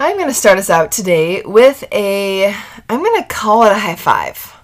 I'm 0.00 0.16
going 0.16 0.28
to 0.28 0.34
start 0.34 0.58
us 0.58 0.70
out 0.70 0.92
today 0.92 1.42
with 1.42 1.82
a, 1.90 2.54
I'm 2.88 3.02
going 3.02 3.20
to 3.20 3.26
call 3.28 3.64
it 3.64 3.72
a 3.72 3.78
high 3.78 3.96
five. 3.96 4.54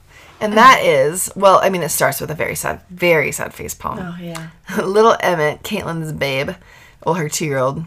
And 0.41 0.53
mm. 0.53 0.57
that 0.57 0.85
is, 0.85 1.29
well, 1.35 1.59
I 1.61 1.71
mean, 1.71 1.83
it 1.83 1.89
starts 1.89 2.21
with 2.21 2.31
a 2.31 2.37
very 2.37 2.55
sad, 2.55 2.83
very 2.89 3.33
sad 3.33 3.53
face 3.53 3.75
palm. 3.75 3.99
Oh, 3.99 4.17
yeah. 4.23 4.51
Little 4.85 5.17
Emmett, 5.19 5.65
Caitlin's 5.65 6.13
babe, 6.13 6.51
well, 7.05 7.17
her 7.17 7.29
two 7.29 7.47
year 7.47 7.59
old. 7.59 7.85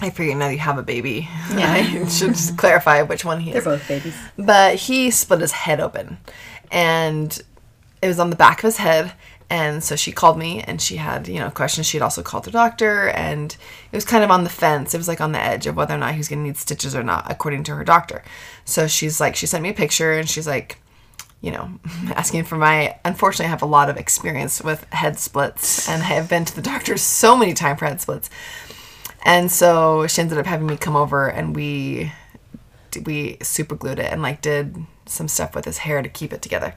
I 0.00 0.10
figure 0.10 0.36
now 0.36 0.50
you 0.50 0.58
have 0.58 0.78
a 0.78 0.84
baby. 0.84 1.28
Yeah. 1.52 1.72
I 1.72 1.82
should 2.08 2.28
just 2.34 2.56
clarify 2.56 3.02
which 3.02 3.24
one 3.24 3.40
he 3.40 3.50
They're 3.50 3.58
is. 3.58 3.64
both 3.64 3.88
babies. 3.88 4.16
But 4.36 4.76
he 4.76 5.10
split 5.10 5.40
his 5.40 5.50
head 5.50 5.80
open. 5.80 6.18
And 6.70 7.36
it 8.00 8.06
was 8.06 8.20
on 8.20 8.30
the 8.30 8.36
back 8.36 8.58
of 8.58 8.64
his 8.64 8.76
head. 8.76 9.14
And 9.50 9.82
so 9.82 9.96
she 9.96 10.12
called 10.12 10.38
me 10.38 10.60
and 10.60 10.80
she 10.80 10.96
had, 10.96 11.26
you 11.26 11.38
know, 11.38 11.50
questions. 11.50 11.86
She 11.86 11.96
had 11.96 12.02
also 12.02 12.22
called 12.22 12.44
the 12.44 12.50
doctor 12.50 13.08
and 13.08 13.56
it 13.90 13.96
was 13.96 14.04
kind 14.04 14.22
of 14.22 14.30
on 14.30 14.44
the 14.44 14.50
fence. 14.50 14.92
It 14.92 14.98
was 14.98 15.08
like 15.08 15.22
on 15.22 15.32
the 15.32 15.40
edge 15.40 15.66
of 15.66 15.74
whether 15.74 15.94
or 15.94 15.98
not 15.98 16.12
he 16.12 16.18
was 16.18 16.28
going 16.28 16.40
to 16.40 16.46
need 16.46 16.58
stitches 16.58 16.94
or 16.94 17.02
not, 17.02 17.30
according 17.30 17.64
to 17.64 17.74
her 17.74 17.84
doctor. 17.84 18.22
So 18.66 18.86
she's 18.86 19.20
like, 19.20 19.36
she 19.36 19.46
sent 19.46 19.62
me 19.62 19.70
a 19.70 19.74
picture 19.74 20.12
and 20.12 20.28
she's 20.28 20.46
like, 20.46 20.78
you 21.40 21.50
know, 21.50 21.70
asking 22.14 22.44
for 22.44 22.56
my. 22.56 22.98
Unfortunately, 23.04 23.46
I 23.46 23.50
have 23.50 23.62
a 23.62 23.66
lot 23.66 23.88
of 23.88 23.96
experience 23.96 24.62
with 24.62 24.84
head 24.92 25.18
splits 25.18 25.88
and 25.88 26.02
I 26.02 26.06
have 26.06 26.28
been 26.28 26.44
to 26.44 26.54
the 26.54 26.62
doctor 26.62 26.96
so 26.98 27.36
many 27.36 27.54
times 27.54 27.78
for 27.78 27.86
head 27.86 28.02
splits. 28.02 28.28
And 29.22 29.50
so 29.50 30.06
she 30.06 30.20
ended 30.20 30.38
up 30.38 30.46
having 30.46 30.66
me 30.66 30.76
come 30.76 30.96
over 30.96 31.26
and 31.28 31.56
we 31.56 32.12
we 33.04 33.36
super 33.42 33.74
glued 33.74 33.98
it 33.98 34.10
and 34.10 34.22
like 34.22 34.40
did 34.40 34.74
some 35.06 35.28
stuff 35.28 35.54
with 35.54 35.64
his 35.64 35.78
hair 35.78 36.02
to 36.02 36.08
keep 36.08 36.32
it 36.32 36.42
together. 36.42 36.74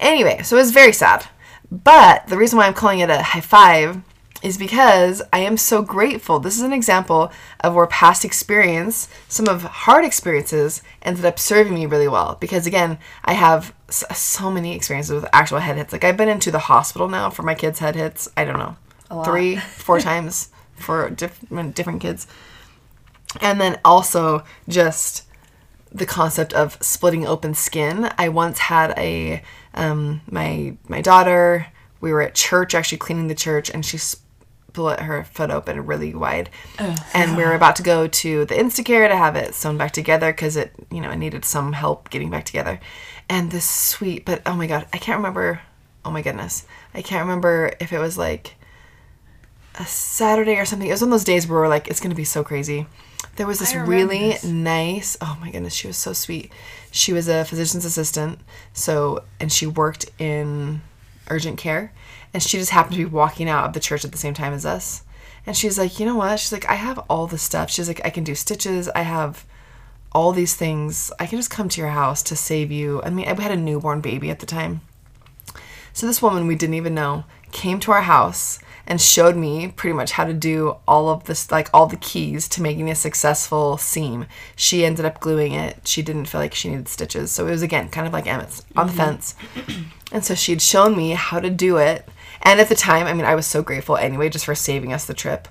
Anyway, 0.00 0.42
so 0.42 0.56
it 0.56 0.60
was 0.60 0.70
very 0.70 0.92
sad. 0.92 1.26
But 1.70 2.26
the 2.28 2.36
reason 2.36 2.58
why 2.58 2.66
I'm 2.66 2.74
calling 2.74 3.00
it 3.00 3.10
a 3.10 3.22
high 3.22 3.40
five 3.40 4.02
is 4.42 4.58
because 4.58 5.22
I 5.32 5.40
am 5.40 5.56
so 5.56 5.82
grateful. 5.82 6.38
This 6.38 6.56
is 6.56 6.62
an 6.62 6.72
example 6.72 7.32
of 7.60 7.74
where 7.74 7.86
past 7.86 8.24
experience, 8.24 9.08
some 9.28 9.48
of 9.48 9.62
hard 9.62 10.04
experiences, 10.04 10.82
ended 11.02 11.24
up 11.24 11.38
serving 11.38 11.74
me 11.74 11.86
really 11.86 12.08
well. 12.08 12.36
Because 12.40 12.66
again, 12.66 12.98
I 13.24 13.32
have 13.32 13.74
so 13.88 14.50
many 14.50 14.74
experiences 14.74 15.12
with 15.12 15.30
actual 15.32 15.58
head 15.58 15.76
hits. 15.76 15.92
Like 15.92 16.04
I've 16.04 16.16
been 16.16 16.28
into 16.28 16.50
the 16.50 16.58
hospital 16.58 17.08
now 17.08 17.30
for 17.30 17.42
my 17.42 17.54
kids' 17.54 17.78
head 17.78 17.96
hits. 17.96 18.28
I 18.36 18.44
don't 18.44 18.58
know, 18.58 19.24
three, 19.24 19.56
four 19.56 20.00
times 20.10 20.50
for 20.76 21.10
different 21.10 21.74
different 21.74 22.00
kids, 22.00 22.26
and 23.40 23.60
then 23.60 23.80
also 23.84 24.44
just 24.68 25.22
the 25.90 26.06
concept 26.06 26.52
of 26.52 26.76
splitting 26.82 27.26
open 27.26 27.54
skin. 27.54 28.10
I 28.18 28.28
once 28.28 28.58
had 28.58 28.92
a 28.98 29.42
um, 29.76 30.22
my 30.30 30.76
my 30.88 31.00
daughter. 31.00 31.66
We 32.00 32.12
were 32.12 32.22
at 32.22 32.34
church, 32.34 32.74
actually 32.74 32.98
cleaning 32.98 33.28
the 33.28 33.34
church, 33.34 33.70
and 33.70 33.84
she 33.84 33.98
split 33.98 35.00
her 35.00 35.24
foot 35.24 35.50
open 35.50 35.86
really 35.86 36.14
wide. 36.14 36.50
And 37.14 37.36
we 37.36 37.44
were 37.44 37.54
about 37.54 37.76
to 37.76 37.82
go 37.82 38.06
to 38.06 38.44
the 38.44 38.54
Instacare 38.54 39.08
to 39.08 39.16
have 39.16 39.36
it 39.36 39.54
sewn 39.54 39.78
back 39.78 39.92
together 39.92 40.32
because 40.32 40.56
it, 40.56 40.72
you 40.90 41.00
know, 41.00 41.10
it 41.10 41.16
needed 41.16 41.44
some 41.44 41.72
help 41.72 42.10
getting 42.10 42.28
back 42.30 42.44
together. 42.44 42.78
And 43.28 43.50
this 43.50 43.68
sweet, 43.68 44.24
but 44.26 44.42
oh 44.44 44.54
my 44.54 44.66
god, 44.66 44.86
I 44.92 44.98
can't 44.98 45.16
remember. 45.16 45.60
Oh 46.04 46.10
my 46.10 46.22
goodness, 46.22 46.66
I 46.94 47.02
can't 47.02 47.22
remember 47.22 47.72
if 47.80 47.92
it 47.92 47.98
was 47.98 48.18
like 48.18 48.54
a 49.78 49.86
Saturday 49.86 50.56
or 50.56 50.64
something. 50.64 50.88
It 50.88 50.92
was 50.92 51.00
one 51.00 51.08
of 51.08 51.12
those 51.12 51.24
days 51.24 51.48
where 51.48 51.60
we're 51.60 51.68
like, 51.68 51.88
it's 51.88 52.00
gonna 52.00 52.14
be 52.14 52.24
so 52.24 52.44
crazy. 52.44 52.86
There 53.36 53.46
was 53.46 53.58
this 53.58 53.74
really 53.74 54.32
this. 54.32 54.44
nice. 54.44 55.16
Oh 55.20 55.38
my 55.40 55.50
goodness, 55.50 55.74
she 55.74 55.86
was 55.86 55.96
so 55.96 56.12
sweet. 56.12 56.52
She 56.90 57.12
was 57.12 57.28
a 57.28 57.44
physician's 57.44 57.84
assistant, 57.84 58.40
so 58.72 59.24
and 59.40 59.52
she 59.52 59.66
worked 59.66 60.10
in 60.18 60.82
urgent 61.28 61.58
care, 61.58 61.92
and 62.32 62.42
she 62.42 62.58
just 62.58 62.70
happened 62.70 62.96
to 62.96 63.04
be 63.04 63.10
walking 63.10 63.48
out 63.48 63.66
of 63.66 63.72
the 63.72 63.80
church 63.80 64.04
at 64.04 64.12
the 64.12 64.18
same 64.18 64.34
time 64.34 64.52
as 64.52 64.66
us. 64.66 65.02
And 65.46 65.56
she's 65.56 65.78
like, 65.78 66.00
you 66.00 66.06
know 66.06 66.16
what? 66.16 66.40
She's 66.40 66.52
like, 66.52 66.68
I 66.68 66.74
have 66.74 66.98
all 67.08 67.26
the 67.26 67.38
stuff. 67.38 67.70
She's 67.70 67.88
like, 67.88 68.00
I 68.04 68.10
can 68.10 68.24
do 68.24 68.34
stitches. 68.34 68.88
I 68.88 69.02
have 69.02 69.44
all 70.12 70.32
these 70.32 70.54
things. 70.54 71.12
I 71.20 71.26
can 71.26 71.38
just 71.38 71.50
come 71.50 71.68
to 71.68 71.80
your 71.80 71.90
house 71.90 72.22
to 72.24 72.36
save 72.36 72.72
you. 72.72 73.02
I 73.02 73.10
mean, 73.10 73.28
I 73.28 73.40
had 73.40 73.52
a 73.52 73.56
newborn 73.56 74.00
baby 74.00 74.30
at 74.30 74.40
the 74.40 74.46
time. 74.46 74.80
So 75.92 76.06
this 76.06 76.20
woman 76.20 76.46
we 76.46 76.56
didn't 76.56 76.74
even 76.74 76.94
know 76.94 77.24
came 77.52 77.80
to 77.80 77.92
our 77.92 78.02
house 78.02 78.58
and 78.86 79.00
showed 79.00 79.36
me 79.36 79.68
pretty 79.68 79.94
much 79.94 80.12
how 80.12 80.24
to 80.24 80.32
do 80.32 80.76
all 80.86 81.08
of 81.08 81.24
this 81.24 81.50
like 81.50 81.68
all 81.74 81.86
the 81.86 81.96
keys 81.96 82.48
to 82.48 82.62
making 82.62 82.90
a 82.90 82.94
successful 82.94 83.76
seam. 83.76 84.26
She 84.54 84.84
ended 84.84 85.04
up 85.04 85.20
gluing 85.20 85.52
it. 85.52 85.86
She 85.86 86.02
didn't 86.02 86.26
feel 86.26 86.40
like 86.40 86.54
she 86.54 86.68
needed 86.68 86.88
stitches. 86.88 87.30
So 87.32 87.46
it 87.46 87.50
was 87.50 87.62
again 87.62 87.88
kind 87.88 88.06
of 88.06 88.12
like 88.12 88.26
Emmett's 88.26 88.64
on 88.76 88.86
the 88.86 88.92
mm-hmm. 88.92 89.00
fence. 89.00 89.34
And 90.12 90.24
so 90.24 90.34
she 90.34 90.52
had 90.52 90.62
shown 90.62 90.96
me 90.96 91.10
how 91.10 91.40
to 91.40 91.50
do 91.50 91.78
it. 91.78 92.08
And 92.42 92.60
at 92.60 92.68
the 92.68 92.74
time, 92.74 93.06
I 93.06 93.12
mean, 93.12 93.24
I 93.24 93.34
was 93.34 93.46
so 93.46 93.62
grateful 93.62 93.96
anyway 93.96 94.28
just 94.28 94.44
for 94.44 94.54
saving 94.54 94.92
us 94.92 95.04
the 95.04 95.14
trip. 95.14 95.48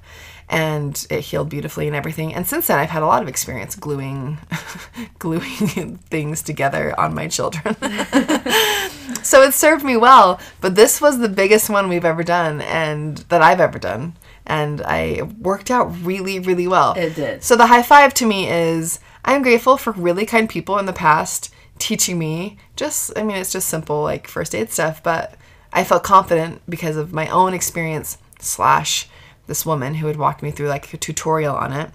And 0.48 1.06
it 1.10 1.22
healed 1.22 1.50
beautifully 1.50 1.88
and 1.88 1.96
everything. 1.96 2.34
And 2.34 2.48
since 2.48 2.68
then, 2.68 2.80
I've 2.80 2.90
had 2.90 3.04
a 3.04 3.08
lot 3.08 3.22
of 3.22 3.28
experience 3.28 3.76
gluing, 3.76 4.38
gluing 5.20 5.98
things 6.10 6.42
together 6.42 6.98
on 7.00 7.14
my 7.14 7.28
children. 7.28 7.76
so 9.26 9.42
it 9.42 9.54
served 9.54 9.84
me 9.84 9.98
well. 9.98 10.40
But 10.62 10.76
this 10.76 11.02
was 11.02 11.20
the 11.20 11.30
biggest 11.30 11.70
one 11.70 11.90
we've 11.90 12.06
ever 12.06 12.24
done, 12.24 12.62
and 12.62 13.18
that 13.30 13.42
I've 13.42 13.60
ever 13.60 13.80
done. 13.80 14.16
And 14.46 14.82
I 14.84 15.24
worked 15.40 15.72
out 15.72 15.86
really, 16.04 16.40
really 16.40 16.68
well. 16.68 16.94
It 16.94 17.16
did. 17.16 17.44
So 17.44 17.56
the 17.56 17.68
high 17.68 17.82
five 17.82 18.14
to 18.16 18.26
me 18.26 18.48
is 18.48 19.00
I'm 19.24 19.42
grateful 19.42 19.78
for 19.78 19.92
really 19.92 20.26
kind 20.26 20.48
people 20.48 20.78
in 20.78 20.86
the 20.86 20.94
past 20.94 21.52
teaching 21.78 22.18
me 22.18 22.58
just 22.78 23.12
I 23.18 23.24
mean 23.24 23.36
it's 23.36 23.52
just 23.52 23.68
simple 23.68 24.04
like 24.04 24.28
first 24.28 24.54
aid 24.56 24.72
stuff, 24.72 25.02
but 25.02 25.36
I 25.74 25.84
felt 25.84 26.04
confident 26.04 26.62
because 26.70 26.96
of 26.96 27.12
my 27.12 27.28
own 27.28 27.54
experience 27.54 28.18
slash 28.40 29.10
this 29.48 29.66
woman 29.66 29.96
who 29.96 30.08
had 30.08 30.18
walked 30.18 30.42
me 30.42 30.52
through 30.52 30.70
like 30.70 30.94
a 30.94 30.98
tutorial 30.98 31.56
on 31.56 31.74
it. 31.74 31.90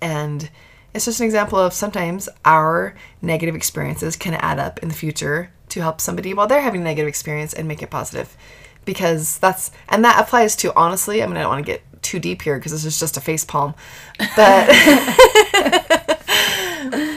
And 0.00 0.50
it's 0.94 1.06
just 1.06 1.20
an 1.20 1.26
example 1.26 1.58
of 1.58 1.72
sometimes 1.72 2.28
our 2.44 2.94
negative 3.20 3.56
experiences 3.56 4.16
can 4.16 4.34
add 4.34 4.58
up 4.58 4.78
in 4.80 4.88
the 4.88 4.94
future 4.94 5.50
to 5.72 5.80
help 5.80 6.00
somebody 6.00 6.34
while 6.34 6.46
they're 6.46 6.60
having 6.60 6.82
a 6.82 6.84
negative 6.84 7.08
experience 7.08 7.52
and 7.54 7.66
make 7.66 7.82
it 7.82 7.90
positive. 7.90 8.36
Because 8.84 9.38
that's, 9.38 9.70
and 9.88 10.04
that 10.04 10.20
applies 10.20 10.54
to 10.56 10.74
honestly, 10.76 11.22
I 11.22 11.26
mean, 11.26 11.36
I 11.36 11.42
don't 11.42 11.50
want 11.50 11.64
to 11.64 11.72
get 11.72 11.82
too 12.02 12.18
deep 12.18 12.42
here 12.42 12.58
because 12.58 12.72
this 12.72 12.84
is 12.84 12.98
just 12.98 13.16
a 13.16 13.20
face 13.20 13.44
palm. 13.44 13.74
But, 14.18 14.66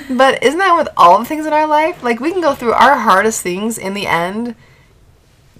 but 0.09 0.43
isn't 0.43 0.59
that 0.59 0.75
with 0.77 0.87
all 0.95 1.19
the 1.19 1.25
things 1.25 1.45
in 1.45 1.53
our 1.53 1.67
life? 1.67 2.01
Like 2.03 2.19
we 2.19 2.31
can 2.31 2.41
go 2.41 2.55
through 2.55 2.73
our 2.73 2.97
hardest 2.99 3.41
things 3.41 3.77
in 3.77 3.93
the 3.93 4.07
end 4.07 4.55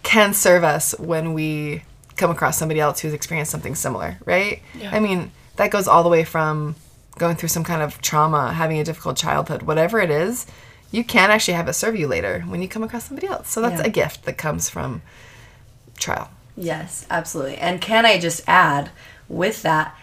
can 0.04 0.34
serve 0.34 0.64
us 0.64 0.98
when 1.00 1.34
we 1.34 1.84
come 2.16 2.30
across 2.30 2.58
somebody 2.58 2.80
else 2.80 3.00
who's 3.02 3.14
experienced 3.14 3.52
something 3.52 3.76
similar, 3.76 4.18
right? 4.24 4.62
I 4.96 5.00
mean, 5.00 5.32
that 5.58 5.72
goes 5.72 5.88
all 5.88 6.04
the 6.04 6.10
way 6.10 6.24
from 6.24 6.76
going 7.18 7.36
through 7.36 7.50
some 7.50 7.64
kind 7.64 7.82
of 7.82 8.00
trauma, 8.02 8.54
having 8.54 8.78
a 8.80 8.84
difficult 8.84 9.18
childhood, 9.18 9.64
whatever 9.64 10.00
it 10.00 10.12
is, 10.12 10.46
you 10.92 11.04
can 11.04 11.32
actually 11.32 11.56
have 11.56 11.68
it 11.68 11.74
serve 11.74 11.96
you 11.96 12.08
later 12.08 12.42
when 12.48 12.62
you 12.62 12.68
come 12.68 12.84
across 12.84 13.06
somebody 13.06 13.28
else. 13.28 13.50
So 13.50 13.62
that's 13.62 13.82
Yeah. 13.82 13.88
a 13.88 13.90
gift 13.90 14.26
that 14.26 14.38
comes 14.38 14.70
from 14.70 15.02
trial. 15.98 16.30
Yes, 16.58 17.06
absolutely. 17.10 17.58
And 17.58 17.82
can 17.82 18.06
I 18.06 18.18
just 18.18 18.42
add 18.48 18.90
with 19.28 19.62
that? 19.64 19.94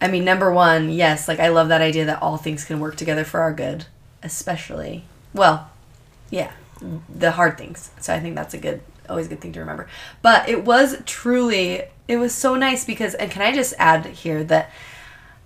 I 0.00 0.08
mean, 0.08 0.24
number 0.24 0.50
one, 0.50 0.90
yes, 0.90 1.28
like 1.28 1.38
I 1.40 1.48
love 1.48 1.68
that 1.68 1.80
idea 1.82 2.04
that 2.06 2.22
all 2.22 2.36
things 2.36 2.64
can 2.64 2.80
work 2.80 2.96
together 2.96 3.22
for 3.24 3.40
our 3.40 3.52
good, 3.52 3.84
especially, 4.22 5.04
well, 5.34 5.70
yeah, 6.30 6.52
the 7.08 7.32
hard 7.32 7.58
things. 7.58 7.90
So 8.00 8.14
I 8.14 8.20
think 8.20 8.34
that's 8.34 8.54
a 8.54 8.58
good, 8.58 8.80
always 9.08 9.26
a 9.26 9.28
good 9.28 9.40
thing 9.40 9.52
to 9.52 9.60
remember. 9.60 9.88
But 10.22 10.48
it 10.48 10.64
was 10.64 10.96
truly, 11.04 11.82
it 12.08 12.16
was 12.16 12.34
so 12.34 12.54
nice 12.56 12.84
because, 12.84 13.14
and 13.14 13.30
can 13.30 13.42
I 13.42 13.52
just 13.52 13.74
add 13.78 14.06
here 14.06 14.42
that 14.44 14.70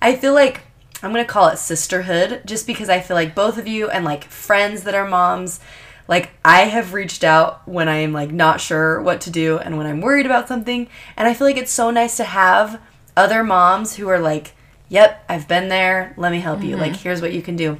I 0.01 0.15
feel 0.17 0.35
like 0.35 0.63
I'm 1.05 1.12
gonna 1.12 1.25
call 1.25 1.49
it 1.49 1.59
sisterhood 1.59 2.43
just 2.45 2.67
because 2.67 2.89
I 2.89 3.01
feel 3.01 3.15
like 3.17 3.35
both 3.35 3.59
of 3.59 3.67
you 3.67 3.91
and 3.91 4.05
like 4.05 4.25
friends 4.25 4.85
that 4.85 4.95
are 4.95 5.09
moms, 5.09 5.61
like 6.09 6.31
I 6.45 6.62
have 6.62 6.95
reached 6.95 7.25
out 7.25 7.67
when 7.69 7.89
I 7.89 7.97
am 7.97 8.12
like 8.12 8.31
not 8.31 8.61
sure 8.61 9.01
what 9.01 9.21
to 9.23 9.31
do 9.31 9.59
and 9.59 9.77
when 9.77 9.87
I'm 9.87 10.01
worried 10.01 10.27
about 10.27 10.49
something. 10.49 10.89
And 11.17 11.29
I 11.29 11.35
feel 11.35 11.47
like 11.47 11.56
it's 11.56 11.73
so 11.73 11.91
nice 11.91 12.17
to 12.19 12.25
have 12.25 12.81
other 13.17 13.43
moms 13.43 13.97
who 13.97 14.09
are 14.09 14.19
like, 14.19 14.53
Yep, 14.89 15.25
I've 15.29 15.49
been 15.49 15.69
there, 15.69 16.15
let 16.17 16.31
me 16.31 16.41
help 16.41 16.62
you. 16.62 16.73
Mm-hmm. 16.73 16.81
Like 16.81 16.97
here's 16.97 17.23
what 17.23 17.33
you 17.33 17.43
can 17.43 17.56
do. 17.56 17.79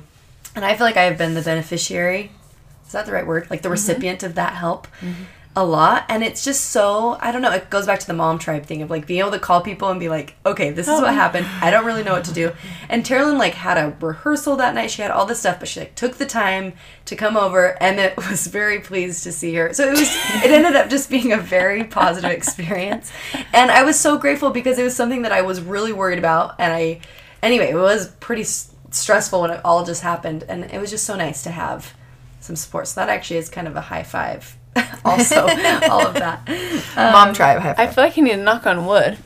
And 0.57 0.65
I 0.65 0.75
feel 0.75 0.87
like 0.87 0.97
I 0.97 1.03
have 1.05 1.19
been 1.19 1.35
the 1.35 1.43
beneficiary. 1.43 2.31
Is 2.87 2.93
that 2.93 3.07
the 3.07 3.13
right 3.13 3.27
word? 3.27 3.49
Like 3.51 3.63
the 3.63 3.67
mm-hmm. 3.67 3.73
recipient 3.73 4.23
of 4.23 4.35
that 4.37 4.55
help. 4.55 4.87
Mm-hmm. 5.01 5.25
A 5.57 5.65
lot 5.65 6.05
and 6.09 6.25
it's 6.25 6.45
just 6.45 6.71
so 6.71 7.17
i 7.21 7.31
don't 7.31 7.41
know 7.41 7.53
it 7.53 7.71
goes 7.71 7.87
back 7.87 8.01
to 8.01 8.07
the 8.09 8.13
mom 8.13 8.41
tribe 8.41 8.67
thing 8.67 8.83
of 8.83 8.91
like 8.91 9.07
being 9.07 9.21
able 9.21 9.31
to 9.31 9.39
call 9.39 9.61
people 9.61 9.89
and 9.89 10.01
be 10.01 10.09
like 10.09 10.35
okay 10.45 10.71
this 10.71 10.89
is 10.89 11.01
what 11.01 11.11
oh. 11.11 11.15
happened. 11.15 11.47
I 11.61 11.71
don't 11.71 11.87
really 11.87 12.03
know 12.03 12.13
what 12.13 12.25
to 12.25 12.33
do. 12.33 12.51
And 12.89 13.05
Terilyn 13.05 13.39
like 13.39 13.55
had 13.55 13.79
a 13.79 13.97
rehearsal 14.05 14.57
that 14.57 14.75
night. 14.75 14.91
She 14.91 15.03
had 15.03 15.13
all 15.13 15.27
this 15.27 15.39
stuff 15.39 15.61
but 15.61 15.69
she 15.69 15.79
like 15.81 15.95
took 15.95 16.17
the 16.17 16.27
time 16.27 16.73
to 17.05 17.15
come 17.15 17.37
over 17.37 17.81
and 17.81 18.01
it 18.01 18.17
was 18.29 18.49
very 18.49 18.81
pleased 18.81 19.23
to 19.25 19.33
see 19.33 19.55
her. 19.55 19.73
So 19.73 19.87
it 19.87 19.93
was 19.93 20.11
it 20.45 20.51
ended 20.51 20.75
up 20.75 20.91
just 20.91 21.09
being 21.09 21.33
a 21.33 21.39
very 21.39 21.85
positive 21.85 22.33
experience. 22.33 23.13
And 23.53 23.71
i 23.71 23.85
was 23.85 23.99
so 23.99 24.19
grateful 24.19 24.51
because 24.51 24.79
it 24.79 24.83
was 24.83 24.97
something 24.97 25.23
that 25.23 25.33
i 25.33 25.43
was 25.43 25.61
really 25.61 25.93
worried 25.93 26.19
about 26.19 26.57
and 26.59 26.73
i 26.73 27.01
anyway 27.43 27.71
it 27.71 27.77
was 27.77 28.09
pretty 28.19 28.43
s- 28.43 28.75
stressful 28.91 29.41
when 29.41 29.51
it 29.51 29.61
all 29.65 29.85
just 29.85 30.03
happened 30.03 30.45
and 30.49 30.65
it 30.65 30.81
was 30.81 30.91
just 30.91 31.05
so 31.05 31.17
nice 31.17 31.43
to 31.45 31.51
have 31.51 31.95
some 32.41 32.57
support. 32.57 32.89
So 32.89 33.01
that 33.01 33.09
actually 33.09 33.39
is 33.39 33.49
kind 33.49 33.67
of 33.67 33.77
a 33.77 33.81
high 33.81 34.03
five 34.03 34.57
also 35.05 35.43
all 35.89 36.07
of 36.07 36.15
that 36.15 36.43
Mom 36.97 37.29
um, 37.29 37.35
tribe. 37.35 37.61
High 37.61 37.75
I 37.79 37.87
feel 37.87 38.05
like 38.05 38.17
you 38.17 38.25
need 38.25 38.31
to 38.33 38.37
knock 38.37 38.67
on 38.67 38.87
wood. 38.87 39.19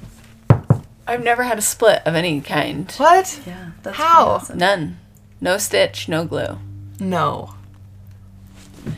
I've 1.07 1.23
never 1.25 1.43
had 1.45 1.59
a 1.59 1.63
split 1.63 2.03
of 2.05 2.15
any 2.15 2.41
kind. 2.41 2.91
What? 2.99 3.41
yeah 3.47 3.71
that's 3.83 3.97
How? 3.97 4.27
awesome. 4.27 4.59
None. 4.59 4.99
No 5.41 5.57
stitch, 5.59 6.09
no 6.09 6.25
glue. 6.25 6.59
No. 7.01 7.55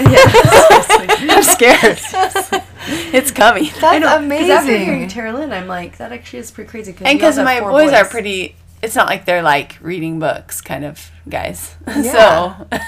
I'm 0.02 1.42
scared. 1.42 1.98
it's 3.12 3.30
coming. 3.30 3.64
That's 3.64 3.82
I 3.82 3.98
know, 3.98 4.08
'cause 4.08 4.24
amazing. 4.24 4.50
after 4.50 4.76
hearing 4.78 5.08
Terilyn, 5.08 5.52
I'm 5.52 5.66
like, 5.66 5.98
that 5.98 6.12
actually 6.12 6.38
is 6.40 6.50
pretty 6.50 6.70
crazy. 6.70 6.94
And 7.04 7.18
because 7.18 7.36
my 7.38 7.60
four 7.60 7.70
boys, 7.70 7.92
are 7.92 8.04
pretty, 8.04 8.56
it's 8.82 8.94
not 8.96 9.06
like 9.06 9.24
they're 9.26 9.42
like 9.42 9.76
reading 9.80 10.18
books 10.18 10.60
kind 10.60 10.84
of 10.84 11.10
guys. 11.28 11.74
Yeah. 11.86 12.02
so, 12.02 12.78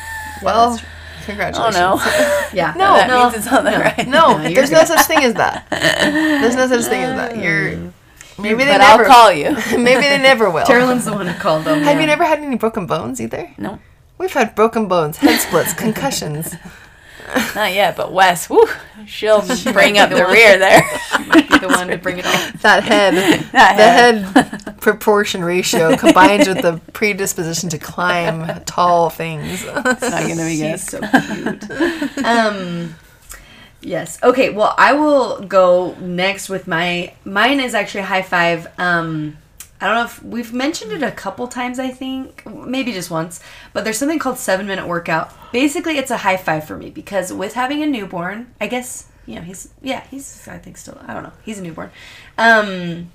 well, 0.42 0.80
oh 1.22 1.26
congratulations. 1.26 1.76
no. 1.76 1.96
Yeah. 2.52 2.74
No, 2.76 2.94
that 2.94 3.08
no, 3.08 3.22
means 3.22 3.34
it's 3.34 3.52
on 3.52 3.64
the 3.64 3.70
right. 3.70 4.06
No, 4.06 4.36
No, 4.36 4.42
you're 4.42 4.54
there's 4.54 4.70
no 4.70 4.84
such 4.84 5.06
thing 5.06 5.24
as 5.24 5.34
that. 5.34 5.66
There's 5.70 6.56
no 6.56 6.66
such 6.68 6.84
thing 6.86 7.02
as 7.02 7.16
that. 7.16 7.36
You're 7.42 7.74
oh. 7.76 7.92
maybe 8.38 8.64
they 8.64 8.72
But 8.72 8.78
never 8.78 9.04
I'll 9.04 9.10
call 9.10 9.32
you. 9.32 9.52
maybe 9.78 10.02
they 10.02 10.18
never 10.18 10.50
will. 10.50 10.66
Carolyn's 10.66 11.04
the 11.04 11.12
one 11.12 11.26
who 11.26 11.38
called 11.40 11.64
them. 11.64 11.82
Have 11.82 11.94
yeah. 11.96 12.00
you 12.00 12.06
never 12.06 12.24
had 12.24 12.40
any 12.40 12.56
broken 12.56 12.86
bones 12.86 13.20
either? 13.20 13.50
No, 13.56 13.78
We've 14.18 14.32
had 14.32 14.54
broken 14.54 14.86
bones, 14.86 15.16
head 15.16 15.40
splits, 15.40 15.72
concussions. 15.72 16.54
not 17.54 17.72
yet. 17.72 17.96
But 17.96 18.12
Wes, 18.12 18.48
whoo, 18.50 18.64
she'll 19.06 19.40
bring 19.72 19.98
up 19.98 20.10
the 20.10 20.26
rear 20.26 20.58
there. 20.58 20.82
might 21.26 21.48
be 21.48 21.58
the 21.58 21.68
one 21.68 21.88
to 21.88 21.98
bring 21.98 22.18
it 22.18 22.26
all? 22.26 22.32
That 22.62 22.82
head, 22.84 23.14
That 23.52 23.76
the 23.76 23.82
head. 23.82 24.46
head 24.62 24.80
proportion 24.80 25.44
ratio 25.44 25.96
combined 25.96 26.46
with 26.46 26.62
the 26.62 26.80
predisposition 26.92 27.68
to 27.70 27.78
climb 27.78 28.62
tall 28.64 29.10
things. 29.10 29.62
It's 29.64 29.74
not 29.74 30.22
gonna 30.22 30.44
be 30.44 30.58
good. 30.58 30.78
She's 30.80 30.88
so 30.88 31.00
cute. 31.00 32.24
um, 32.24 32.94
yes. 33.80 34.18
Okay. 34.22 34.50
Well, 34.50 34.74
I 34.78 34.92
will 34.94 35.40
go 35.42 35.94
next 36.00 36.48
with 36.48 36.66
my. 36.66 37.14
Mine 37.24 37.60
is 37.60 37.74
actually 37.74 38.00
a 38.00 38.06
high 38.06 38.22
five. 38.22 38.66
Um, 38.78 39.38
I 39.82 39.86
don't 39.86 39.96
know 39.96 40.04
if 40.04 40.22
we've 40.22 40.52
mentioned 40.52 40.92
it 40.92 41.02
a 41.02 41.10
couple 41.10 41.48
times. 41.48 41.80
I 41.80 41.90
think 41.90 42.46
maybe 42.46 42.92
just 42.92 43.10
once, 43.10 43.40
but 43.72 43.82
there's 43.82 43.98
something 43.98 44.20
called 44.20 44.38
seven 44.38 44.68
minute 44.68 44.86
workout. 44.86 45.32
Basically, 45.52 45.98
it's 45.98 46.12
a 46.12 46.18
high 46.18 46.36
five 46.36 46.64
for 46.64 46.76
me 46.76 46.88
because 46.88 47.32
with 47.32 47.54
having 47.54 47.82
a 47.82 47.86
newborn, 47.86 48.54
I 48.60 48.68
guess 48.68 49.08
you 49.26 49.34
know 49.34 49.42
he's 49.42 49.70
yeah 49.82 50.04
he's 50.08 50.46
I 50.46 50.58
think 50.58 50.76
still 50.76 50.98
I 51.06 51.12
don't 51.12 51.24
know 51.24 51.32
he's 51.44 51.58
a 51.58 51.62
newborn. 51.62 51.90
Um, 52.38 53.10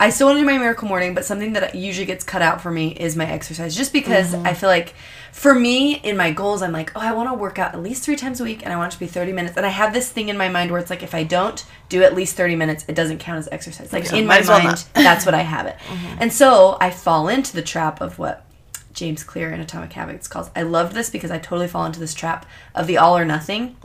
I 0.00 0.10
still 0.10 0.26
want 0.26 0.38
to 0.38 0.40
do 0.40 0.46
my 0.46 0.58
miracle 0.58 0.88
morning, 0.88 1.14
but 1.14 1.24
something 1.24 1.52
that 1.52 1.76
usually 1.76 2.04
gets 2.04 2.24
cut 2.24 2.42
out 2.42 2.60
for 2.60 2.72
me 2.72 2.88
is 2.88 3.14
my 3.14 3.26
exercise. 3.26 3.76
Just 3.76 3.92
because 3.92 4.34
I 4.34 4.54
feel 4.54 4.68
like 4.68 4.92
for 5.36 5.54
me, 5.54 5.96
in 5.96 6.16
my 6.16 6.30
goals, 6.30 6.62
I'm 6.62 6.72
like, 6.72 6.90
oh, 6.96 7.00
I 7.00 7.12
want 7.12 7.28
to 7.28 7.34
work 7.34 7.58
out 7.58 7.74
at 7.74 7.82
least 7.82 8.02
three 8.02 8.16
times 8.16 8.40
a 8.40 8.44
week 8.44 8.62
and 8.64 8.72
I 8.72 8.76
want 8.78 8.94
it 8.94 8.94
to 8.94 9.00
be 9.00 9.06
30 9.06 9.32
minutes. 9.32 9.58
And 9.58 9.66
I 9.66 9.68
have 9.68 9.92
this 9.92 10.10
thing 10.10 10.30
in 10.30 10.38
my 10.38 10.48
mind 10.48 10.70
where 10.70 10.80
it's 10.80 10.88
like, 10.88 11.02
if 11.02 11.14
I 11.14 11.24
don't 11.24 11.62
do 11.90 12.02
at 12.02 12.14
least 12.14 12.38
30 12.38 12.56
minutes, 12.56 12.86
it 12.88 12.94
doesn't 12.94 13.18
count 13.18 13.40
as 13.40 13.48
exercise. 13.52 13.92
Like 13.92 14.10
in 14.14 14.26
my 14.26 14.40
well 14.40 14.62
mind, 14.62 14.68
not. 14.68 14.86
that's 14.94 15.26
what 15.26 15.34
I 15.34 15.42
have 15.42 15.66
it. 15.66 15.76
And 16.18 16.32
so 16.32 16.78
I 16.80 16.88
fall 16.90 17.28
into 17.28 17.52
the 17.52 17.60
trap 17.60 18.00
of 18.00 18.18
what 18.18 18.46
James 18.94 19.22
Clear 19.22 19.52
in 19.52 19.60
Atomic 19.60 19.92
Habits 19.92 20.26
calls. 20.26 20.50
I 20.56 20.62
love 20.62 20.94
this 20.94 21.10
because 21.10 21.30
I 21.30 21.38
totally 21.38 21.68
fall 21.68 21.84
into 21.84 22.00
this 22.00 22.14
trap 22.14 22.46
of 22.74 22.86
the 22.86 22.96
all 22.96 23.18
or 23.18 23.26
nothing. 23.26 23.76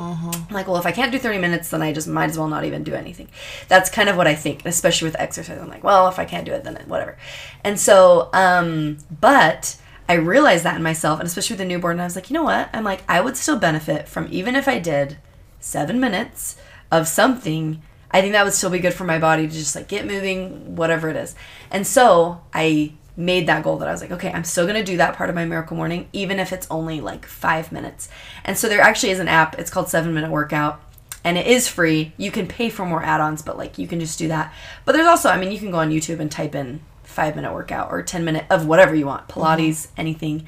I'm 0.49 0.55
like, 0.55 0.67
well, 0.67 0.77
if 0.77 0.85
I 0.85 0.93
can't 0.93 1.11
do 1.11 1.19
30 1.19 1.37
minutes, 1.37 1.69
then 1.69 1.81
I 1.81 1.91
just 1.91 2.07
might 2.07 2.29
as 2.29 2.37
well 2.37 2.47
not 2.47 2.63
even 2.63 2.85
do 2.85 2.93
anything. 2.93 3.27
That's 3.67 3.89
kind 3.89 4.07
of 4.07 4.15
what 4.15 4.25
I 4.25 4.35
think, 4.35 4.65
especially 4.65 5.09
with 5.09 5.19
exercise. 5.19 5.59
I'm 5.59 5.67
like, 5.67 5.83
well, 5.83 6.07
if 6.07 6.17
I 6.17 6.23
can't 6.23 6.45
do 6.45 6.53
it, 6.53 6.63
then 6.63 6.81
whatever. 6.87 7.17
And 7.65 7.77
so, 7.77 8.29
um, 8.31 8.99
but 9.19 9.75
I 10.11 10.15
realized 10.15 10.65
that 10.65 10.75
in 10.75 10.83
myself, 10.83 11.21
and 11.21 11.25
especially 11.25 11.53
with 11.53 11.61
a 11.61 11.65
newborn, 11.65 12.01
I 12.01 12.03
was 12.03 12.17
like, 12.17 12.29
you 12.29 12.33
know 12.33 12.43
what? 12.43 12.69
I'm 12.73 12.83
like, 12.83 13.01
I 13.07 13.21
would 13.21 13.37
still 13.37 13.57
benefit 13.57 14.09
from 14.09 14.27
even 14.29 14.57
if 14.57 14.67
I 14.67 14.77
did 14.77 15.17
seven 15.61 16.01
minutes 16.01 16.57
of 16.91 17.07
something. 17.07 17.81
I 18.11 18.19
think 18.19 18.33
that 18.33 18.43
would 18.43 18.53
still 18.53 18.69
be 18.69 18.79
good 18.79 18.93
for 18.93 19.05
my 19.05 19.19
body 19.19 19.47
to 19.47 19.53
just 19.53 19.73
like 19.73 19.87
get 19.87 20.05
moving, 20.05 20.75
whatever 20.75 21.07
it 21.07 21.15
is. 21.15 21.33
And 21.71 21.87
so 21.87 22.41
I 22.53 22.91
made 23.15 23.47
that 23.47 23.63
goal 23.63 23.77
that 23.77 23.87
I 23.87 23.93
was 23.93 24.01
like, 24.01 24.11
okay, 24.11 24.33
I'm 24.33 24.43
still 24.43 24.67
gonna 24.67 24.83
do 24.83 24.97
that 24.97 25.15
part 25.15 25.29
of 25.29 25.35
my 25.35 25.45
miracle 25.45 25.77
morning, 25.77 26.09
even 26.11 26.41
if 26.41 26.51
it's 26.51 26.67
only 26.69 26.99
like 26.99 27.25
five 27.25 27.71
minutes. 27.71 28.09
And 28.43 28.57
so 28.57 28.67
there 28.67 28.81
actually 28.81 29.11
is 29.11 29.19
an 29.19 29.29
app. 29.29 29.57
It's 29.57 29.71
called 29.71 29.87
Seven 29.87 30.13
Minute 30.13 30.29
Workout, 30.29 30.81
and 31.23 31.37
it 31.37 31.47
is 31.47 31.69
free. 31.69 32.11
You 32.17 32.31
can 32.31 32.47
pay 32.47 32.69
for 32.69 32.85
more 32.85 33.01
add-ons, 33.01 33.43
but 33.43 33.57
like 33.57 33.77
you 33.77 33.87
can 33.87 34.01
just 34.01 34.19
do 34.19 34.27
that. 34.27 34.53
But 34.83 34.91
there's 34.91 35.07
also, 35.07 35.29
I 35.29 35.39
mean, 35.39 35.53
you 35.53 35.59
can 35.59 35.71
go 35.71 35.77
on 35.77 35.89
YouTube 35.89 36.19
and 36.19 36.29
type 36.29 36.53
in 36.53 36.81
five 37.11 37.35
minute 37.35 37.53
workout 37.53 37.91
or 37.91 38.01
ten 38.01 38.25
minute 38.25 38.45
of 38.49 38.65
whatever 38.65 38.95
you 38.95 39.05
want, 39.05 39.27
Pilates, 39.27 39.87
mm-hmm. 39.87 39.99
anything. 39.99 40.47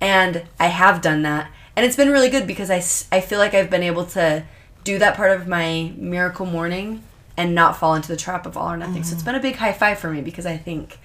And 0.00 0.44
I 0.60 0.66
have 0.66 1.00
done 1.00 1.22
that, 1.22 1.50
and 1.74 1.84
it's 1.84 1.96
been 1.96 2.10
really 2.10 2.28
good 2.28 2.46
because 2.46 2.70
I, 2.70 3.16
I 3.16 3.20
feel 3.20 3.38
like 3.38 3.54
I've 3.54 3.70
been 3.70 3.82
able 3.82 4.04
to 4.06 4.44
do 4.84 4.98
that 4.98 5.16
part 5.16 5.32
of 5.32 5.48
my 5.48 5.92
miracle 5.96 6.46
morning 6.46 7.02
and 7.36 7.54
not 7.54 7.76
fall 7.76 7.94
into 7.94 8.08
the 8.08 8.16
trap 8.16 8.46
of 8.46 8.56
all 8.56 8.70
or 8.70 8.76
nothing. 8.76 9.02
So 9.02 9.12
it's 9.12 9.22
mm-hmm. 9.22 9.32
been 9.32 9.34
a 9.34 9.40
big 9.40 9.56
high 9.56 9.72
five 9.72 9.98
for 9.98 10.10
me 10.10 10.22
because 10.22 10.46
I 10.46 10.56
think 10.56 10.98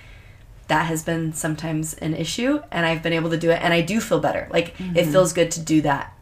that 0.68 0.86
has 0.86 1.04
been 1.04 1.34
sometimes 1.34 1.94
an 1.96 2.14
issue 2.14 2.62
and 2.72 2.86
I've 2.86 3.04
been 3.04 3.14
able 3.14 3.30
to 3.32 3.38
do 3.38 3.52
it 3.52 3.62
and 3.62 3.74
I 3.74 3.82
do 3.82 4.00
feel 4.00 4.20
better. 4.20 4.48
Like 4.52 4.70
it 4.70 4.84
mm-hmm. 4.84 5.12
feels 5.12 5.34
good 5.34 5.52
to 5.52 5.60
do 5.60 5.82
that 5.82 6.16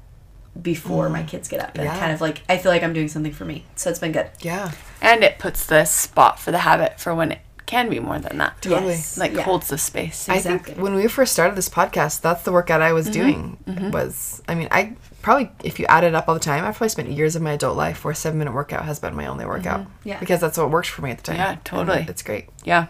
before 0.60 1.10
my 1.10 1.22
mm. 1.22 1.28
kids 1.28 1.48
get 1.48 1.60
up 1.60 1.76
and 1.76 1.84
Yeah. 1.84 2.00
kind 2.00 2.12
of 2.12 2.22
like 2.22 2.42
I 2.50 2.58
feel 2.58 2.72
like 2.72 2.82
I'm 2.82 2.94
doing 2.94 3.08
something 3.08 3.32
for 3.32 3.46
me. 3.46 3.66
So 3.76 3.90
it's 3.90 4.00
been 4.00 4.12
good. 4.12 4.30
Yeah, 4.42 4.72
And 5.02 5.24
it 5.24 5.38
puts 5.38 5.66
the 5.66 5.86
spot 5.86 6.40
for 6.40 6.52
the 6.52 6.60
habit 6.60 7.00
for 7.00 7.14
when 7.14 7.34
it 7.34 7.40
can 7.70 7.88
be 7.90 8.00
more 8.00 8.18
than 8.20 8.38
that. 8.40 8.60
Totally. 8.62 8.94
Yes. 8.94 9.18
Like 9.18 9.34
Yeah. 9.34 9.44
holds 9.44 9.68
the 9.70 9.78
space. 9.78 10.28
I 10.28 10.40
think 10.40 10.76
when 10.78 10.96
we 10.96 11.08
first 11.08 11.32
started 11.34 11.56
this 11.56 11.70
podcast, 11.70 12.22
that's 12.22 12.42
the 12.44 12.52
workout 12.52 12.82
I 12.82 12.94
was 12.94 13.08
doing. 13.10 13.58
Was 13.94 14.42
I 14.48 14.56
mean, 14.56 14.68
I 14.72 14.94
probably 15.22 15.52
if 15.64 15.80
you 15.80 15.86
add 15.88 16.04
it 16.04 16.16
up 16.16 16.28
all 16.28 16.34
the 16.34 16.40
time, 16.40 16.66
I've 16.66 16.76
probably 16.76 16.90
spent 16.90 17.10
years 17.12 17.36
of 17.36 17.42
my 17.42 17.54
adult 17.54 17.78
life 17.78 18.04
where 18.04 18.14
seven 18.16 18.40
minute 18.40 18.54
workout 18.54 18.86
has 18.86 19.00
been 19.00 19.16
my 19.16 19.28
only 19.28 19.46
workout. 19.46 19.86
Yeah. 20.04 20.20
because 20.20 20.40
that's 20.42 20.58
what 20.58 20.72
works 20.72 20.90
for 20.90 21.02
me 21.04 21.12
at 21.12 21.18
the 21.18 21.24
time. 21.24 21.38
Yeah, 21.38 21.58
totally. 21.64 22.00
And 22.00 22.10
It's 22.10 22.24
great. 22.24 22.50
Yeah. 22.64 22.88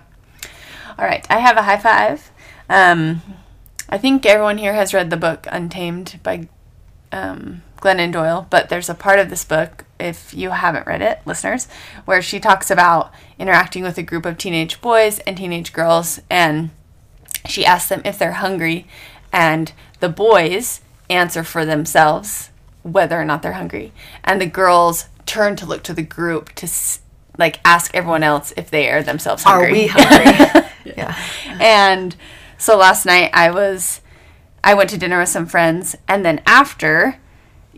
All 0.97 1.05
right. 1.05 1.25
I 1.29 1.39
have 1.39 1.57
a 1.57 1.63
high 1.63 1.77
five. 1.77 2.31
Um, 2.69 3.21
I 3.89 3.97
think 3.97 4.25
everyone 4.25 4.57
here 4.59 4.73
has 4.73 4.93
read 4.93 5.09
the 5.09 5.17
book 5.17 5.47
Untamed 5.51 6.19
by 6.23 6.47
um, 7.11 7.63
Glennon 7.81 8.11
Doyle, 8.11 8.47
but 8.49 8.69
there's 8.69 8.89
a 8.89 8.95
part 8.95 9.19
of 9.19 9.29
this 9.29 9.45
book, 9.45 9.85
if 9.99 10.33
you 10.33 10.51
haven't 10.51 10.87
read 10.87 11.01
it, 11.01 11.21
listeners, 11.25 11.67
where 12.05 12.21
she 12.21 12.39
talks 12.39 12.69
about 12.69 13.11
interacting 13.37 13.83
with 13.83 13.97
a 13.97 14.03
group 14.03 14.25
of 14.25 14.37
teenage 14.37 14.81
boys 14.81 15.19
and 15.19 15.37
teenage 15.37 15.73
girls, 15.73 16.19
and 16.29 16.71
she 17.47 17.65
asks 17.65 17.89
them 17.89 18.01
if 18.05 18.17
they're 18.19 18.33
hungry, 18.33 18.85
and 19.31 19.71
the 19.99 20.09
boys 20.09 20.81
answer 21.09 21.43
for 21.43 21.65
themselves 21.65 22.49
whether 22.83 23.19
or 23.19 23.25
not 23.25 23.41
they're 23.41 23.53
hungry, 23.53 23.91
and 24.23 24.41
the 24.41 24.45
girls 24.45 25.07
turn 25.25 25.55
to 25.55 25.65
look 25.65 25.83
to 25.83 25.93
the 25.93 26.01
group 26.01 26.53
to 26.55 26.67
like 27.37 27.59
ask 27.63 27.93
everyone 27.95 28.23
else 28.23 28.51
if 28.57 28.69
they 28.69 28.89
are 28.89 29.01
themselves 29.01 29.43
hungry. 29.43 29.69
Are 29.69 29.71
we 29.71 29.87
hungry? 29.91 30.69
yeah. 30.85 31.15
and 31.59 32.15
so 32.57 32.77
last 32.77 33.05
night 33.05 33.31
I 33.33 33.51
was 33.51 34.01
I 34.63 34.73
went 34.73 34.89
to 34.89 34.97
dinner 34.97 35.19
with 35.19 35.29
some 35.29 35.45
friends 35.45 35.95
and 36.07 36.25
then 36.25 36.41
after, 36.45 37.17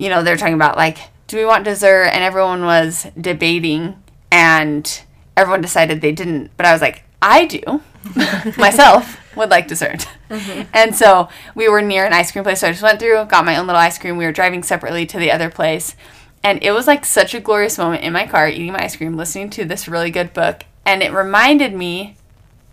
you 0.01 0.09
know, 0.09 0.23
they're 0.23 0.35
talking 0.35 0.55
about 0.55 0.77
like, 0.77 0.97
do 1.27 1.37
we 1.37 1.45
want 1.45 1.63
dessert? 1.63 2.05
And 2.05 2.23
everyone 2.23 2.65
was 2.65 3.05
debating 3.19 4.01
and 4.31 5.03
everyone 5.37 5.61
decided 5.61 6.01
they 6.01 6.11
didn't. 6.11 6.49
But 6.57 6.65
I 6.65 6.73
was 6.73 6.81
like, 6.81 7.03
I 7.21 7.45
do. 7.45 7.81
Myself 8.57 9.19
would 9.35 9.51
like 9.51 9.67
dessert. 9.67 10.07
Mm-hmm. 10.27 10.63
And 10.73 10.95
so 10.95 11.29
we 11.53 11.69
were 11.69 11.83
near 11.83 12.03
an 12.03 12.13
ice 12.13 12.31
cream 12.31 12.43
place. 12.43 12.61
So 12.61 12.67
I 12.67 12.71
just 12.71 12.81
went 12.81 12.99
through, 12.99 13.23
got 13.25 13.45
my 13.45 13.57
own 13.57 13.67
little 13.67 13.79
ice 13.79 13.99
cream. 13.99 14.17
We 14.17 14.25
were 14.25 14.31
driving 14.31 14.63
separately 14.63 15.05
to 15.05 15.19
the 15.19 15.31
other 15.31 15.51
place. 15.51 15.95
And 16.43 16.63
it 16.63 16.71
was 16.71 16.87
like 16.87 17.05
such 17.05 17.35
a 17.35 17.39
glorious 17.39 17.77
moment 17.77 18.03
in 18.03 18.11
my 18.11 18.25
car 18.25 18.49
eating 18.49 18.73
my 18.73 18.83
ice 18.83 18.95
cream, 18.95 19.15
listening 19.15 19.51
to 19.51 19.65
this 19.65 19.87
really 19.87 20.09
good 20.09 20.33
book. 20.33 20.63
And 20.83 21.03
it 21.03 21.13
reminded 21.13 21.75
me 21.75 22.15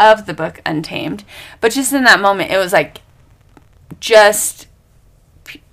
of 0.00 0.24
the 0.24 0.32
book 0.32 0.62
Untamed. 0.64 1.24
But 1.60 1.72
just 1.72 1.92
in 1.92 2.04
that 2.04 2.22
moment, 2.22 2.50
it 2.50 2.56
was 2.56 2.72
like 2.72 3.02
just 4.00 4.67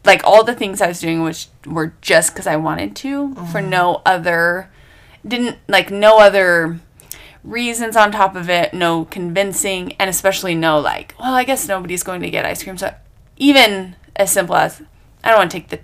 like 0.06 0.24
all 0.24 0.44
the 0.44 0.56
things 0.56 0.82
I 0.82 0.88
was 0.88 1.00
doing 1.00 1.24
which 1.24 1.48
were 1.66 1.94
just 2.02 2.34
because 2.34 2.48
I 2.48 2.56
wanted 2.56 2.96
to 2.98 3.34
for 3.36 3.60
mm-hmm. 3.60 3.70
no 3.70 4.02
other 4.06 4.70
didn't 5.28 5.58
like 5.68 5.92
no 5.92 6.20
other 6.20 6.80
reasons 7.44 7.96
on 7.96 8.12
top 8.12 8.36
of 8.36 8.50
it, 8.50 8.74
no 8.74 9.06
convincing, 9.06 9.94
and 9.94 10.10
especially 10.10 10.56
no 10.56 10.80
like, 10.80 11.14
well, 11.20 11.34
I 11.34 11.44
guess 11.44 11.68
nobody's 11.68 12.02
going 12.04 12.22
to 12.22 12.30
get 12.30 12.46
ice 12.46 12.64
cream. 12.64 12.78
So 12.78 12.94
even 13.38 13.96
as 14.16 14.32
simple 14.32 14.56
as 14.56 14.82
I 15.24 15.30
don't 15.30 15.40
want 15.40 15.52
to 15.52 15.58
take 15.58 15.70
the 15.70 15.80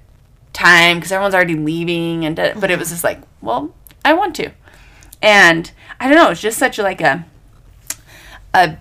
time 0.53 0.97
because 0.97 1.11
everyone's 1.11 1.35
already 1.35 1.55
leaving 1.55 2.25
and 2.25 2.35
da- 2.35 2.53
but 2.53 2.69
it 2.69 2.77
was 2.77 2.89
mm-hmm. 2.89 2.95
just 2.95 3.03
like 3.03 3.21
well 3.41 3.73
i 4.03 4.13
want 4.13 4.35
to. 4.35 4.51
And 5.21 5.71
i 5.99 6.07
don't 6.07 6.17
know 6.17 6.29
it's 6.29 6.41
just 6.41 6.57
such 6.57 6.77
like 6.77 7.01
a 7.01 7.25
a 8.53 8.77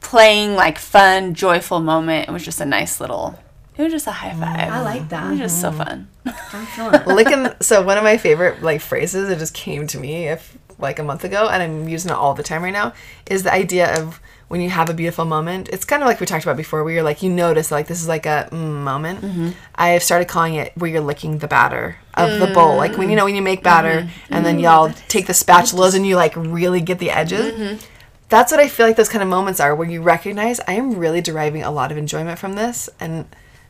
playing 0.00 0.54
like 0.54 0.78
fun 0.78 1.34
joyful 1.34 1.80
moment. 1.80 2.28
It 2.28 2.32
was 2.32 2.44
just 2.44 2.60
a 2.60 2.64
nice 2.64 3.00
little 3.00 3.38
it 3.78 3.82
was 3.82 3.92
just 3.92 4.06
a 4.06 4.12
high 4.12 4.34
five. 4.34 4.70
I 4.70 4.82
like 4.82 5.08
that. 5.08 5.28
it 5.28 5.30
was 5.30 5.38
just 5.38 5.60
so 5.60 5.70
mm-hmm. 5.70 5.78
fun. 5.78 6.08
I'm 6.52 6.66
feeling 6.76 6.94
it. 6.94 7.06
licking 7.06 7.46
so 7.60 7.82
one 7.82 7.96
of 7.96 8.04
my 8.04 8.18
favorite 8.18 8.62
like 8.62 8.80
phrases 8.80 9.28
that 9.28 9.38
just 9.38 9.54
came 9.54 9.86
to 9.86 9.98
me 9.98 10.28
if 10.28 10.58
like 10.78 10.98
a 10.98 11.02
month 11.02 11.24
ago 11.24 11.48
and 11.48 11.60
i'm 11.60 11.88
using 11.88 12.08
it 12.08 12.14
all 12.14 12.34
the 12.34 12.42
time 12.42 12.62
right 12.62 12.72
now 12.72 12.92
is 13.26 13.42
the 13.42 13.52
idea 13.52 14.00
of 14.00 14.20
when 14.48 14.62
you 14.62 14.70
have 14.70 14.88
a 14.88 14.94
beautiful 14.94 15.24
moment. 15.24 15.68
It's 15.68 15.84
kind 15.84 16.02
of 16.02 16.08
like 16.08 16.20
we 16.20 16.26
talked 16.26 16.44
about 16.44 16.56
before 16.56 16.82
where 16.82 16.92
you're 16.92 17.02
like 17.02 17.22
you 17.22 17.30
notice 17.30 17.70
like 17.70 17.86
this 17.86 18.00
is 18.00 18.08
like 18.08 18.26
a 18.26 18.48
mm, 18.50 18.82
moment. 18.82 19.20
Mm-hmm. 19.20 19.50
I've 19.74 20.02
started 20.02 20.26
calling 20.26 20.54
it 20.54 20.72
where 20.76 20.90
you're 20.90 21.02
licking 21.02 21.38
the 21.38 21.48
batter 21.48 21.96
of 22.14 22.40
the 22.40 22.48
bowl. 22.48 22.76
Like 22.76 22.96
when 22.96 23.10
you 23.10 23.16
know 23.16 23.24
when 23.24 23.36
you 23.36 23.42
make 23.42 23.62
batter 23.62 24.02
mm-hmm. 24.02 24.34
and 24.34 24.44
then 24.44 24.58
y'all 24.58 24.92
take 25.08 25.26
the 25.26 25.32
spatulas 25.32 25.94
and 25.94 26.06
you 26.06 26.16
like 26.16 26.34
really 26.34 26.80
get 26.80 26.98
the 26.98 27.10
edges. 27.10 27.86
That's 28.30 28.52
what 28.52 28.60
i 28.60 28.68
feel 28.68 28.86
like 28.86 28.96
those 28.96 29.08
kind 29.08 29.22
of 29.22 29.28
moments 29.30 29.58
are 29.58 29.74
where 29.74 29.88
you 29.88 30.02
recognize 30.02 30.60
i 30.68 30.74
am 30.74 30.96
really 30.96 31.22
deriving 31.22 31.62
a 31.62 31.70
lot 31.70 31.90
of 31.90 31.96
enjoyment 31.96 32.38
from 32.38 32.56
this 32.56 32.90
and 33.00 33.24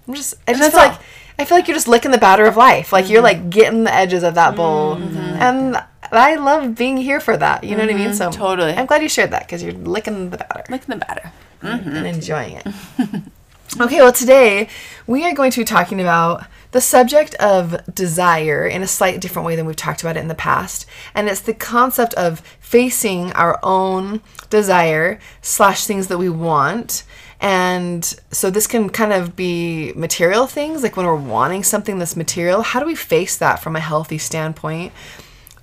i'm 0.08 0.14
just 0.14 0.34
i 0.48 0.52
just 0.52 0.62
that's 0.62 0.74
feel 0.74 0.82
all. 0.82 0.88
like 0.88 1.00
I 1.38 1.44
feel 1.44 1.56
like 1.56 1.68
you're 1.68 1.76
just 1.76 1.86
licking 1.86 2.10
the 2.10 2.18
batter 2.18 2.46
of 2.46 2.56
life. 2.56 2.92
Like 2.92 3.08
you're 3.08 3.22
mm-hmm. 3.22 3.42
like 3.42 3.50
getting 3.50 3.84
the 3.84 3.94
edges 3.94 4.24
of 4.24 4.34
that 4.34 4.56
bowl. 4.56 4.96
Mm-hmm. 4.96 5.16
And 5.16 5.84
I 6.10 6.34
love 6.34 6.74
being 6.74 6.96
here 6.96 7.20
for 7.20 7.36
that. 7.36 7.62
You 7.62 7.76
know 7.76 7.84
what 7.84 7.94
I 7.94 7.96
mean? 7.96 8.08
Mm-hmm. 8.08 8.16
So 8.16 8.30
Totally. 8.30 8.72
I'm 8.72 8.86
glad 8.86 9.02
you 9.02 9.08
shared 9.08 9.30
that 9.30 9.46
because 9.46 9.62
you're 9.62 9.72
licking 9.72 10.30
the 10.30 10.38
batter 10.38 10.64
licking 10.68 10.88
the 10.88 10.96
batter 10.96 11.32
and 11.62 12.06
enjoying 12.06 12.54
it. 12.54 12.66
okay, 13.80 14.00
well 14.00 14.12
today 14.12 14.68
we 15.06 15.24
are 15.24 15.34
going 15.34 15.52
to 15.52 15.60
be 15.60 15.64
talking 15.64 16.00
about 16.00 16.44
the 16.72 16.80
subject 16.80 17.34
of 17.36 17.80
desire 17.94 18.66
in 18.66 18.82
a 18.82 18.86
slightly 18.86 19.20
different 19.20 19.46
way 19.46 19.56
than 19.56 19.64
we've 19.64 19.76
talked 19.76 20.02
about 20.02 20.16
it 20.16 20.20
in 20.20 20.28
the 20.28 20.34
past. 20.34 20.86
And 21.14 21.28
it's 21.28 21.40
the 21.40 21.54
concept 21.54 22.14
of 22.14 22.40
facing 22.60 23.32
our 23.32 23.58
own 23.62 24.20
desire 24.50 25.18
slash 25.40 25.86
things 25.86 26.08
that 26.08 26.18
we 26.18 26.28
want 26.28 27.04
and 27.40 28.04
so 28.30 28.50
this 28.50 28.66
can 28.66 28.90
kind 28.90 29.12
of 29.12 29.36
be 29.36 29.92
material 29.94 30.46
things, 30.46 30.82
like 30.82 30.96
when 30.96 31.06
we're 31.06 31.14
wanting 31.14 31.62
something 31.62 31.98
that's 31.98 32.16
material, 32.16 32.62
how 32.62 32.80
do 32.80 32.86
we 32.86 32.96
face 32.96 33.36
that 33.36 33.62
from 33.62 33.76
a 33.76 33.80
healthy 33.80 34.18
standpoint? 34.18 34.92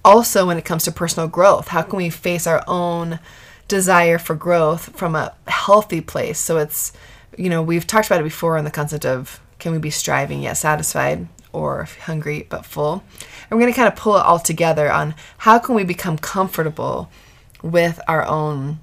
Also, 0.03 0.45
when 0.45 0.57
it 0.57 0.65
comes 0.65 0.83
to 0.85 0.91
personal 0.91 1.27
growth, 1.27 1.69
how 1.69 1.81
can 1.81 1.97
we 1.97 2.09
face 2.09 2.47
our 2.47 2.63
own 2.67 3.19
desire 3.67 4.17
for 4.17 4.35
growth 4.35 4.95
from 4.95 5.15
a 5.15 5.33
healthy 5.47 5.99
place? 5.99 6.39
So 6.39 6.57
it's, 6.57 6.93
you 7.37 7.49
know, 7.49 7.61
we've 7.61 7.87
talked 7.87 8.07
about 8.07 8.21
it 8.21 8.25
before 8.25 8.57
on 8.57 8.63
the 8.63 8.71
concept 8.71 9.05
of 9.05 9.41
can 9.59 9.71
we 9.71 9.79
be 9.79 9.89
striving 9.89 10.41
yet 10.43 10.57
satisfied 10.57 11.27
or 11.51 11.89
hungry 12.03 12.45
but 12.49 12.65
full? 12.65 13.03
And 13.49 13.51
we're 13.51 13.63
going 13.63 13.73
to 13.73 13.75
kind 13.75 13.87
of 13.87 13.97
pull 13.97 14.15
it 14.15 14.25
all 14.25 14.39
together 14.39 14.91
on 14.91 15.15
how 15.39 15.59
can 15.59 15.75
we 15.75 15.83
become 15.83 16.17
comfortable 16.17 17.09
with 17.61 17.99
our 18.07 18.23
own 18.25 18.79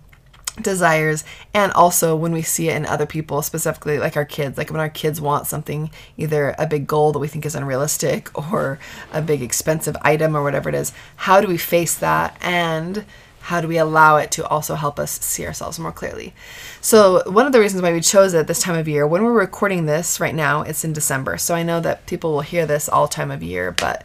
desires 0.61 1.25
and 1.55 1.73
also 1.73 2.15
when 2.15 2.33
we 2.33 2.43
see 2.43 2.69
it 2.69 2.77
in 2.77 2.85
other 2.85 3.07
people 3.07 3.41
specifically 3.41 3.99
like 3.99 4.17
our 4.19 4.25
kids 4.25 4.59
like 4.59 4.71
when 4.71 4.81
our 4.81 4.89
kids 4.89 5.19
want 5.19 5.47
something 5.47 5.91
either 6.19 6.55
a 6.59 6.67
big 6.67 6.87
goal 6.87 7.11
that 7.11 7.19
we 7.19 7.29
think 7.29 7.47
is 7.47 7.55
unrealistic 7.55 8.31
or 8.53 8.79
a 9.13 9.23
big 9.23 9.41
expensive 9.41 9.97
item 10.03 10.37
or 10.37 10.43
whatever 10.43 10.69
it 10.69 10.75
is 10.75 10.93
how 11.17 11.41
do 11.41 11.49
we 11.49 11.57
face 11.57 11.95
that 11.95 12.37
and 12.43 13.05
how 13.43 13.61
do 13.61 13.67
we 13.67 13.77
allow 13.77 14.19
it 14.19 14.31
to 14.31 14.47
also 14.47 14.75
help 14.77 15.01
us 15.01 15.19
see 15.19 15.45
ourselves 15.45 15.77
more 15.77 15.91
clearly? 15.91 16.33
So 16.81 17.29
one 17.29 17.45
of 17.45 17.53
the 17.53 17.59
reasons 17.59 17.83
why 17.83 17.93
we 17.93 18.01
chose 18.01 18.35
it 18.35 18.47
this 18.47 18.61
time 18.61 18.77
of 18.77 18.87
year 18.87 19.05
when 19.05 19.25
we're 19.25 19.33
recording 19.33 19.87
this 19.87 20.21
right 20.21 20.35
now 20.35 20.63
it's 20.63 20.85
in 20.85 20.93
december. 20.93 21.37
So 21.39 21.55
i 21.55 21.63
know 21.63 21.81
that 21.81 22.07
people 22.07 22.33
will 22.33 22.43
hear 22.43 22.67
this 22.67 22.89
all 22.89 23.09
time 23.09 23.31
of 23.31 23.43
year 23.43 23.73
but 23.73 24.05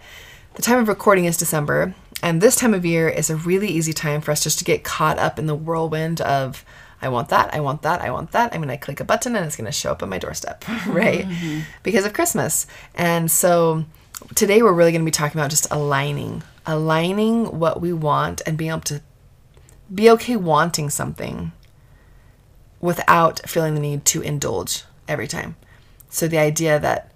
the 0.58 0.64
time 0.64 0.80
of 0.80 0.88
recording 0.88 1.26
is 1.26 1.38
December, 1.38 1.94
and 2.24 2.42
this 2.42 2.56
time 2.56 2.74
of 2.74 2.86
year 2.86 3.08
is 3.08 3.30
a 3.30 3.36
really 3.36 3.68
easy 3.68 3.94
time 3.94 4.22
for 4.22 4.32
us 4.32 4.44
just 4.44 4.60
to 4.60 4.66
get 4.66 4.84
caught 4.84 5.20
up 5.20 5.38
in 5.38 5.46
the 5.46 5.56
whirlwind 5.56 6.22
of 6.22 6.66
I 7.02 7.10
want 7.10 7.30
that, 7.30 7.54
I 7.54 7.60
want 7.60 7.84
that, 7.84 8.02
I 8.02 8.10
want 8.10 8.32
that. 8.32 8.54
I'm 8.54 8.62
going 8.62 8.76
to 8.76 8.84
click 8.84 9.00
a 9.00 9.04
button 9.04 9.36
and 9.36 9.46
it's 9.46 9.56
going 9.56 9.66
to 9.66 9.72
show 9.72 9.92
up 9.92 10.02
at 10.02 10.10
my 10.10 10.18
doorstep, 10.18 10.68
right? 10.88 11.28
Mm-hmm. 11.28 11.60
Because 11.84 12.06
of 12.06 12.14
Christmas. 12.14 12.66
And 12.96 13.30
so 13.30 13.86
today 14.34 14.64
we're 14.64 14.74
really 14.74 14.92
going 14.92 15.04
to 15.04 15.06
be 15.06 15.12
talking 15.12 15.40
about 15.40 15.52
just 15.52 15.68
aligning, 15.70 16.42
aligning 16.66 17.60
what 17.60 17.82
we 17.82 17.94
want 17.94 18.42
and 18.48 18.58
being 18.58 18.72
able 18.72 18.82
to 18.82 19.02
be 19.94 20.10
okay 20.10 20.36
wanting 20.36 20.90
something 20.90 21.52
without 22.82 23.48
feeling 23.48 23.76
the 23.76 23.80
need 23.80 24.06
to 24.06 24.22
indulge 24.22 24.84
every 25.08 25.28
time. 25.28 25.56
So 26.10 26.28
the 26.28 26.40
idea 26.40 26.80
that 26.80 27.12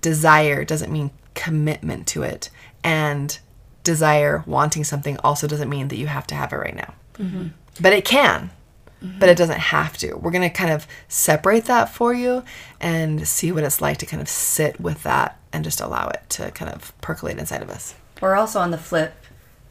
desire 0.00 0.64
doesn't 0.64 0.92
mean 0.92 1.10
commitment 1.34 2.06
to 2.08 2.22
it 2.22 2.50
and 2.84 3.38
desire 3.84 4.42
wanting 4.46 4.84
something 4.84 5.16
also 5.24 5.46
doesn't 5.46 5.68
mean 5.68 5.88
that 5.88 5.96
you 5.96 6.06
have 6.06 6.26
to 6.26 6.34
have 6.34 6.52
it 6.52 6.56
right 6.56 6.76
now 6.76 6.94
but 7.80 7.92
it 7.92 8.04
can 8.04 8.50
but 9.18 9.28
it 9.28 9.36
doesn't 9.36 9.58
have 9.58 9.96
to 9.98 10.14
we're 10.14 10.30
going 10.30 10.42
to 10.48 10.48
kind 10.50 10.70
of 10.70 10.86
separate 11.08 11.64
that 11.64 11.88
for 11.88 12.14
you 12.14 12.44
and 12.80 13.26
see 13.26 13.50
what 13.50 13.64
it's 13.64 13.80
like 13.80 13.98
to 13.98 14.06
kind 14.06 14.22
of 14.22 14.28
sit 14.28 14.80
with 14.80 15.02
that 15.02 15.36
and 15.52 15.64
just 15.64 15.80
allow 15.80 16.08
it 16.08 16.22
to 16.28 16.50
kind 16.52 16.70
of 16.72 16.92
percolate 17.00 17.38
inside 17.38 17.62
of 17.62 17.68
us 17.70 17.94
We're 18.20 18.36
also 18.36 18.60
on 18.60 18.70
the 18.70 18.78
flip, 18.78 19.14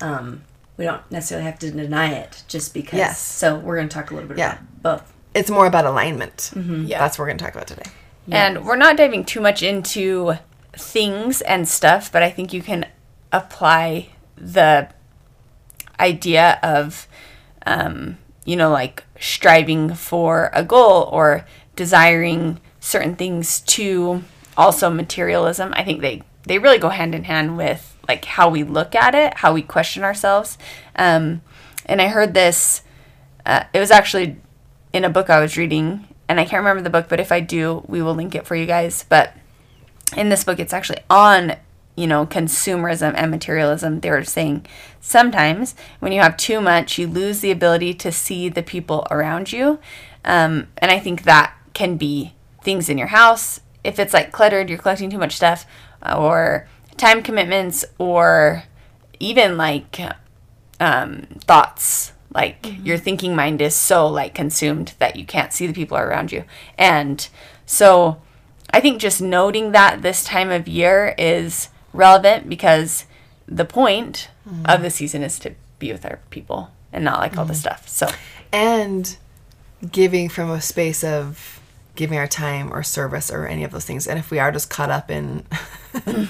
um, 0.02 0.44
we 0.78 0.84
don't 0.86 1.02
necessarily 1.10 1.46
have 1.46 1.60
to 1.60 1.72
deny 1.72 2.12
it 2.14 2.44
just 2.48 2.74
because. 2.74 2.98
Yes. 2.98 3.20
So 3.20 3.58
we're 3.58 3.76
going 3.78 3.88
to 3.90 3.94
talk 3.94 4.12
a 4.12 4.14
little 4.16 4.28
bit 4.30 4.38
Yeah. 4.38 4.58
about 4.82 5.00
both. 5.00 5.14
it's 5.34 5.50
more 5.50 5.66
about 5.66 5.86
alignment 5.86 6.52
Yeah. 6.56 7.00
that's 7.00 7.18
what 7.18 7.24
we're 7.24 7.28
going 7.30 7.38
to 7.38 7.44
talk 7.46 7.54
about 7.56 7.68
today 7.68 7.90
And 8.30 8.66
we're 8.66 8.76
not 8.76 8.98
diving 8.98 9.24
too 9.24 9.40
much 9.42 9.64
into 9.64 10.34
things 10.74 11.42
and 11.42 11.68
stuff, 11.68 12.12
but 12.12 12.22
I 12.24 12.30
think 12.30 12.52
you 12.54 12.62
can 12.62 12.86
apply 13.32 14.10
the 14.36 14.90
idea 16.00 16.60
of, 16.64 17.08
um, 17.66 18.18
you 18.46 18.56
know, 18.56 18.72
like 18.72 19.04
striving 19.20 19.94
for 19.94 20.50
a 20.54 20.64
goal 20.64 21.10
or 21.12 21.46
desiring 21.76 22.60
certain 22.80 23.16
things 23.16 23.62
to 23.62 24.24
also 24.58 24.90
materialism. 24.90 25.74
I 25.76 25.84
think 25.84 26.02
they, 26.02 26.24
they 26.44 26.58
really 26.58 26.80
go 26.80 26.90
hand 26.90 27.14
in 27.14 27.26
hand 27.26 27.58
with 27.58 27.98
like 28.08 28.26
how 28.26 28.50
we 28.50 28.64
look 28.64 28.96
at 28.96 29.16
it, 29.16 29.36
how 29.36 29.54
we 29.54 29.62
question 29.62 30.04
ourselves. 30.04 30.58
Um, 30.96 31.42
and 31.86 32.02
I 32.02 32.08
heard 32.08 32.34
this, 32.34 32.82
uh, 33.46 33.64
it 33.74 33.80
was 33.80 33.92
actually 33.92 34.38
in 34.92 35.06
a 35.06 35.10
book 35.10 35.30
I 35.30 35.40
was 35.40 35.58
reading, 35.58 36.08
and 36.28 36.40
I 36.40 36.46
can't 36.46 36.62
remember 36.62 36.82
the 36.82 36.90
book, 36.90 37.08
but 37.10 37.20
if 37.20 37.32
I 37.32 37.40
do, 37.40 37.84
we 37.88 38.02
will 38.02 38.14
link 38.14 38.36
it 38.36 38.46
for 38.46 38.56
you 38.56 38.66
guys. 38.66 39.06
But 39.08 39.34
in 40.16 40.30
this 40.30 40.44
book, 40.44 40.60
it's 40.60 40.74
actually 40.74 41.00
on, 41.10 41.56
you 41.96 42.08
know, 42.08 42.26
consumerism 42.26 43.14
and 43.16 43.32
materialism. 43.32 44.00
They 44.00 44.10
were 44.10 44.24
saying 44.24 44.66
sometimes 45.00 45.76
when 46.00 46.12
you 46.12 46.22
have 46.22 46.38
too 46.38 46.62
much, 46.62 46.98
you 46.98 47.08
lose 47.08 47.42
the 47.42 47.52
ability 47.52 47.94
to 47.96 48.12
see 48.12 48.50
the 48.50 48.64
people 48.64 49.06
around 49.12 49.52
you. 49.52 49.80
Um, 50.24 50.68
and 50.78 50.92
I 50.92 51.00
think 51.00 51.24
that 51.24 51.54
can 51.74 51.98
be 51.98 52.34
things 52.64 52.90
in 52.90 52.98
your 52.98 53.08
house. 53.08 53.62
If 53.84 54.00
it's 54.00 54.14
like 54.14 54.32
cluttered, 54.32 54.70
you're 54.70 54.78
collecting 54.78 55.10
too 55.10 55.18
much 55.18 55.36
stuff, 55.36 55.66
or 56.06 56.68
time 56.98 57.24
commitments, 57.24 57.84
or 57.98 58.64
even 59.20 59.58
like 59.58 60.00
um, 60.80 61.24
thoughts 61.46 62.14
like 62.34 62.74
your 62.84 62.98
thinking 62.98 63.36
mind 63.36 63.62
is 63.62 63.76
so 63.76 64.08
like 64.08 64.34
consumed 64.34 64.94
that 65.00 65.16
you 65.16 65.26
can't 65.26 65.54
see 65.54 65.68
the 65.68 65.74
people 65.74 65.98
around 65.98 66.32
you 66.32 66.44
and 66.78 67.28
so 67.66 68.22
i 68.72 68.80
think 68.80 69.02
just 69.02 69.22
noting 69.22 69.72
that 69.72 70.02
this 70.02 70.24
time 70.24 70.50
of 70.50 70.68
year 70.68 71.14
is 71.18 71.70
relevant 71.94 72.50
because 72.50 73.06
the 73.48 73.66
point 73.66 74.30
of 74.46 74.52
mm-hmm. 74.54 74.84
the 74.84 74.90
season 74.90 75.24
is 75.24 75.40
to 75.40 75.54
be 75.80 75.92
with 75.92 76.06
our 76.06 76.20
people 76.30 76.72
and 76.94 77.04
not 77.04 77.20
like 77.20 77.38
all 77.38 77.46
the 77.46 77.54
mm-hmm. 77.54 77.60
stuff 77.60 77.88
so. 77.88 78.08
And 78.54 79.18
giving 79.92 80.30
from 80.30 80.50
a 80.50 80.62
space 80.62 81.04
of 81.04 81.60
giving 81.96 82.18
our 82.18 82.28
time 82.28 82.72
or 82.72 82.84
service 82.84 83.32
or 83.32 83.48
any 83.48 83.64
of 83.64 83.72
those 83.72 83.86
things 83.86 84.08
and 84.08 84.20
if 84.20 84.32
we 84.32 84.40
are 84.40 84.52
just 84.52 84.70
caught 84.70 84.90
up 84.90 85.10
in 85.10 85.46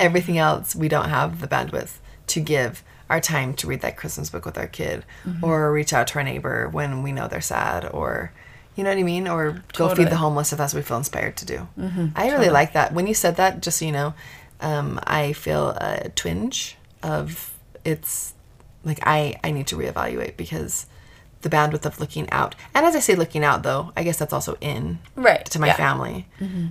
everything 0.00 0.38
else 0.38 0.74
we 0.74 0.88
don't 0.88 1.08
have 1.08 1.40
the 1.40 1.48
bandwidth 1.48 1.98
to 2.26 2.40
give 2.40 2.82
our 3.08 3.20
time 3.20 3.54
to 3.54 3.66
read 3.66 3.80
that 3.80 3.96
christmas 3.96 4.30
book 4.30 4.44
with 4.44 4.56
our 4.56 4.68
kid 4.68 5.04
mm-hmm. 5.24 5.44
or 5.44 5.72
reach 5.72 5.92
out 5.92 6.06
to 6.06 6.18
our 6.18 6.24
neighbor 6.24 6.68
when 6.68 7.02
we 7.02 7.10
know 7.10 7.26
they're 7.26 7.40
sad 7.40 7.84
or 7.86 8.32
you 8.76 8.84
know 8.84 8.90
what 8.90 8.98
i 8.98 9.02
mean? 9.02 9.28
Or 9.28 9.62
go 9.74 9.94
feed 9.94 10.08
the 10.08 10.16
homeless 10.16 10.52
if 10.52 10.58
that's 10.58 10.72
what 10.72 10.78
we 10.78 10.84
feel 10.84 10.96
inspired 10.96 11.36
to 11.38 11.44
do. 11.44 11.68
I 12.14 12.30
really 12.30 12.48
like 12.48 12.72
that. 12.74 12.94
When 12.94 13.06
you 13.06 13.14
said 13.14 13.36
that 13.36 13.60
just 13.62 13.78
so 13.78 13.84
you 13.84 13.92
know 13.92 14.14
um, 14.60 14.98
i 15.06 15.32
feel 15.32 15.70
a 15.70 16.10
twinge 16.14 16.76
of 17.02 17.56
it's 17.84 18.34
like 18.84 18.98
I 19.02 19.38
I 19.44 19.50
need 19.50 19.66
to 19.68 19.76
reevaluate 19.76 20.36
because 20.36 20.86
the 21.42 21.48
bandwidth 21.48 21.86
of 21.86 21.98
looking 22.00 22.28
out. 22.30 22.54
And 22.74 22.84
as 22.84 22.94
I 22.94 23.00
say 23.00 23.14
looking 23.14 23.44
out 23.44 23.62
though, 23.62 23.92
I 23.96 24.02
guess 24.02 24.18
that's 24.18 24.32
also 24.32 24.56
in 24.60 24.98
Right, 25.16 25.44
to 25.46 25.58
my 25.58 25.68
yeah. 25.68 25.76
family. 25.76 26.26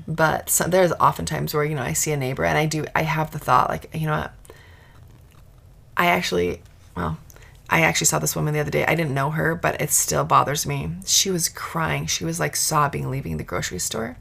But 0.07 0.49
so, 0.49 0.65
there's 0.65 0.91
often 0.99 1.25
times 1.25 1.53
where 1.53 1.63
you 1.63 1.75
know 1.75 1.81
I 1.81 1.93
see 1.93 2.11
a 2.11 2.17
neighbor 2.17 2.45
and 2.45 2.57
I 2.57 2.65
do 2.65 2.85
I 2.95 3.03
have 3.03 3.31
the 3.31 3.39
thought 3.39 3.69
like 3.69 3.89
you 3.93 4.05
know 4.07 4.17
what 4.19 4.33
I 5.97 6.07
actually 6.07 6.61
well 6.95 7.17
I 7.69 7.81
actually 7.81 8.05
saw 8.07 8.17
this 8.19 8.35
woman 8.35 8.53
the 8.53 8.59
other 8.59 8.71
day. 8.71 8.85
I 8.85 8.95
didn't 8.95 9.13
know 9.13 9.29
her, 9.29 9.53
but 9.53 9.79
it 9.79 9.91
still 9.91 10.23
bothers 10.25 10.65
me. 10.65 10.91
She 11.05 11.29
was 11.29 11.49
crying. 11.49 12.07
She 12.07 12.25
was 12.25 12.39
like 12.39 12.55
sobbing 12.55 13.11
leaving 13.11 13.37
the 13.37 13.43
grocery 13.43 13.77
store. 13.79 14.17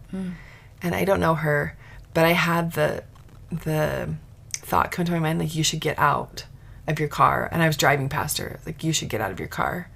And 0.83 0.95
I 0.95 1.05
don't 1.07 1.21
know 1.21 1.35
her, 1.35 1.77
but 2.13 2.25
I 2.27 2.33
had 2.33 2.73
the 2.73 3.05
the 3.51 4.15
thought 4.53 4.91
come 4.91 5.05
to 5.05 5.13
my 5.13 5.19
mind 5.19 5.39
like 5.39 5.55
you 5.55 5.63
should 5.63 5.81
get 5.81 5.99
out 5.99 6.45
of 6.87 6.99
your 6.99 7.09
car. 7.09 7.49
And 7.51 7.63
I 7.63 7.67
was 7.67 7.77
driving 7.77 8.09
past 8.09 8.39
her 8.39 8.61
like 8.67 8.85
you 8.85 8.93
should 8.93 9.09
get 9.09 9.21
out 9.21 9.31
of 9.31 9.39
your 9.39 9.49
car 9.49 9.91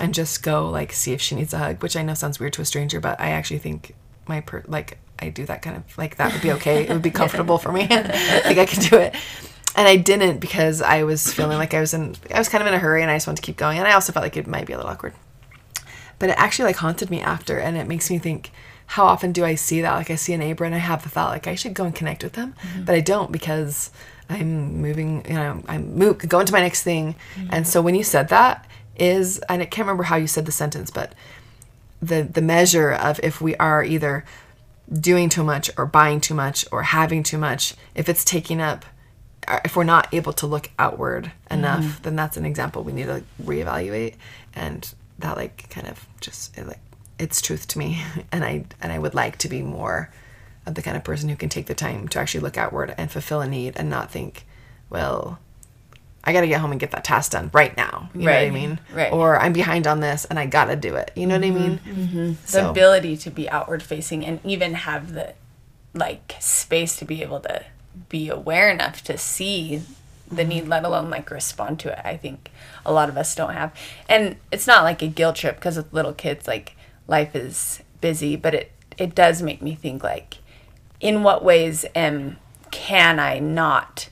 and 0.00 0.14
just 0.14 0.42
go 0.42 0.68
like 0.68 0.92
see 0.92 1.12
if 1.12 1.20
she 1.20 1.34
needs 1.34 1.52
a 1.52 1.58
hug 1.58 1.82
which 1.82 1.96
I 1.96 2.02
know 2.02 2.14
sounds 2.14 2.40
weird 2.40 2.54
to 2.54 2.62
a 2.62 2.64
stranger 2.64 2.98
but 2.98 3.20
I 3.20 3.30
actually 3.30 3.58
think 3.58 3.94
my 4.26 4.40
per 4.40 4.62
like 4.66 4.98
I 5.18 5.28
do 5.28 5.44
that 5.46 5.62
kind 5.62 5.76
of 5.76 5.98
like 5.98 6.16
that 6.16 6.32
would 6.32 6.42
be 6.42 6.52
okay. 6.52 6.84
It 6.84 6.90
would 6.90 7.02
be 7.02 7.10
comfortable 7.22 7.58
for 7.58 7.72
me. 7.72 7.86
Like 7.90 8.58
I 8.58 8.66
could 8.66 8.80
do 8.90 8.96
it. 8.96 9.14
And 9.74 9.88
I 9.88 9.96
didn't 9.96 10.38
because 10.38 10.82
I 10.82 11.04
was 11.04 11.32
feeling 11.32 11.56
like 11.56 11.72
I 11.72 11.80
was 11.80 11.94
in 11.94 12.16
I 12.34 12.38
was 12.38 12.48
kind 12.48 12.60
of 12.60 12.68
in 12.68 12.74
a 12.74 12.78
hurry 12.78 13.02
and 13.02 13.10
I 13.10 13.16
just 13.16 13.26
wanted 13.26 13.40
to 13.40 13.46
keep 13.46 13.56
going. 13.56 13.78
And 13.78 13.86
I 13.86 13.92
also 13.92 14.12
felt 14.12 14.24
like 14.24 14.36
it 14.36 14.46
might 14.46 14.66
be 14.66 14.72
a 14.72 14.76
little 14.76 14.90
awkward. 14.90 15.14
But 16.18 16.30
it 16.30 16.36
actually 16.38 16.66
like 16.66 16.76
haunted 16.76 17.10
me 17.10 17.20
after 17.20 17.58
and 17.58 17.76
it 17.76 17.86
makes 17.86 18.10
me 18.10 18.18
think 18.18 18.50
how 18.86 19.06
often 19.06 19.32
do 19.32 19.44
I 19.44 19.54
see 19.54 19.80
that? 19.80 19.94
Like 19.94 20.10
I 20.10 20.16
see 20.16 20.32
a 20.32 20.38
neighbor 20.38 20.64
and 20.64 20.74
I 20.74 20.78
have 20.78 21.02
the 21.02 21.08
thought 21.08 21.30
like 21.30 21.46
I 21.46 21.54
should 21.54 21.74
go 21.74 21.84
and 21.84 21.94
connect 21.94 22.22
with 22.22 22.34
them, 22.34 22.54
mm-hmm. 22.60 22.84
but 22.84 22.94
I 22.94 23.00
don't 23.00 23.32
because 23.32 23.90
I'm 24.28 24.80
moving, 24.80 25.24
you 25.26 25.34
know, 25.34 25.62
I'm 25.66 25.94
move, 25.94 26.18
going 26.28 26.46
to 26.46 26.52
my 26.52 26.60
next 26.60 26.82
thing. 26.82 27.14
Mm-hmm. 27.34 27.48
And 27.52 27.66
so 27.66 27.82
when 27.82 27.94
you 27.94 28.04
said 28.04 28.28
that 28.28 28.66
is, 28.96 29.38
and 29.48 29.62
I 29.62 29.64
can't 29.66 29.86
remember 29.86 30.04
how 30.04 30.16
you 30.16 30.26
said 30.26 30.46
the 30.46 30.52
sentence, 30.52 30.90
but 30.90 31.14
the 32.00 32.22
the 32.22 32.42
measure 32.42 32.92
of 32.92 33.20
if 33.22 33.40
we 33.40 33.54
are 33.56 33.84
either 33.84 34.24
doing 34.92 35.28
too 35.28 35.44
much 35.44 35.70
or 35.78 35.86
buying 35.86 36.20
too 36.20 36.34
much 36.34 36.66
or 36.72 36.82
having 36.82 37.22
too 37.22 37.38
much, 37.38 37.74
if 37.94 38.08
it's 38.08 38.24
taking 38.24 38.60
up, 38.60 38.84
if 39.64 39.76
we're 39.76 39.84
not 39.84 40.12
able 40.12 40.32
to 40.34 40.46
look 40.46 40.70
outward 40.78 41.24
mm-hmm. 41.24 41.58
enough, 41.58 42.02
then 42.02 42.16
that's 42.16 42.36
an 42.36 42.44
example 42.44 42.82
we 42.82 42.92
need 42.92 43.06
to 43.06 43.22
reevaluate. 43.42 44.14
And 44.54 44.92
that 45.18 45.36
like 45.36 45.68
kind 45.70 45.86
of 45.86 46.06
just 46.20 46.56
it, 46.58 46.66
like 46.66 46.80
it's 47.22 47.40
truth 47.40 47.66
to 47.68 47.78
me, 47.78 48.02
and 48.32 48.44
I 48.44 48.64
and 48.80 48.92
I 48.92 48.98
would 48.98 49.14
like 49.14 49.38
to 49.38 49.48
be 49.48 49.62
more 49.62 50.10
of 50.66 50.74
the 50.74 50.82
kind 50.82 50.96
of 50.96 51.02
person 51.04 51.28
who 51.28 51.36
can 51.36 51.48
take 51.48 51.66
the 51.66 51.74
time 51.74 52.06
to 52.08 52.18
actually 52.20 52.40
look 52.40 52.56
outward 52.56 52.94
and 52.96 53.10
fulfill 53.10 53.40
a 53.40 53.48
need 53.48 53.72
and 53.76 53.90
not 53.90 54.10
think, 54.12 54.44
well, 54.90 55.38
I 56.22 56.32
got 56.32 56.42
to 56.42 56.46
get 56.46 56.60
home 56.60 56.70
and 56.70 56.78
get 56.78 56.92
that 56.92 57.02
task 57.02 57.32
done 57.32 57.50
right 57.52 57.76
now. 57.76 58.10
You 58.14 58.20
know 58.26 58.32
what 58.32 58.42
I 58.44 58.50
mean? 58.50 58.78
right. 58.94 59.12
Or 59.12 59.36
I'm 59.36 59.52
behind 59.52 59.88
on 59.88 59.98
this 59.98 60.24
and 60.24 60.38
I 60.38 60.46
got 60.46 60.66
to 60.66 60.76
do 60.76 60.94
it. 60.94 61.10
You 61.16 61.26
know 61.26 61.34
what 61.36 61.44
I 61.44 61.50
mean? 61.50 61.78
Mm-hmm. 61.78 62.02
Mm-hmm. 62.04 62.26
the 62.42 62.48
So- 62.48 62.70
ability 62.70 63.16
to 63.16 63.30
be 63.30 63.50
outward 63.50 63.82
facing 63.82 64.24
and 64.24 64.38
even 64.44 64.74
have 64.74 65.14
the 65.14 65.34
like 65.94 66.36
space 66.38 66.94
to 66.96 67.04
be 67.04 67.22
able 67.22 67.40
to 67.40 67.64
be 68.08 68.28
aware 68.28 68.70
enough 68.70 69.02
to 69.04 69.18
see 69.18 69.82
the 70.30 70.44
need 70.44 70.66
let 70.68 70.84
alone 70.84 71.10
like 71.10 71.30
respond 71.30 71.78
to 71.78 71.92
it 71.92 71.98
i 72.06 72.16
think 72.16 72.50
a 72.86 72.90
lot 72.90 73.10
of 73.10 73.18
us 73.18 73.34
don't 73.34 73.52
have 73.52 73.70
and 74.08 74.36
it's 74.50 74.66
not 74.66 74.82
like 74.84 75.02
a 75.02 75.06
guilt 75.06 75.36
trip 75.36 75.56
because 75.56 75.76
with 75.76 75.92
little 75.92 76.14
kids 76.14 76.48
like 76.48 76.74
life 77.12 77.36
is 77.36 77.82
busy 78.00 78.34
but 78.34 78.54
it 78.54 78.72
it 78.96 79.14
does 79.14 79.42
make 79.42 79.60
me 79.60 79.74
think 79.74 80.02
like 80.02 80.38
in 80.98 81.22
what 81.22 81.44
ways 81.44 81.84
am 81.94 82.38
can 82.70 83.20
i 83.20 83.38
not 83.38 84.08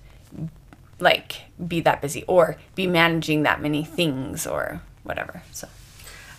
like 0.98 1.42
be 1.66 1.80
that 1.80 2.00
busy 2.02 2.22
or 2.28 2.56
be 2.74 2.86
managing 2.86 3.42
that 3.42 3.60
many 3.60 3.82
things 3.82 4.46
or 4.46 4.82
whatever 5.02 5.42
so 5.50 5.66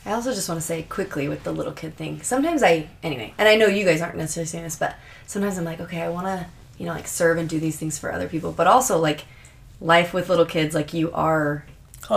I 0.06 0.14
also 0.14 0.34
just 0.34 0.50
want 0.50 0.60
to 0.60 0.66
say 0.66 0.82
quickly 0.82 1.28
with 1.28 1.44
the 1.44 1.52
little 1.52 1.74
kid 1.74 1.96
thing. 1.96 2.24
Sometimes 2.24 2.64
I, 2.64 2.90
anyway, 3.04 3.36
and 3.38 3.48
I 3.48 3.56
know 3.56 3.68
you 3.68 3.86
guys 3.86 4.02
aren't 4.02 4.18
necessarily 4.18 4.48
saying 4.48 4.64
this, 4.64 4.76
but 4.76 4.96
sometimes 5.28 5.60
I'm 5.60 5.64
like, 5.64 5.80
okay, 5.80 6.02
I 6.02 6.10
want 6.10 6.26
to, 6.26 6.48
you 6.80 6.88
know, 6.88 6.94
like 6.94 7.08
serve 7.08 7.38
and 7.38 7.48
do 7.48 7.60
these 7.60 7.78
things 7.78 8.00
for 8.00 8.12
other 8.12 8.28
people, 8.28 8.52
but 8.52 8.66
also 8.66 8.98
like 8.98 9.26
life 9.80 10.12
with 10.12 10.28
little 10.28 10.48
kids, 10.48 10.74
like 10.74 10.92
you 10.92 11.12
are 11.12 11.66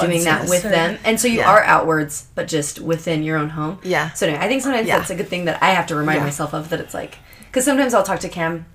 doing 0.00 0.24
that 0.24 0.48
with 0.48 0.62
them, 0.62 0.98
and 1.04 1.20
so 1.20 1.28
you 1.28 1.38
Yeah. 1.40 1.50
are 1.50 1.62
outwards, 1.64 2.26
but 2.34 2.48
just 2.48 2.80
within 2.80 3.22
your 3.22 3.36
own 3.38 3.50
home. 3.50 3.78
Yeah. 3.82 4.12
So 4.12 4.26
anyway, 4.26 4.42
I 4.44 4.48
think 4.48 4.62
sometimes 4.62 4.88
Yeah. 4.88 4.98
that's 4.98 5.10
a 5.10 5.14
good 5.14 5.28
thing 5.28 5.44
that 5.44 5.62
I 5.62 5.70
have 5.70 5.86
to 5.88 5.94
remind 5.94 6.18
Yeah. 6.18 6.24
myself 6.24 6.52
of 6.54 6.70
that 6.70 6.80
it's 6.80 6.94
like, 6.94 7.18
because 7.46 7.64
sometimes 7.64 7.94
I'll 7.94 8.02
talk 8.02 8.20
to 8.20 8.28
Cam. 8.28 8.66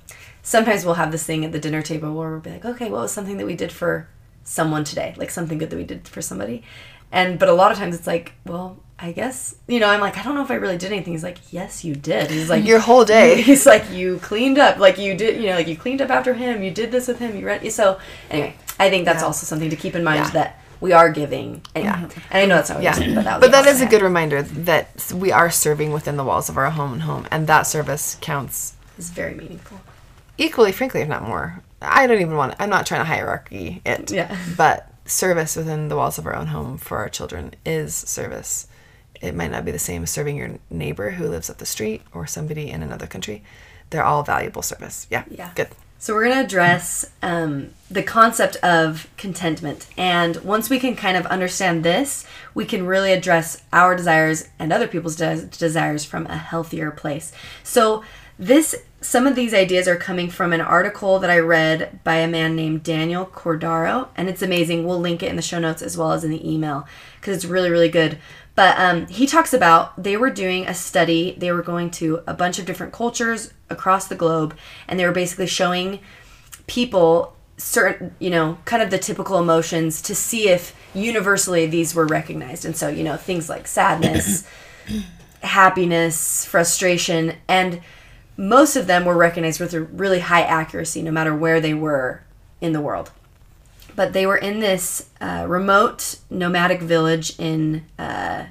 Sometimes 0.43 0.85
we'll 0.85 0.95
have 0.95 1.11
this 1.11 1.23
thing 1.23 1.43
at 1.43 1.51
the 1.51 1.59
dinner 1.59 1.81
table 1.81 2.13
where 2.13 2.29
we'll 2.29 2.39
be 2.39 2.51
like, 2.51 2.65
okay, 2.65 2.89
what 2.89 3.01
was 3.01 3.11
something 3.11 3.37
that 3.37 3.45
we 3.45 3.55
did 3.55 3.71
for 3.71 4.07
someone 4.43 4.83
today? 4.83 5.13
Like 5.17 5.29
something 5.31 5.57
good 5.57 5.69
that 5.69 5.75
we 5.77 5.83
did 5.83 6.07
for 6.07 6.21
somebody. 6.21 6.63
And 7.11 7.37
but 7.39 7.49
a 7.49 7.53
lot 7.53 7.71
of 7.71 7.77
times 7.77 7.95
it's 7.95 8.07
like, 8.07 8.33
well, 8.45 8.77
I 8.97 9.11
guess 9.11 9.55
you 9.67 9.79
know, 9.79 9.89
I'm 9.89 9.99
like, 9.99 10.17
I 10.17 10.23
don't 10.23 10.36
know 10.36 10.43
if 10.43 10.51
I 10.51 10.55
really 10.55 10.77
did 10.77 10.91
anything. 10.91 11.13
He's 11.13 11.23
like, 11.23 11.38
yes, 11.51 11.84
you 11.84 11.95
did. 11.95 12.29
He's 12.31 12.49
like, 12.49 12.65
Your 12.65 12.79
whole 12.79 13.03
day. 13.03 13.41
He's 13.49 13.65
like, 13.65 13.89
you 13.91 14.19
cleaned 14.19 14.57
up, 14.60 14.77
like 14.77 14.97
you 14.97 15.15
did, 15.15 15.41
you 15.41 15.49
know, 15.49 15.55
like 15.55 15.67
you 15.67 15.75
cleaned 15.75 16.01
up 16.01 16.10
after 16.10 16.34
him. 16.34 16.63
You 16.63 16.71
did 16.71 16.91
this 16.91 17.07
with 17.07 17.19
him. 17.19 17.36
You 17.38 17.45
read. 17.45 17.69
So 17.73 17.99
anyway, 18.29 18.55
I 18.79 18.89
think 18.89 19.05
that's 19.05 19.21
Yeah. 19.21 19.25
also 19.27 19.45
something 19.45 19.69
to 19.69 19.75
keep 19.75 19.95
in 19.95 20.03
mind 20.03 20.25
Yeah. 20.25 20.29
that 20.31 20.60
we 20.81 20.91
are 20.93 21.09
giving. 21.11 21.61
And, 21.75 21.83
Yeah. 21.83 21.95
Mm-hmm. 21.95 22.19
and 22.31 22.43
I 22.43 22.45
know 22.45 22.55
that's 22.55 22.69
not 22.69 22.75
what 22.75 22.83
Yeah, 22.83 22.93
saying, 22.93 23.15
but 23.15 23.23
that, 23.25 23.41
but 23.41 23.51
that 23.51 23.65
is 23.65 23.81
a 23.81 23.85
good 23.85 24.01
reminder 24.01 24.41
that 24.41 25.11
we 25.15 25.31
are 25.31 25.49
serving 25.49 25.91
within 25.91 26.17
the 26.17 26.23
walls 26.23 26.49
of 26.49 26.57
our 26.57 26.69
home 26.69 26.93
and 26.93 27.01
home, 27.03 27.27
and 27.31 27.47
that 27.47 27.63
service 27.63 28.17
counts 28.21 28.73
It's 28.97 29.09
very 29.09 29.33
meaningful. 29.35 29.79
equally, 30.37 30.71
frankly, 30.71 31.01
if 31.01 31.07
not 31.07 31.23
more. 31.23 31.61
I 31.81 32.07
don't 32.07 32.21
even 32.21 32.35
want. 32.35 32.55
I'm 32.59 32.69
not 32.69 32.85
trying 32.85 33.01
to 33.01 33.05
hierarchy 33.05 33.81
it. 33.85 34.11
Yeah. 34.11 34.35
But 34.57 34.91
service 35.05 35.55
within 35.55 35.87
the 35.87 35.95
walls 35.95 36.17
of 36.17 36.25
our 36.25 36.35
own 36.35 36.47
home 36.47 36.77
for 36.77 36.97
our 36.97 37.09
children 37.09 37.53
is 37.65 37.95
service. 37.95 38.67
It 39.21 39.33
might 39.35 39.51
not 39.51 39.65
be 39.65 39.71
the 39.71 39.79
same 39.79 40.03
as 40.03 40.11
serving 40.11 40.35
your 40.37 40.59
neighbor 40.69 41.11
who 41.11 41.27
lives 41.27 41.49
up 41.49 41.57
the 41.57 41.65
street 41.65 42.01
or 42.13 42.27
somebody 42.27 42.69
in 42.69 42.83
another 42.83 43.07
country. 43.07 43.43
They're 43.89 44.03
all 44.03 44.23
valuable 44.23 44.61
service. 44.61 45.07
Yeah. 45.09 45.23
Yeah. 45.29 45.51
Good. 45.55 45.69
So 46.01 46.13
we're 46.13 46.23
going 46.23 46.38
to 46.38 46.45
address 46.45 47.12
um, 47.21 47.71
the 47.91 48.01
concept 48.01 48.55
of 48.63 49.09
contentment, 49.17 49.85
and 49.97 50.38
once 50.38 50.69
we 50.69 50.79
can 50.79 50.95
kind 50.95 51.17
of 51.17 51.25
understand 51.25 51.83
this, 51.83 52.25
we 52.53 52.63
can 52.63 52.85
really 52.85 53.12
address 53.12 53.62
our 53.73 53.97
desires 53.97 54.47
and 54.57 54.71
other 54.71 54.88
people's 54.88 55.17
des- 55.17 55.47
desires 55.47 56.05
from 56.05 56.25
a 56.27 56.38
healthier 56.38 56.89
place. 56.89 57.33
So 57.63 58.05
this, 58.38 58.75
some 59.01 59.27
of 59.27 59.35
these 59.35 59.53
ideas 59.53 59.89
are 59.89 59.97
coming 59.97 60.29
from 60.29 60.53
an 60.53 60.62
article 60.62 61.19
that 61.19 61.29
I 61.29 61.39
read 61.39 61.99
by 62.05 62.15
a 62.15 62.29
man 62.29 62.55
named 62.55 62.83
Daniel 62.83 63.25
Cordaro, 63.25 64.07
and 64.15 64.29
it's 64.29 64.41
amazing. 64.41 64.88
We'll 64.88 65.01
link 65.01 65.21
it 65.21 65.29
in 65.29 65.35
the 65.35 65.41
show 65.41 65.59
notes 65.59 65.81
as 65.81 65.97
well 65.97 66.13
as 66.13 66.23
in 66.23 66.31
the 66.31 66.49
email 66.49 66.88
because 67.19 67.35
it's 67.35 67.45
really, 67.45 67.69
really 67.69 67.89
good. 67.89 68.17
But 68.60 68.78
um, 68.78 69.08
he 69.08 69.26
talks 69.26 69.54
about 69.54 70.04
they 70.04 70.17
were 70.17 70.30
doing 70.30 70.67
a 70.67 70.74
study. 70.74 71.34
They 71.38 71.50
were 71.50 71.62
going 71.62 71.91
to 71.91 72.22
a 72.28 72.34
bunch 72.34 72.60
of 72.60 72.65
different 72.65 72.91
cultures 72.91 73.54
across 73.69 74.10
the 74.10 74.15
globe, 74.15 74.54
and 74.86 75.00
they 75.00 75.06
were 75.06 75.13
basically 75.13 75.48
showing 75.48 76.02
people 76.67 77.38
certain, 77.56 78.13
you 78.19 78.30
know, 78.30 78.58
kind 78.65 78.84
of 78.84 78.89
the 78.89 78.98
typical 78.98 79.39
emotions 79.39 80.02
to 80.02 80.13
see 80.13 80.50
if 80.50 80.76
universally 80.93 81.67
these 81.67 81.95
were 81.95 82.06
recognized. 82.06 82.65
And 82.65 82.76
so, 82.76 82.89
you 82.89 83.02
know, 83.02 83.15
things 83.15 83.48
like 83.48 83.65
sadness, 83.65 84.45
happiness, 85.41 86.43
frustration, 86.43 87.36
and 87.48 87.80
most 88.36 88.76
of 88.76 88.88
them 88.88 89.06
were 89.06 89.15
recognized 89.15 89.62
with 89.62 89.74
a 89.74 89.84
really 89.84 90.19
high 90.19 90.43
accuracy, 90.43 91.02
no 91.02 91.12
matter 91.12 91.34
where 91.34 91.62
they 91.62 91.74
were 91.74 92.24
in 92.60 92.74
the 92.74 92.82
world 92.82 93.10
but 93.95 94.13
they 94.13 94.25
were 94.25 94.38
in 94.38 94.60
this 94.60 95.10
uh, 95.21 95.45
remote 95.47 96.19
nomadic 96.30 96.82
village 96.82 97.38
in 97.39 97.86
uh, 97.97 98.45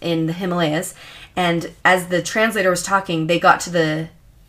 in 0.00 0.26
the 0.26 0.32
Himalayas, 0.32 0.94
and 1.34 1.72
as 1.84 2.08
the 2.08 2.22
translator 2.22 2.70
was 2.70 2.82
talking, 2.82 3.26
they 3.26 3.38
got 3.38 3.60
to 3.60 3.70
the 3.70 4.08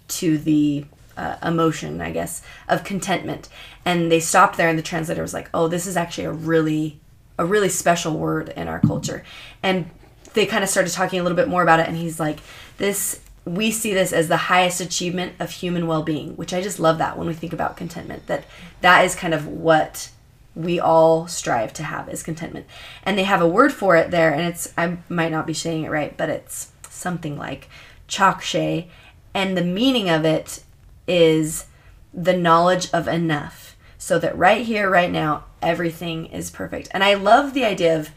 to 0.09 0.37
the 0.37 0.85
uh, 1.17 1.35
emotion, 1.43 1.99
I 2.01 2.11
guess, 2.11 2.41
of 2.67 2.83
contentment, 2.83 3.49
and 3.83 4.11
they 4.11 4.19
stopped 4.19 4.57
there, 4.57 4.69
and 4.69 4.77
the 4.77 4.83
translator 4.83 5.21
was 5.21 5.33
like, 5.33 5.49
"Oh, 5.53 5.67
this 5.67 5.85
is 5.85 5.97
actually 5.97 6.25
a 6.25 6.31
really 6.31 6.99
a 7.37 7.45
really 7.45 7.69
special 7.69 8.17
word 8.17 8.49
in 8.49 8.67
our 8.67 8.79
culture," 8.79 9.23
and 9.61 9.89
they 10.33 10.45
kind 10.45 10.63
of 10.63 10.69
started 10.69 10.93
talking 10.93 11.19
a 11.19 11.23
little 11.23 11.35
bit 11.35 11.47
more 11.47 11.63
about 11.63 11.79
it, 11.79 11.87
and 11.87 11.97
he's 11.97 12.19
like, 12.19 12.39
"This." 12.77 13.19
We 13.47 13.71
see 13.71 13.93
this 13.93 14.11
as 14.11 14.27
the 14.27 14.37
highest 14.37 14.81
achievement 14.81 15.33
of 15.39 15.51
human 15.51 15.87
well-being, 15.87 16.35
which 16.35 16.53
I 16.53 16.61
just 16.61 16.79
love 16.79 16.97
that 16.97 17.17
when 17.17 17.27
we 17.27 17.33
think 17.33 17.53
about 17.53 17.77
contentment. 17.77 18.27
That 18.27 18.45
that 18.81 19.05
is 19.05 19.15
kind 19.15 19.33
of 19.33 19.47
what 19.47 20.09
we 20.55 20.79
all 20.79 21.27
strive 21.27 21.71
to 21.73 21.83
have 21.83 22.09
is 22.09 22.23
contentment. 22.23 22.65
And 23.03 23.17
they 23.17 23.23
have 23.23 23.41
a 23.41 23.47
word 23.47 23.71
for 23.71 23.95
it 23.95 24.11
there, 24.11 24.33
and 24.33 24.41
it's 24.41 24.73
I 24.77 24.97
might 25.07 25.31
not 25.31 25.47
be 25.47 25.53
saying 25.53 25.83
it 25.83 25.91
right, 25.91 26.17
but 26.17 26.29
it's 26.29 26.71
something 26.89 27.37
like 27.37 27.69
chakshe, 28.07 28.87
and 29.33 29.55
the 29.55 29.63
meaning 29.63 30.09
of 30.09 30.25
it 30.25 30.63
is 31.07 31.67
the 32.13 32.35
knowledge 32.35 32.89
of 32.91 33.07
enough. 33.07 33.77
So 33.97 34.19
that 34.19 34.37
right 34.37 34.65
here, 34.65 34.89
right 34.89 35.11
now, 35.11 35.45
everything 35.61 36.27
is 36.27 36.49
perfect. 36.49 36.87
And 36.91 37.03
I 37.03 37.13
love 37.13 37.53
the 37.53 37.65
idea 37.65 37.97
of 37.97 38.11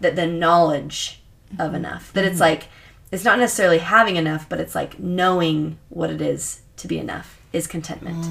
that 0.00 0.16
the 0.16 0.26
knowledge 0.26 1.22
of 1.52 1.66
mm-hmm. 1.66 1.76
enough. 1.76 2.12
That 2.12 2.24
it's 2.24 2.34
mm-hmm. 2.34 2.42
like 2.42 2.68
it's 3.12 3.24
not 3.24 3.38
necessarily 3.38 3.78
having 3.78 4.16
enough, 4.16 4.48
but 4.48 4.58
it's 4.58 4.74
like 4.74 4.98
knowing 4.98 5.78
what 5.90 6.10
it 6.10 6.20
is 6.20 6.62
to 6.78 6.88
be 6.88 6.98
enough 6.98 7.38
is 7.52 7.66
contentment. 7.66 8.24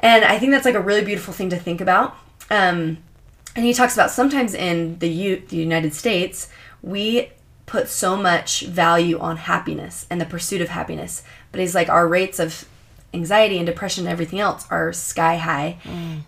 And 0.00 0.24
I 0.24 0.38
think 0.38 0.52
that's 0.52 0.66
like 0.66 0.74
a 0.74 0.80
really 0.80 1.04
beautiful 1.04 1.32
thing 1.32 1.48
to 1.50 1.56
think 1.56 1.80
about. 1.80 2.16
Um, 2.50 2.98
and 3.54 3.64
he 3.64 3.72
talks 3.72 3.94
about 3.94 4.10
sometimes 4.10 4.52
in 4.52 4.98
the, 4.98 5.08
U- 5.08 5.42
the 5.48 5.56
United 5.56 5.94
States, 5.94 6.50
we 6.82 7.30
put 7.64 7.88
so 7.88 8.16
much 8.16 8.60
value 8.62 9.18
on 9.18 9.38
happiness 9.38 10.06
and 10.10 10.20
the 10.20 10.26
pursuit 10.26 10.60
of 10.60 10.68
happiness. 10.68 11.22
But 11.50 11.60
he's 11.60 11.74
like, 11.74 11.88
our 11.88 12.06
rates 12.06 12.38
of 12.38 12.68
anxiety 13.14 13.56
and 13.56 13.66
depression 13.66 14.04
and 14.04 14.12
everything 14.12 14.40
else 14.40 14.66
are 14.70 14.92
sky 14.92 15.36
high. 15.36 15.78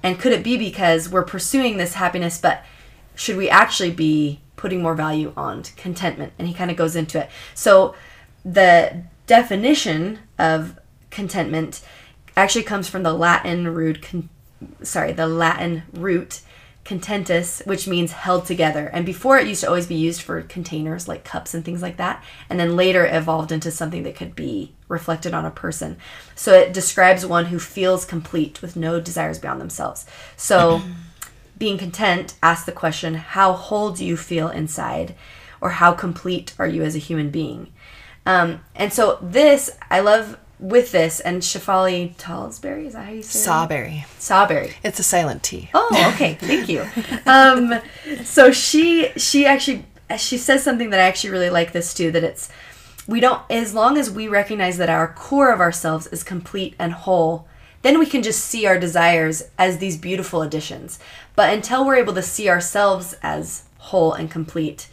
And 0.02 0.18
could 0.18 0.32
it 0.32 0.42
be 0.42 0.56
because 0.56 1.08
we're 1.08 1.24
pursuing 1.24 1.76
this 1.76 1.94
happiness, 1.94 2.40
but 2.40 2.64
should 3.14 3.36
we 3.36 3.50
actually 3.50 3.90
be 3.90 4.40
putting 4.58 4.82
more 4.82 4.94
value 4.94 5.32
on 5.36 5.62
contentment? 5.76 6.34
And 6.38 6.46
he 6.46 6.52
kind 6.52 6.70
of 6.70 6.76
goes 6.76 6.94
into 6.94 7.20
it. 7.20 7.30
So 7.54 7.94
the 8.44 9.04
definition 9.26 10.18
of 10.38 10.78
contentment 11.10 11.80
actually 12.36 12.64
comes 12.64 12.88
from 12.88 13.02
the 13.02 13.14
Latin 13.14 13.68
root, 13.68 14.02
con- 14.02 14.28
sorry, 14.82 15.12
the 15.12 15.26
Latin 15.26 15.84
root 15.94 16.42
contentus, 16.84 17.60
which 17.66 17.86
means 17.86 18.12
held 18.12 18.46
together. 18.46 18.86
And 18.86 19.04
before 19.04 19.38
it 19.38 19.46
used 19.46 19.60
to 19.60 19.68
always 19.68 19.86
be 19.86 19.94
used 19.94 20.22
for 20.22 20.40
containers 20.40 21.06
like 21.06 21.22
cups 21.22 21.52
and 21.52 21.62
things 21.64 21.82
like 21.82 21.98
that. 21.98 22.24
And 22.48 22.58
then 22.58 22.76
later 22.76 23.06
evolved 23.06 23.52
into 23.52 23.70
something 23.70 24.04
that 24.04 24.16
could 24.16 24.34
be 24.34 24.72
reflected 24.88 25.34
on 25.34 25.44
a 25.44 25.50
person. 25.50 25.98
So 26.34 26.54
it 26.54 26.72
describes 26.72 27.26
one 27.26 27.46
who 27.46 27.58
feels 27.58 28.06
complete 28.06 28.62
with 28.62 28.74
no 28.74 29.00
desires 29.00 29.38
beyond 29.38 29.60
themselves. 29.60 30.06
So 30.36 30.80
being 31.58 31.78
content 31.78 32.34
ask 32.42 32.64
the 32.64 32.72
question, 32.72 33.14
how 33.14 33.52
whole 33.52 33.90
do 33.90 34.04
you 34.04 34.16
feel 34.16 34.48
inside? 34.48 35.14
Or 35.60 35.70
how 35.70 35.92
complete 35.92 36.54
are 36.58 36.68
you 36.68 36.84
as 36.84 36.94
a 36.94 37.00
human 37.00 37.30
being? 37.30 37.72
Um, 38.24 38.60
and 38.74 38.92
so 38.92 39.18
this, 39.20 39.70
I 39.90 40.00
love 40.00 40.38
with 40.60 40.92
this, 40.92 41.20
and 41.20 41.42
Shefali 41.42 42.16
Talsberry, 42.16 42.86
is 42.86 42.92
that 42.92 43.06
how 43.06 43.12
you 43.12 43.22
say 43.22 43.38
it? 43.38 43.42
Sawberry. 43.42 44.04
Sawberry. 44.18 44.74
It's 44.82 44.98
a 44.98 45.02
silent 45.02 45.42
T. 45.42 45.70
Oh, 45.74 46.12
okay. 46.14 46.34
Thank 46.34 46.68
you. 46.68 46.86
Um, 47.26 47.80
so 48.24 48.50
she 48.50 49.10
she 49.16 49.46
actually 49.46 49.84
she 50.16 50.38
says 50.38 50.62
something 50.62 50.90
that 50.90 51.00
I 51.00 51.04
actually 51.04 51.30
really 51.30 51.50
like 51.50 51.72
this 51.72 51.94
too. 51.94 52.10
That 52.10 52.24
it's 52.24 52.50
we 53.06 53.20
don't 53.20 53.40
as 53.50 53.74
long 53.74 53.96
as 53.96 54.10
we 54.10 54.28
recognize 54.28 54.78
that 54.78 54.90
our 54.90 55.12
core 55.12 55.52
of 55.52 55.60
ourselves 55.60 56.06
is 56.08 56.22
complete 56.22 56.74
and 56.78 56.92
whole, 56.92 57.46
then 57.82 57.98
we 57.98 58.06
can 58.06 58.22
just 58.22 58.44
see 58.44 58.66
our 58.66 58.78
desires 58.78 59.44
as 59.58 59.78
these 59.78 59.96
beautiful 59.96 60.42
additions. 60.42 60.98
But 61.36 61.52
until 61.54 61.86
we're 61.86 61.96
able 61.96 62.14
to 62.14 62.22
see 62.22 62.48
ourselves 62.48 63.14
as 63.22 63.64
whole 63.78 64.12
and 64.12 64.30
complete, 64.30 64.88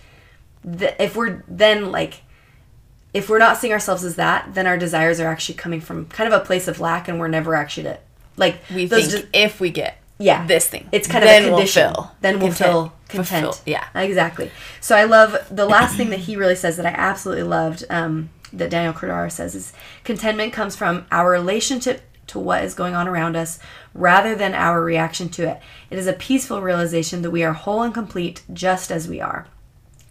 th- 0.78 0.96
if 1.00 1.16
we're 1.16 1.44
then 1.48 1.92
like 1.92 2.22
if 3.14 3.30
we're 3.30 3.40
not 3.40 3.58
seeing 3.58 3.72
ourselves 3.74 4.04
as 4.04 4.16
that, 4.18 4.54
then 4.56 4.68
our 4.68 4.78
desires 4.78 5.20
are 5.22 5.28
actually 5.28 5.56
coming 5.56 5.80
from 5.82 6.06
kind 6.08 6.32
of 6.32 6.40
a 6.42 6.44
place 6.44 6.68
of 6.68 6.80
lack, 6.82 7.08
and 7.08 7.20
we're 7.20 7.30
never 7.30 7.56
actually 7.56 7.84
to 7.84 7.98
like 8.38 8.58
We 8.74 8.86
those 8.86 9.14
think 9.14 9.32
de- 9.32 9.44
if 9.44 9.60
we 9.60 9.70
get 9.72 9.98
yeah 10.18 10.46
this 10.46 10.68
thing, 10.68 10.88
it's 10.92 11.08
kind 11.08 11.24
then 11.26 11.44
of 11.44 11.48
a 11.48 11.52
we'll 11.52 11.58
condition 11.60 11.94
feel 11.94 12.12
then 12.22 12.40
we'll 12.40 12.48
content. 12.50 12.70
feel 12.72 12.94
content 13.10 13.46
Fulfill- 13.46 13.62
yeah. 13.66 13.86
exactly 14.02 14.50
so 14.80 14.96
i 14.96 15.04
love 15.04 15.36
the 15.52 15.66
last 15.66 15.98
thing 15.98 16.10
that 16.12 16.20
he 16.20 16.38
really 16.38 16.56
says 16.56 16.78
that 16.78 16.86
i 16.86 16.90
absolutely 16.90 17.44
loved 17.44 17.84
um, 17.90 18.30
that 18.54 18.70
daniel 18.70 18.94
Cordaro 18.94 19.30
says 19.30 19.56
is 19.56 19.74
contentment 20.06 20.54
comes 20.54 20.74
from 20.78 21.06
our 21.12 21.30
relationship 21.30 22.02
to 22.28 22.40
what 22.40 22.64
is 22.64 22.74
going 22.74 22.96
on 22.96 23.08
around 23.08 23.36
us 23.36 23.60
rather 23.94 24.36
than 24.36 24.54
our 24.54 24.82
reaction 24.82 25.30
to 25.30 25.48
it 25.50 25.60
it 25.90 25.98
is 25.98 26.08
a 26.08 26.14
peaceful 26.14 26.62
realization 26.62 27.22
that 27.22 27.32
we 27.32 27.44
are 27.44 27.54
whole 27.54 27.82
and 27.82 27.94
complete 27.94 28.44
just 28.52 28.92
as 28.92 29.08
we 29.08 29.20
are 29.22 29.48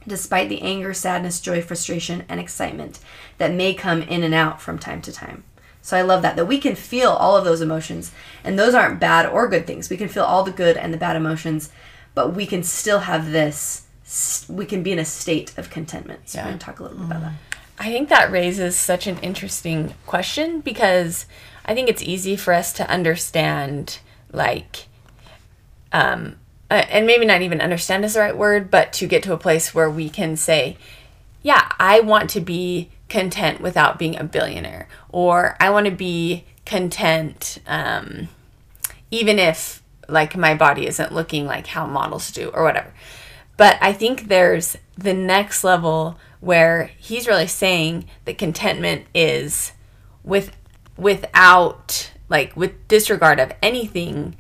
despite 0.06 0.48
the 0.48 0.62
anger 0.62 0.92
sadness 0.94 1.40
joy 1.40 1.60
frustration 1.62 2.24
and 2.28 2.38
excitement 2.38 3.00
that 3.38 3.52
may 3.52 3.74
come 3.74 4.02
in 4.02 4.22
and 4.22 4.34
out 4.34 4.60
from 4.60 4.78
time 4.78 5.00
to 5.02 5.12
time 5.12 5.44
so 5.84 5.98
I 5.98 6.02
love 6.02 6.22
that 6.22 6.36
that 6.36 6.46
we 6.46 6.56
can 6.58 6.74
feel 6.74 7.10
all 7.10 7.36
of 7.36 7.44
those 7.44 7.60
emotions 7.60 8.10
and 8.42 8.58
those 8.58 8.74
aren't 8.74 8.98
bad 8.98 9.26
or 9.26 9.46
good 9.48 9.66
things. 9.66 9.90
We 9.90 9.98
can 9.98 10.08
feel 10.08 10.24
all 10.24 10.42
the 10.42 10.50
good 10.50 10.78
and 10.78 10.94
the 10.94 10.96
bad 10.96 11.14
emotions, 11.14 11.68
but 12.14 12.34
we 12.34 12.46
can 12.46 12.62
still 12.62 13.00
have 13.00 13.32
this 13.32 13.82
we 14.48 14.64
can 14.64 14.82
be 14.82 14.92
in 14.92 14.98
a 14.98 15.04
state 15.04 15.56
of 15.58 15.68
contentment. 15.68 16.28
So 16.28 16.38
Yeah. 16.38 16.44
we're 16.44 16.50
going 16.52 16.58
to 16.58 16.64
talk 16.64 16.80
a 16.80 16.82
little 16.84 16.98
bit 16.98 17.06
about 17.06 17.20
that. 17.20 17.32
Mm-hmm. 17.32 17.82
I 17.82 17.84
think 17.90 18.08
that 18.08 18.30
raises 18.30 18.76
such 18.76 19.06
an 19.06 19.18
interesting 19.18 19.94
question 20.06 20.60
because 20.60 21.26
I 21.64 21.74
think 21.74 21.88
it's 21.88 22.02
easy 22.02 22.36
for 22.36 22.52
us 22.52 22.72
to 22.74 22.90
understand, 22.90 23.98
like, 24.32 24.86
um, 25.92 26.36
uh, 26.70 26.84
and 26.90 27.06
maybe 27.06 27.24
not 27.24 27.42
even 27.42 27.60
understand 27.60 28.04
is 28.04 28.14
the 28.14 28.20
right 28.20 28.36
word, 28.36 28.70
but 28.70 28.92
to 28.94 29.06
get 29.06 29.22
to 29.24 29.32
a 29.32 29.38
place 29.38 29.74
where 29.74 29.90
we 29.90 30.08
can 30.08 30.36
say, 30.36 30.76
yeah, 31.42 31.70
I 31.78 32.00
want 32.00 32.30
to 32.30 32.40
be 32.40 32.90
content 33.08 33.60
without 33.60 33.98
being 33.98 34.18
a 34.18 34.24
billionaire, 34.24 34.88
or 35.08 35.56
I 35.60 35.70
want 35.70 35.86
to 35.86 35.92
be 35.92 36.44
content, 36.64 37.58
um, 37.66 38.28
even 39.10 39.38
if 39.38 39.82
like 40.08 40.36
my 40.36 40.54
body 40.54 40.86
isn't 40.86 41.12
looking 41.12 41.46
like 41.46 41.68
how 41.68 41.86
models 41.86 42.30
do, 42.30 42.50
or 42.50 42.62
whatever. 42.62 42.92
But 43.56 43.78
I 43.80 43.92
think 43.92 44.28
there's 44.28 44.76
the 44.96 45.14
next 45.14 45.64
level 45.64 46.18
where 46.40 46.90
he's 46.98 47.26
really 47.26 47.46
saying 47.46 48.06
that 48.24 48.36
contentment 48.36 49.06
is 49.14 49.72
with 50.22 50.50
without 50.96 52.12
like 52.28 52.56
with 52.56 52.88
disregard 52.88 53.38
of 53.40 53.52
anything 53.62 54.36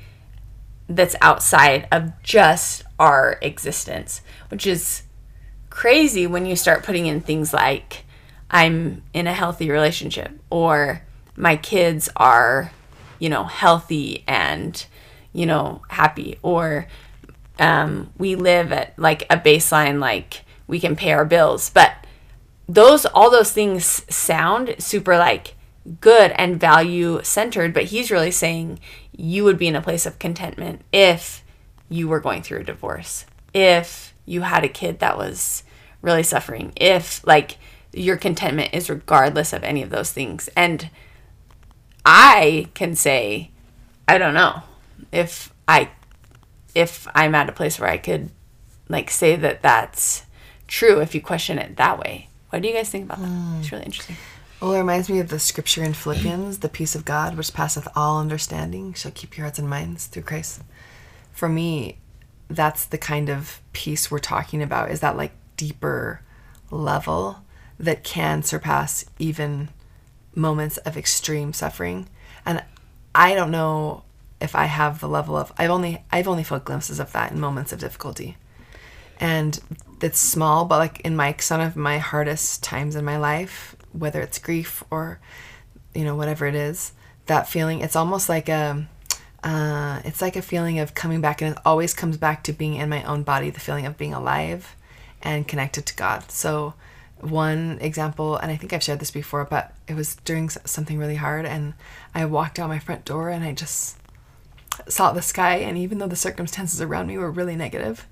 that's 0.88 1.16
outside 1.20 1.88
of 1.90 2.12
just 2.22 2.82
our 2.98 3.38
existence, 3.42 4.20
which 4.48 4.66
is 4.66 5.02
crazy 5.70 6.26
when 6.26 6.46
you 6.46 6.56
start 6.56 6.84
putting 6.84 7.06
in 7.06 7.20
things 7.20 7.52
like 7.52 8.04
I'm 8.50 9.02
in 9.12 9.26
a 9.26 9.32
healthy 9.32 9.70
relationship 9.70 10.30
or 10.50 11.02
my 11.36 11.56
kids 11.56 12.08
are, 12.16 12.70
you 13.18 13.28
know, 13.28 13.44
healthy 13.44 14.24
and, 14.28 14.84
you 15.32 15.46
know, 15.46 15.82
happy 15.88 16.38
or 16.42 16.86
um, 17.58 18.12
we 18.18 18.36
live 18.36 18.72
at 18.72 18.98
like 18.98 19.24
a 19.30 19.36
baseline, 19.36 19.98
like 20.00 20.44
we 20.66 20.78
can 20.78 20.96
pay 20.96 21.12
our 21.12 21.24
bills. 21.24 21.70
But 21.70 21.92
those, 22.68 23.06
all 23.06 23.30
those 23.30 23.52
things 23.52 24.04
sound 24.14 24.76
super 24.78 25.16
like 25.16 25.54
good 26.00 26.32
and 26.32 26.58
value 26.58 27.20
centered, 27.22 27.74
but 27.74 27.84
he's 27.84 28.10
really 28.10 28.30
saying 28.30 28.80
you 29.16 29.44
would 29.44 29.58
be 29.58 29.68
in 29.68 29.76
a 29.76 29.82
place 29.82 30.06
of 30.06 30.18
contentment 30.18 30.82
if 30.92 31.44
you 31.88 32.08
were 32.08 32.20
going 32.20 32.42
through 32.42 32.60
a 32.60 32.64
divorce, 32.64 33.26
if 33.52 34.14
you 34.24 34.42
had 34.42 34.64
a 34.64 34.68
kid 34.68 34.98
that 35.00 35.18
was 35.18 35.62
really 36.00 36.22
suffering, 36.22 36.72
if 36.76 37.24
like 37.26 37.58
your 37.92 38.16
contentment 38.16 38.70
is 38.72 38.90
regardless 38.90 39.52
of 39.52 39.62
any 39.62 39.82
of 39.82 39.90
those 39.90 40.12
things. 40.12 40.48
And 40.56 40.90
I 42.04 42.68
can 42.74 42.94
say, 42.94 43.50
I 44.08 44.18
don't 44.18 44.34
know 44.34 44.62
if 45.12 45.52
I 45.68 45.90
if 46.74 47.06
I'm 47.14 47.34
at 47.34 47.48
a 47.48 47.52
place 47.52 47.78
where 47.78 47.90
I 47.90 47.98
could 47.98 48.30
like 48.88 49.10
say 49.10 49.36
that 49.36 49.62
that's 49.62 50.24
true 50.66 51.00
if 51.00 51.14
you 51.14 51.20
question 51.20 51.58
it 51.58 51.76
that 51.76 51.98
way. 51.98 52.28
What 52.50 52.62
do 52.62 52.68
you 52.68 52.74
guys 52.74 52.90
think 52.90 53.04
about 53.04 53.20
that? 53.20 53.26
Hmm. 53.26 53.60
It's 53.60 53.72
really 53.72 53.84
interesting. 53.84 54.16
Well, 54.64 54.72
it 54.72 54.78
reminds 54.78 55.10
me 55.10 55.18
of 55.18 55.28
the 55.28 55.38
scripture 55.38 55.84
in 55.84 55.92
Philippians, 55.92 56.60
the 56.60 56.70
peace 56.70 56.94
of 56.94 57.04
God, 57.04 57.36
which 57.36 57.52
passeth 57.52 57.86
all 57.94 58.18
understanding, 58.18 58.94
shall 58.94 59.12
keep 59.12 59.36
your 59.36 59.44
hearts 59.44 59.58
and 59.58 59.68
minds 59.68 60.06
through 60.06 60.22
Christ. 60.22 60.62
For 61.32 61.50
me, 61.50 61.98
that's 62.48 62.86
the 62.86 62.96
kind 62.96 63.28
of 63.28 63.60
peace 63.74 64.10
we're 64.10 64.20
talking 64.20 64.62
about, 64.62 64.90
is 64.90 65.00
that 65.00 65.18
like 65.18 65.32
deeper 65.58 66.22
level 66.70 67.42
that 67.78 68.04
can 68.04 68.42
surpass 68.42 69.04
even 69.18 69.68
moments 70.34 70.78
of 70.78 70.96
extreme 70.96 71.52
suffering. 71.52 72.08
And 72.46 72.64
I 73.14 73.34
don't 73.34 73.50
know 73.50 74.04
if 74.40 74.54
I 74.54 74.64
have 74.64 74.98
the 74.98 75.10
level 75.10 75.36
of 75.36 75.52
I've 75.58 75.68
only 75.68 76.02
I've 76.10 76.26
only 76.26 76.42
felt 76.42 76.64
glimpses 76.64 76.98
of 76.98 77.12
that 77.12 77.32
in 77.32 77.38
moments 77.38 77.74
of 77.74 77.80
difficulty. 77.80 78.38
And 79.20 79.60
it's 80.00 80.18
small, 80.18 80.64
but 80.64 80.78
like 80.78 81.00
in 81.00 81.16
my 81.16 81.36
some 81.38 81.60
of 81.60 81.76
my 81.76 81.98
hardest 81.98 82.62
times 82.62 82.96
in 82.96 83.04
my 83.04 83.18
life, 83.18 83.76
whether 83.96 84.20
it's 84.20 84.38
grief 84.38 84.82
or 84.90 85.20
you 85.94 86.04
know 86.04 86.14
whatever 86.14 86.46
it 86.46 86.54
is, 86.54 86.92
that 87.26 87.48
feeling 87.48 87.80
it's 87.80 87.96
almost 87.96 88.28
like 88.28 88.48
a 88.48 88.86
uh, 89.44 90.00
it's 90.06 90.22
like 90.22 90.36
a 90.36 90.42
feeling 90.42 90.78
of 90.78 90.94
coming 90.94 91.20
back, 91.20 91.42
and 91.42 91.54
it 91.54 91.62
always 91.66 91.92
comes 91.92 92.16
back 92.16 92.42
to 92.44 92.52
being 92.52 92.74
in 92.76 92.88
my 92.88 93.04
own 93.04 93.22
body, 93.22 93.50
the 93.50 93.60
feeling 93.60 93.84
of 93.84 93.98
being 93.98 94.14
alive 94.14 94.74
and 95.20 95.46
connected 95.46 95.84
to 95.84 95.94
God. 95.94 96.30
So, 96.30 96.72
one 97.20 97.78
example, 97.82 98.36
and 98.36 98.50
I 98.50 98.56
think 98.56 98.72
I've 98.72 98.82
shared 98.82 99.00
this 99.00 99.10
before, 99.10 99.44
but 99.44 99.74
it 99.86 99.94
was 99.94 100.16
during 100.24 100.48
something 100.48 100.98
really 100.98 101.16
hard, 101.16 101.44
and 101.44 101.74
I 102.14 102.24
walked 102.24 102.58
out 102.58 102.70
my 102.70 102.78
front 102.78 103.04
door 103.04 103.28
and 103.28 103.44
I 103.44 103.52
just 103.52 103.98
saw 104.88 105.12
the 105.12 105.22
sky, 105.22 105.56
and 105.56 105.76
even 105.76 105.98
though 105.98 106.08
the 106.08 106.16
circumstances 106.16 106.80
around 106.80 107.06
me 107.06 107.18
were 107.18 107.30
really 107.30 107.54
negative, 107.54 108.06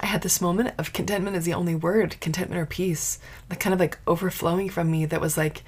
I 0.00 0.06
had 0.06 0.22
this 0.22 0.40
moment 0.40 0.74
of 0.78 0.92
contentment 0.92 1.36
is 1.36 1.44
the 1.44 1.54
only 1.54 1.74
word, 1.74 2.20
contentment 2.20 2.60
or 2.60 2.66
peace, 2.66 3.18
like 3.48 3.60
kind 3.60 3.72
of 3.72 3.80
like 3.80 3.98
overflowing 4.06 4.68
from 4.68 4.90
me 4.90 5.06
that 5.06 5.20
was 5.20 5.36
like, 5.36 5.62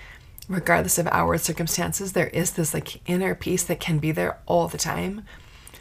regardless 0.48 0.98
of 0.98 1.07
outward 1.09 1.40
circumstances, 1.40 2.12
there 2.12 2.28
is 2.28 2.52
this 2.52 2.74
like 2.74 3.00
inner 3.09 3.35
peace 3.35 3.62
that 3.64 3.81
can 3.81 3.98
be 3.98 4.12
there 4.12 4.38
all 4.46 4.68
the 4.68 4.78
time 4.78 5.24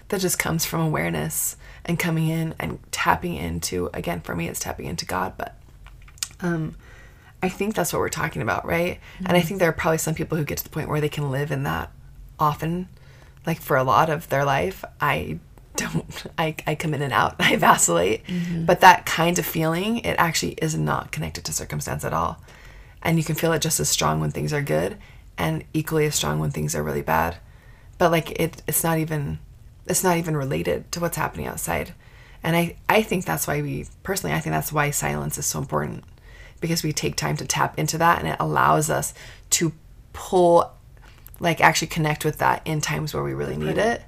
that 0.09 0.21
just 0.21 0.39
comes 0.39 0.65
from 0.65 0.79
awareness 0.79 1.57
and 1.85 1.99
coming 1.99 2.29
in 2.29 2.55
and 2.59 2.79
tapping 2.91 3.35
into, 3.35 3.89
again, 3.93 4.21
for 4.21 4.35
me, 4.35 4.47
it's 4.47 4.59
tapping 4.59 4.85
into 4.85 5.05
God, 5.05 5.33
but 5.37 5.57
um, 6.39 6.75
I 7.41 7.49
think 7.49 7.75
that's 7.75 7.91
what 7.91 7.99
we're 7.99 8.09
talking 8.09 8.41
about, 8.41 8.65
right? 8.65 8.99
And 9.19 9.35
I 9.35 9.41
think 9.41 9.59
there 9.59 9.69
are 9.69 9.73
probably 9.73 9.97
some 9.97 10.15
people 10.15 10.37
who 10.37 10.45
get 10.45 10.57
to 10.59 10.63
the 10.63 10.69
point 10.69 10.89
where 10.89 11.01
they 11.01 11.09
can 11.09 11.29
live 11.31 11.51
in 11.51 11.63
that 11.63 11.91
often, 12.39 12.87
like 13.45 13.61
for 13.61 13.77
a 13.77 13.83
lot 13.83 14.09
of 14.09 14.29
their 14.29 14.45
life. 14.45 14.83
I 15.01 15.39
don't, 15.77 16.25
I, 16.37 16.55
I 16.65 16.75
come 16.75 16.93
in 16.93 17.01
and 17.01 17.13
out, 17.13 17.35
I 17.39 17.55
vacillate. 17.55 18.25
Mm-hmm. 18.25 18.65
But 18.65 18.81
that 18.81 19.05
kind 19.05 19.39
of 19.39 19.45
feeling, 19.45 19.99
it 19.99 20.15
actually 20.17 20.53
is 20.53 20.75
not 20.75 21.11
connected 21.11 21.45
to 21.45 21.53
circumstance 21.53 22.03
at 22.03 22.13
all. 22.13 22.41
And 23.01 23.17
you 23.17 23.23
can 23.23 23.35
feel 23.35 23.53
it 23.53 23.61
just 23.61 23.79
as 23.79 23.89
strong 23.89 24.19
when 24.19 24.31
things 24.31 24.51
are 24.51 24.61
good 24.61 24.97
and 25.37 25.63
equally 25.73 26.05
as 26.05 26.15
strong 26.15 26.39
when 26.39 26.51
things 26.51 26.75
are 26.75 26.83
really 26.83 27.01
bad. 27.01 27.37
But 27.97 28.11
like 28.11 28.31
it, 28.31 28.61
it's 28.67 28.83
not 28.83 28.97
even, 28.97 29.39
it's 29.85 30.03
not 30.03 30.17
even 30.17 30.35
related 30.35 30.91
to 30.91 30.99
what's 30.99 31.17
happening 31.17 31.47
outside. 31.47 31.93
And 32.43 32.55
I, 32.55 32.75
I 32.89 33.01
think 33.01 33.25
that's 33.25 33.47
why 33.47 33.61
we, 33.61 33.85
personally, 34.03 34.35
I 34.35 34.39
think 34.39 34.53
that's 34.53 34.73
why 34.73 34.91
silence 34.91 35.37
is 35.37 35.45
so 35.45 35.59
important 35.59 36.03
because 36.59 36.83
we 36.83 36.91
take 36.91 37.15
time 37.15 37.37
to 37.37 37.45
tap 37.45 37.77
into 37.77 37.97
that 37.99 38.19
and 38.19 38.27
it 38.27 38.37
allows 38.39 38.89
us 38.89 39.13
to 39.51 39.73
pull 40.13 40.71
like 41.39 41.61
actually 41.61 41.87
connect 41.87 42.25
with 42.25 42.39
that 42.39 42.61
in 42.65 42.81
times 42.81 43.13
where 43.13 43.23
we 43.23 43.33
really 43.33 43.57
need 43.57 43.77
it. 43.77 44.01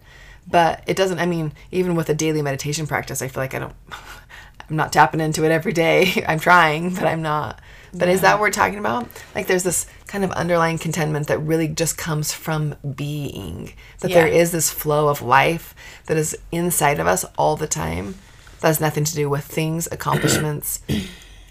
But 0.49 0.83
it 0.87 0.97
doesn't. 0.97 1.19
I 1.19 1.25
mean, 1.25 1.53
even 1.71 1.95
with 1.95 2.09
a 2.09 2.13
daily 2.13 2.41
meditation 2.41 2.87
practice, 2.87 3.21
I 3.21 3.27
feel 3.27 3.43
like 3.43 3.53
I 3.53 3.59
don't. 3.59 3.75
I'm 4.69 4.75
not 4.75 4.93
tapping 4.93 5.19
into 5.19 5.43
it 5.45 5.51
every 5.51 5.73
day. 5.73 6.23
I'm 6.27 6.39
trying, 6.39 6.93
but 6.93 7.05
I'm 7.05 7.21
not. 7.21 7.59
But 7.91 8.07
is 8.07 8.21
that 8.21 8.33
what 8.35 8.41
we're 8.41 8.51
talking 8.51 8.77
about? 8.77 9.07
Like 9.33 9.47
there's 9.47 9.63
this 9.63 9.87
kind 10.05 10.23
of 10.23 10.31
underlying 10.33 10.77
contentment 10.77 11.25
that 11.27 11.39
really 11.39 11.67
just 11.67 11.97
comes 11.97 12.31
from 12.31 12.75
being. 12.95 13.73
That 14.01 14.11
there 14.11 14.27
Yeah. 14.27 14.41
is 14.41 14.51
this 14.51 14.69
flow 14.69 15.07
of 15.07 15.23
life 15.23 15.73
that 16.05 16.15
is 16.15 16.37
inside 16.51 16.99
of 16.99 17.07
us 17.07 17.25
all 17.35 17.55
the 17.55 17.65
time. 17.65 18.13
That 18.59 18.67
has 18.67 18.79
nothing 18.79 19.05
to 19.05 19.15
do 19.15 19.27
with 19.27 19.43
things, 19.43 19.87
accomplishments, 19.91 20.81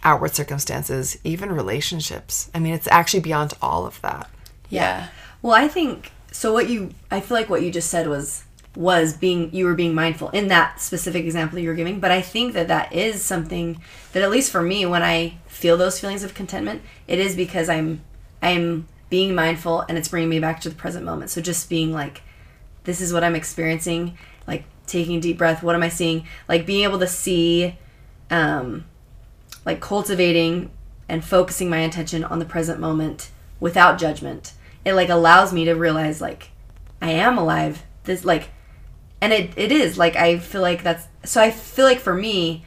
outward 0.04 0.37
circumstances, 0.37 1.18
even 1.24 1.50
relationships. 1.50 2.50
I 2.54 2.61
mean, 2.61 2.72
it's 2.72 2.87
actually 2.88 3.20
beyond 3.20 3.54
all 3.61 3.84
of 3.84 4.00
that. 4.02 4.30
Yeah. 4.70 5.08
Well, 5.42 5.54
I 5.54 5.66
think 5.66 6.12
so. 6.30 6.52
What 6.52 6.68
you, 6.68 6.90
I 7.11 7.18
feel 7.20 7.37
like 7.37 7.48
what 7.50 7.62
you 7.62 7.72
just 7.72 7.90
said 7.90 8.06
was 8.06 8.44
was 8.78 9.12
being 9.12 9.52
you 9.52 9.64
were 9.64 9.74
being 9.74 9.92
mindful 9.92 10.28
in 10.28 10.46
that 10.46 10.80
specific 10.80 11.24
example 11.24 11.58
you 11.58 11.68
were 11.68 11.74
giving. 11.74 11.98
But 11.98 12.12
I 12.12 12.22
think 12.22 12.52
that 12.54 12.68
that 12.68 12.92
is 12.92 13.24
something 13.24 13.82
that 14.12 14.22
at 14.22 14.30
least 14.30 14.52
for 14.52 14.62
me, 14.62 14.86
when 14.86 15.02
I 15.02 15.38
feel 15.48 15.76
those 15.76 15.98
feelings 15.98 16.22
of 16.22 16.32
contentment, 16.32 16.82
it 17.08 17.18
is 17.18 17.34
because 17.34 17.68
I'm 17.68 18.02
I'm 18.40 18.86
being 19.10 19.34
mindful 19.34 19.80
and 19.80 19.98
it's 19.98 20.06
bringing 20.06 20.28
me 20.28 20.38
back 20.38 20.60
to 20.60 20.68
the 20.68 20.76
present 20.76 21.04
moment. 21.04 21.30
So 21.30 21.40
just 21.40 21.68
being 21.68 21.92
like, 21.92 22.22
this 22.84 23.00
is 23.00 23.12
what 23.12 23.24
I'm 23.24 23.34
experiencing. 23.34 24.16
Like 24.46 24.62
taking 24.86 25.16
a 25.16 25.20
deep 25.20 25.38
breath. 25.38 25.60
What 25.60 25.74
am 25.74 25.82
I 25.82 25.88
seeing? 25.88 26.28
Like 26.48 26.64
being 26.64 26.84
able 26.84 27.00
to 27.00 27.08
see, 27.08 27.76
um, 28.30 28.84
like 29.66 29.80
cultivating 29.80 30.70
and 31.08 31.24
focusing 31.24 31.68
my 31.68 31.78
attention 31.78 32.22
on 32.22 32.38
the 32.38 32.44
present 32.44 32.78
moment 32.78 33.30
without 33.58 33.98
judgment. 33.98 34.52
It 34.84 34.92
like 34.92 35.08
allows 35.08 35.52
me 35.52 35.64
to 35.64 35.72
realize 35.72 36.20
like 36.20 36.50
I 37.02 37.10
am 37.10 37.36
alive. 37.38 37.82
This 38.04 38.24
like 38.24 38.50
and 39.20 39.33
it, 39.33 39.50
it 39.57 39.72
is 39.72 39.98
like 39.98 40.16
I 40.16 40.38
feel 40.38 40.62
like 40.62 40.83
that's 40.83 41.07
so 41.24 41.40
I 41.40 41.50
feel 41.50 41.85
like 41.85 42.00
for 42.00 42.14
me 42.14 42.64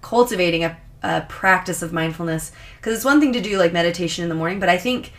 cultivating 0.00 0.64
a, 0.64 0.78
a 1.02 1.22
practice 1.28 1.82
of 1.82 1.92
mindfulness 1.92 2.52
because 2.76 2.94
it's 2.94 3.04
one 3.04 3.20
thing 3.20 3.32
to 3.32 3.40
do 3.40 3.58
like 3.58 3.72
meditation 3.72 4.22
in 4.22 4.28
the 4.28 4.34
morning 4.34 4.60
but 4.60 4.68
I 4.68 4.78
think 4.78 5.12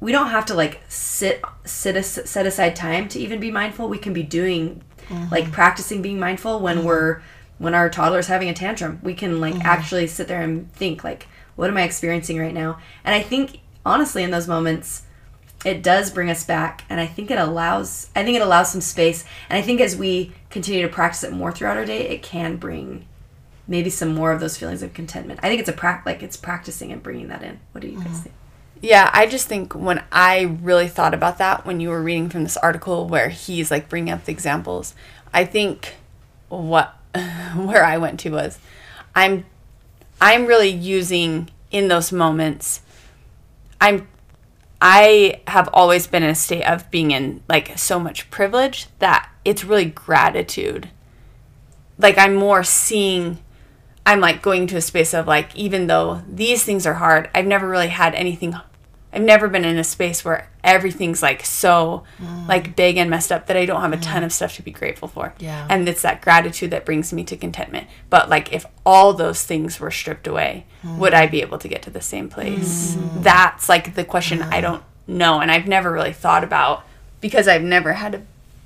we 0.00 0.12
don't 0.12 0.28
have 0.28 0.46
to 0.46 0.54
like 0.54 0.80
sit 0.88 1.42
sit 1.64 1.96
as, 1.96 2.06
set 2.06 2.46
aside 2.46 2.74
time 2.74 3.08
to 3.08 3.18
even 3.18 3.38
be 3.38 3.50
mindful. 3.50 3.88
We 3.88 3.98
can 3.98 4.12
be 4.12 4.22
doing 4.22 4.82
mm-hmm. 5.08 5.30
like 5.30 5.52
practicing 5.52 6.02
being 6.02 6.18
mindful 6.18 6.60
when 6.60 6.78
mm-hmm. 6.78 6.86
we're 6.86 7.22
when 7.58 7.74
our 7.74 7.90
toddler's 7.90 8.26
having 8.26 8.48
a 8.48 8.54
tantrum. 8.54 8.98
We 9.02 9.14
can 9.14 9.40
like 9.40 9.54
mm-hmm. 9.54 9.66
actually 9.66 10.06
sit 10.06 10.26
there 10.26 10.40
and 10.40 10.72
think 10.72 11.04
like 11.04 11.28
what 11.56 11.68
am 11.68 11.76
i 11.76 11.82
experiencing 11.82 12.38
right 12.38 12.54
now? 12.54 12.78
And 13.04 13.14
i 13.14 13.20
think 13.20 13.60
honestly 13.84 14.22
in 14.22 14.30
those 14.30 14.48
moments 14.48 15.02
it 15.64 15.82
does 15.82 16.10
bring 16.10 16.30
us 16.30 16.44
back 16.44 16.84
and 16.88 17.00
i 17.00 17.06
think 17.06 17.30
it 17.30 17.38
allows 17.38 18.08
i 18.16 18.24
think 18.24 18.36
it 18.36 18.42
allows 18.42 18.70
some 18.70 18.80
space 18.80 19.24
and 19.48 19.58
i 19.58 19.62
think 19.62 19.80
as 19.80 19.96
we 19.96 20.32
continue 20.48 20.82
to 20.82 20.88
practice 20.88 21.22
it 21.24 21.32
more 21.32 21.52
throughout 21.52 21.76
our 21.76 21.84
day 21.84 22.08
it 22.08 22.22
can 22.22 22.56
bring 22.56 23.06
maybe 23.70 23.88
some 23.88 24.12
more 24.12 24.32
of 24.32 24.40
those 24.40 24.58
feelings 24.58 24.82
of 24.82 24.92
contentment. 24.92 25.40
I 25.42 25.48
think 25.48 25.60
it's 25.60 25.68
a 25.68 25.72
prac 25.72 26.04
like 26.04 26.22
it's 26.22 26.36
practicing 26.36 26.92
and 26.92 27.02
bringing 27.02 27.28
that 27.28 27.42
in. 27.42 27.60
What 27.72 27.80
do 27.80 27.86
you 27.86 27.96
guys 27.96 28.06
mm-hmm. 28.06 28.16
think? 28.16 28.34
Yeah, 28.82 29.08
I 29.12 29.26
just 29.26 29.46
think 29.46 29.74
when 29.74 30.02
I 30.10 30.56
really 30.60 30.88
thought 30.88 31.14
about 31.14 31.38
that 31.38 31.64
when 31.64 31.80
you 31.80 31.90
were 31.90 32.02
reading 32.02 32.28
from 32.28 32.42
this 32.42 32.56
article 32.56 33.06
where 33.06 33.28
he's 33.28 33.70
like 33.70 33.88
bringing 33.88 34.12
up 34.12 34.24
the 34.24 34.32
examples, 34.32 34.94
I 35.32 35.44
think 35.44 35.94
what 36.48 36.96
where 37.54 37.84
I 37.84 37.96
went 37.96 38.18
to 38.20 38.30
was 38.30 38.58
I'm 39.14 39.46
I'm 40.20 40.46
really 40.46 40.70
using 40.70 41.48
in 41.70 41.86
those 41.86 42.10
moments 42.10 42.80
I'm 43.80 44.08
I 44.80 45.42
have 45.46 45.68
always 45.72 46.06
been 46.06 46.22
in 46.22 46.30
a 46.30 46.34
state 46.34 46.64
of 46.64 46.90
being 46.90 47.10
in 47.10 47.42
like 47.48 47.78
so 47.78 47.98
much 47.98 48.30
privilege 48.30 48.86
that 48.98 49.30
it's 49.44 49.64
really 49.64 49.84
gratitude. 49.84 50.88
Like 51.98 52.16
I'm 52.16 52.34
more 52.34 52.64
seeing 52.64 53.38
I'm 54.06 54.20
like 54.20 54.42
going 54.42 54.66
to 54.68 54.76
a 54.76 54.80
space 54.80 55.14
of 55.14 55.26
like, 55.26 55.54
even 55.54 55.86
though 55.86 56.22
these 56.28 56.64
things 56.64 56.86
are 56.86 56.94
hard, 56.94 57.30
I've 57.34 57.46
never 57.46 57.68
really 57.68 57.88
had 57.88 58.14
anything. 58.14 58.54
I've 59.12 59.22
never 59.22 59.48
been 59.48 59.64
in 59.64 59.76
a 59.76 59.84
space 59.84 60.24
where 60.24 60.48
everything's 60.62 61.22
like 61.22 61.44
so 61.44 62.04
mm. 62.18 62.48
like 62.48 62.76
big 62.76 62.96
and 62.96 63.10
messed 63.10 63.32
up 63.32 63.46
that 63.46 63.56
I 63.56 63.66
don't 63.66 63.80
have 63.80 63.92
a 63.92 63.96
mm. 63.96 64.02
ton 64.02 64.22
of 64.22 64.32
stuff 64.32 64.54
to 64.56 64.62
be 64.62 64.70
grateful 64.70 65.08
for. 65.08 65.34
Yeah. 65.38 65.66
And 65.68 65.88
it's 65.88 66.02
that 66.02 66.22
gratitude 66.22 66.70
that 66.70 66.84
brings 66.84 67.12
me 67.12 67.24
to 67.24 67.36
contentment. 67.36 67.88
But 68.08 68.28
like 68.28 68.52
if 68.52 68.66
all 68.86 69.12
those 69.12 69.44
things 69.44 69.80
were 69.80 69.90
stripped 69.90 70.26
away, 70.26 70.66
mm. 70.84 70.96
would 70.98 71.14
I 71.14 71.26
be 71.26 71.40
able 71.40 71.58
to 71.58 71.68
get 71.68 71.82
to 71.82 71.90
the 71.90 72.00
same 72.00 72.28
place? 72.28 72.96
That's 73.16 73.68
like 73.68 73.94
the 73.94 74.04
question 74.04 74.42
I 74.42 74.60
don't 74.60 74.82
know 75.06 75.40
and 75.40 75.50
I've 75.50 75.66
never 75.66 75.90
really 75.90 76.12
thought 76.12 76.44
about 76.44 76.84
because 77.20 77.48
I've 77.48 77.62
never 77.62 77.94
had 77.94 78.12
to 78.12 78.22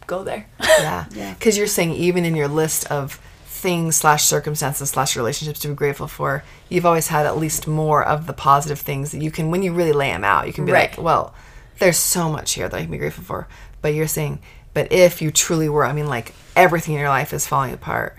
go 0.07 0.25
there. 0.25 0.47
Yeah. 0.61 1.07
Yeah. 1.15 1.35
Because 1.35 1.57
you're 1.57 1.67
saying 1.67 1.93
even 1.93 2.25
in 2.25 2.35
your 2.35 2.49
list 2.49 2.91
of 2.91 3.21
things 3.65 3.97
slash 3.97 4.23
circumstances 4.25 4.91
slash 4.91 5.17
relationships 5.17 5.59
to 5.61 5.69
be 5.69 5.75
grateful 5.75 6.07
for, 6.07 6.45
you've 6.69 6.85
always 6.87 7.09
had 7.09 7.25
at 7.27 7.39
least 7.39 7.67
more 7.67 8.05
of 8.05 8.27
the 8.27 8.33
positive 8.35 8.79
things 8.79 9.11
that 9.13 9.23
you 9.23 9.31
can, 9.31 9.51
when 9.51 9.63
you 9.63 9.73
really 9.73 9.93
lay 9.93 10.11
them 10.13 10.23
out, 10.23 10.47
you 10.47 10.53
can 10.53 10.67
be 10.67 10.73
Right. 10.73 10.91
like, 10.91 11.03
well, 11.03 11.35
there's 11.79 11.97
so 11.99 12.29
much 12.31 12.53
here 12.53 12.69
that 12.69 12.77
I 12.77 12.83
can 12.83 12.91
be 12.91 12.99
grateful 12.99 13.25
for. 13.25 13.49
But 13.83 13.95
you're 13.95 14.07
saying, 14.19 14.41
but 14.75 14.93
if 14.93 15.23
you 15.23 15.31
truly 15.31 15.69
were, 15.69 15.85
I 15.85 15.93
mean, 15.93 16.07
like 16.07 16.35
everything 16.55 16.95
in 16.95 17.01
your 17.01 17.09
life 17.09 17.33
is 17.33 17.47
falling 17.47 17.73
apart, 17.73 18.19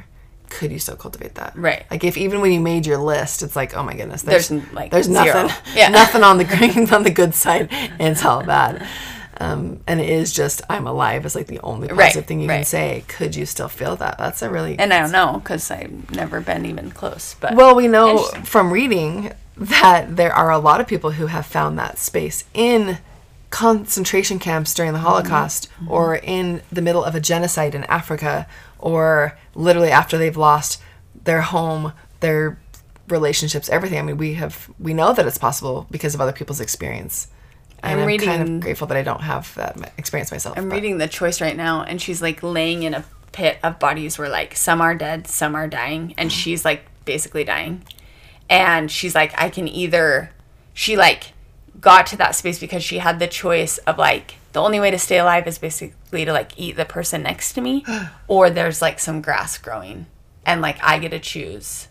could 0.50 0.72
you 0.72 0.80
still 0.80 0.96
cultivate 0.96 1.36
that? 1.36 1.56
Right. 1.56 1.86
Like 1.92 2.04
if 2.04 2.18
even 2.18 2.42
when 2.42 2.52
you 2.52 2.60
made 2.60 2.86
your 2.86 2.98
list, 2.98 3.44
it's 3.44 3.56
like, 3.56 3.76
oh 3.78 3.84
my 3.84 3.94
goodness, 3.94 4.24
there's, 4.24 4.50
There's, 4.50 4.74
like, 4.74 4.90
there's 4.92 5.06
zero. 5.08 5.26
nothing, 5.44 5.74
Yeah. 5.76 5.90
nothing 5.90 6.24
on 6.24 6.38
the 6.38 6.44
green 6.54 6.90
on 6.94 7.04
the 7.04 7.12
good 7.12 7.34
side, 7.36 7.68
and 7.72 8.12
it's 8.14 8.26
all 8.26 8.44
bad. 8.44 8.88
Um, 9.38 9.82
and 9.86 10.00
it 10.00 10.10
is 10.10 10.32
just 10.34 10.62
I'm 10.70 10.88
alive 10.88 11.26
is 11.26 11.36
like 11.36 11.48
the 11.48 11.60
only 11.60 11.88
Right, 11.90 12.06
positive 12.06 12.26
thing 12.26 12.42
you 12.42 12.48
can 12.48 12.64
say. 12.64 13.04
Could 13.08 13.36
you 13.36 13.46
still 13.46 13.68
feel 13.68 13.96
that? 13.98 14.18
That's 14.18 14.42
a 14.42 14.50
really 14.50 14.78
and 14.80 14.94
I 14.94 15.02
don't 15.02 15.12
know 15.12 15.40
because 15.44 15.70
I've 15.70 16.12
never 16.12 16.40
been 16.40 16.66
even 16.66 16.92
close. 16.92 17.36
But 17.40 17.56
well. 17.56 17.76
We 17.76 17.88
know 17.88 18.20
from 18.46 18.72
reading 18.72 19.34
that 19.58 20.16
there 20.16 20.34
are 20.34 20.52
a 20.52 20.58
lot 20.58 20.80
of 20.82 20.88
people 20.88 21.12
who 21.12 21.28
have 21.28 21.46
found 21.46 21.78
that 21.80 21.98
space 21.98 22.46
in 22.54 23.00
concentration 23.50 24.38
camps 24.40 24.74
during 24.74 24.92
the 24.94 25.00
Holocaust, 25.00 25.70
or 25.88 26.16
in 26.16 26.62
the 26.72 26.82
middle 26.82 27.04
of 27.04 27.16
a 27.16 27.22
genocide 27.22 27.74
in 27.76 27.84
Africa, 27.86 28.48
or 28.80 29.38
literally 29.54 29.92
after 29.92 30.18
they've 30.18 30.36
lost 30.36 30.82
their 31.24 31.42
home, 31.42 31.94
their 32.20 32.58
relationships, 33.08 33.70
everything. 33.70 34.00
I 34.00 34.02
mean, 34.02 34.18
we 34.18 34.34
have 34.34 34.70
we 34.80 34.94
know 34.94 35.14
that 35.14 35.26
it's 35.26 35.38
possible 35.38 35.88
because 35.92 36.14
of 36.16 36.22
other 36.22 36.34
people's 36.34 36.60
experience. 36.60 37.28
I'm 37.84 38.00
I'm, 38.00 38.20
kind 38.20 38.42
of 38.42 38.60
grateful 38.62 38.88
that 38.88 38.98
I 38.98 39.04
don't 39.04 39.22
have 39.22 39.54
that 39.56 39.94
experience 39.98 40.32
myself. 40.32 40.58
I'm 40.58 40.70
but- 40.70 40.76
reading 40.76 40.98
The 40.98 41.08
Choice 41.08 41.42
right 41.42 41.56
now, 41.56 41.84
and 41.84 42.02
she's 42.02 42.22
like 42.22 42.42
laying 42.42 42.84
in 42.84 42.94
a 42.94 43.06
pit 43.32 43.58
of 43.64 43.80
bodies 43.80 44.18
where 44.18 44.30
like 44.30 44.56
some 44.56 44.82
are 44.82 44.96
dead, 44.96 45.28
some 45.28 45.56
are 45.56 45.68
dying, 45.68 46.14
and 46.18 46.30
mm. 46.30 46.34
she's 46.34 46.64
like 46.64 46.86
basically 47.04 47.44
dying. 47.44 47.84
And 48.50 48.90
she's 48.90 49.16
like, 49.16 49.34
I 49.38 49.50
can 49.50 49.68
either, 49.68 50.32
she 50.74 50.96
like 50.96 51.34
got 51.80 52.08
to 52.08 52.18
that 52.18 52.36
space 52.36 52.60
because 52.60 52.84
she 52.84 53.00
had 53.00 53.20
the 53.20 53.28
choice 53.28 53.78
of 53.80 53.98
like, 53.98 54.36
the 54.54 54.62
only 54.62 54.80
way 54.80 54.90
to 54.90 55.00
stay 55.00 55.20
alive 55.20 55.48
is 55.48 55.58
basically 55.58 56.24
to 56.24 56.32
like 56.32 56.54
eat 56.58 56.78
the 56.78 56.86
person 56.86 57.24
next 57.24 57.54
to 57.54 57.62
me, 57.62 57.84
or 58.28 58.50
there's 58.50 58.82
like 58.82 59.00
some 59.00 59.22
grass 59.22 59.58
growing, 59.58 60.06
and 60.46 60.62
like 60.62 60.78
I 60.82 61.00
get 61.00 61.10
to 61.10 61.20
choose. 61.20 61.88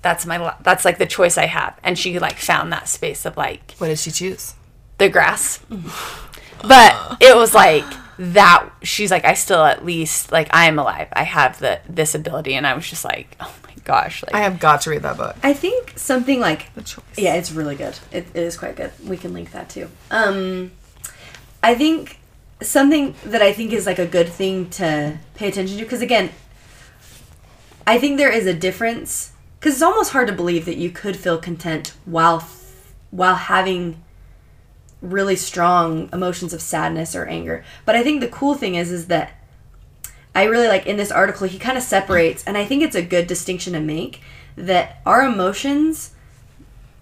That's 0.00 0.26
my, 0.26 0.54
that's 0.62 0.84
like 0.84 0.98
the 0.98 1.06
choice 1.06 1.36
I 1.38 1.46
have. 1.46 1.78
And 1.84 1.98
she 1.98 2.18
like 2.18 2.38
found 2.38 2.72
that 2.72 2.88
space 2.88 3.24
of 3.24 3.36
like, 3.36 3.74
What 3.78 3.88
did 3.88 3.98
she 3.98 4.10
choose? 4.10 4.54
The 4.98 5.08
grass. 5.08 5.60
But 6.62 7.16
it 7.20 7.36
was 7.36 7.54
like 7.54 7.84
that 8.18 8.68
she's 8.82 9.10
like 9.10 9.24
I 9.24 9.34
still 9.34 9.64
at 9.64 9.84
least 9.84 10.30
like 10.30 10.48
I 10.54 10.66
am 10.66 10.78
alive. 10.78 11.08
I 11.12 11.24
have 11.24 11.58
the 11.58 11.80
this 11.88 12.14
ability 12.14 12.54
and 12.54 12.66
I 12.66 12.74
was 12.74 12.88
just 12.88 13.04
like, 13.04 13.36
"Oh 13.40 13.52
my 13.66 13.74
gosh, 13.84 14.22
like 14.22 14.34
I 14.34 14.40
have 14.40 14.60
got 14.60 14.82
to 14.82 14.90
read 14.90 15.02
that 15.02 15.16
book. 15.16 15.34
i 15.42 15.52
think 15.52 15.94
something 15.96 16.38
like 16.38 16.72
The 16.74 16.82
choice. 16.82 17.04
Yeah, 17.16 17.34
it's 17.34 17.50
really 17.52 17.74
good. 17.74 17.98
It, 18.12 18.26
it 18.34 18.42
is 18.42 18.56
quite 18.56 18.76
good. 18.76 18.92
We 19.04 19.16
can 19.16 19.32
link 19.32 19.50
that 19.52 19.68
too. 19.68 19.88
Um, 20.10 20.70
I 21.62 21.74
think 21.74 22.18
something 22.60 23.14
that 23.24 23.42
I 23.42 23.52
think 23.52 23.72
is 23.72 23.86
like 23.86 23.98
a 23.98 24.06
good 24.06 24.28
thing 24.28 24.70
to 24.70 25.18
pay 25.34 25.48
attention 25.48 25.78
to 25.78 25.82
because 25.84 26.00
again, 26.02 26.30
I 27.86 27.98
think 27.98 28.18
there 28.18 28.30
is 28.30 28.46
a 28.46 28.54
difference 28.54 29.32
because 29.58 29.74
it's 29.74 29.82
almost 29.82 30.12
hard 30.12 30.28
to 30.28 30.32
believe 30.32 30.64
that 30.66 30.76
you 30.76 30.90
could 30.90 31.16
feel 31.16 31.38
content 31.38 31.94
while 32.04 32.36
f- 32.36 32.92
while 33.10 33.34
having 33.34 34.02
really 35.02 35.36
strong 35.36 36.08
emotions 36.12 36.54
of 36.54 36.62
sadness 36.62 37.14
or 37.14 37.26
anger. 37.26 37.64
But 37.84 37.96
I 37.96 38.02
think 38.02 38.20
the 38.20 38.28
cool 38.28 38.54
thing 38.54 38.76
is 38.76 38.90
is 38.90 39.08
that 39.08 39.32
I 40.34 40.44
really 40.44 40.68
like 40.68 40.86
in 40.86 40.96
this 40.96 41.10
article 41.10 41.46
he 41.46 41.58
kind 41.58 41.76
of 41.76 41.82
separates 41.82 42.44
and 42.44 42.56
I 42.56 42.64
think 42.64 42.82
it's 42.82 42.96
a 42.96 43.02
good 43.02 43.26
distinction 43.26 43.74
to 43.74 43.80
make 43.80 44.22
that 44.56 45.00
our 45.04 45.22
emotions 45.22 46.14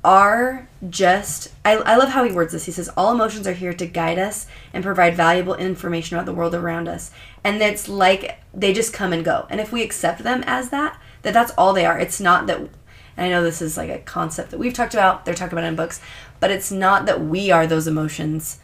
are 0.03 0.67
just 0.89 1.53
I, 1.65 1.77
I 1.77 1.97
love 1.97 2.09
how 2.09 2.25
he 2.25 2.33
words 2.33 2.53
this. 2.53 2.65
He 2.65 2.73
says 2.73 2.89
all 2.97 3.13
emotions 3.13 3.47
are 3.47 3.53
here 3.53 3.75
to 3.75 3.87
guide 3.87 4.19
us 4.19 4.47
and 4.73 4.83
provide 4.83 5.15
valuable 5.15 5.55
information 5.55 6.17
about 6.17 6.25
the 6.25 6.35
world 6.35 6.55
around 6.55 6.89
us. 6.89 7.11
And 7.45 7.61
it's 7.61 7.89
like 7.89 8.41
they 8.55 8.73
just 8.73 8.95
come 8.95 9.13
and 9.13 9.25
go. 9.25 9.47
And 9.51 9.61
if 9.61 9.73
we 9.73 9.83
accept 9.83 10.23
them 10.23 10.43
as 10.47 10.71
that 10.71 10.99
that 11.23 11.35
that's 11.35 11.53
all 11.53 11.73
they 11.73 11.85
are. 11.85 11.99
It's 11.99 12.21
not 12.21 12.47
that 12.47 12.80
and 13.17 13.27
i 13.27 13.29
know 13.29 13.43
this 13.43 13.63
is 13.63 13.77
like 13.77 13.91
a 13.91 13.99
concept 13.99 14.51
that 14.51 14.59
we've 14.59 14.75
talked 14.75 14.95
about 14.95 15.25
they're 15.25 15.35
talking 15.35 15.59
about 15.59 15.69
in 15.69 15.77
books 15.77 16.01
but 16.41 16.51
it's 16.51 16.73
not 16.73 17.07
that 17.07 17.21
we 17.21 17.51
are 17.51 17.67
those 17.67 17.87
emotions. 17.87 18.59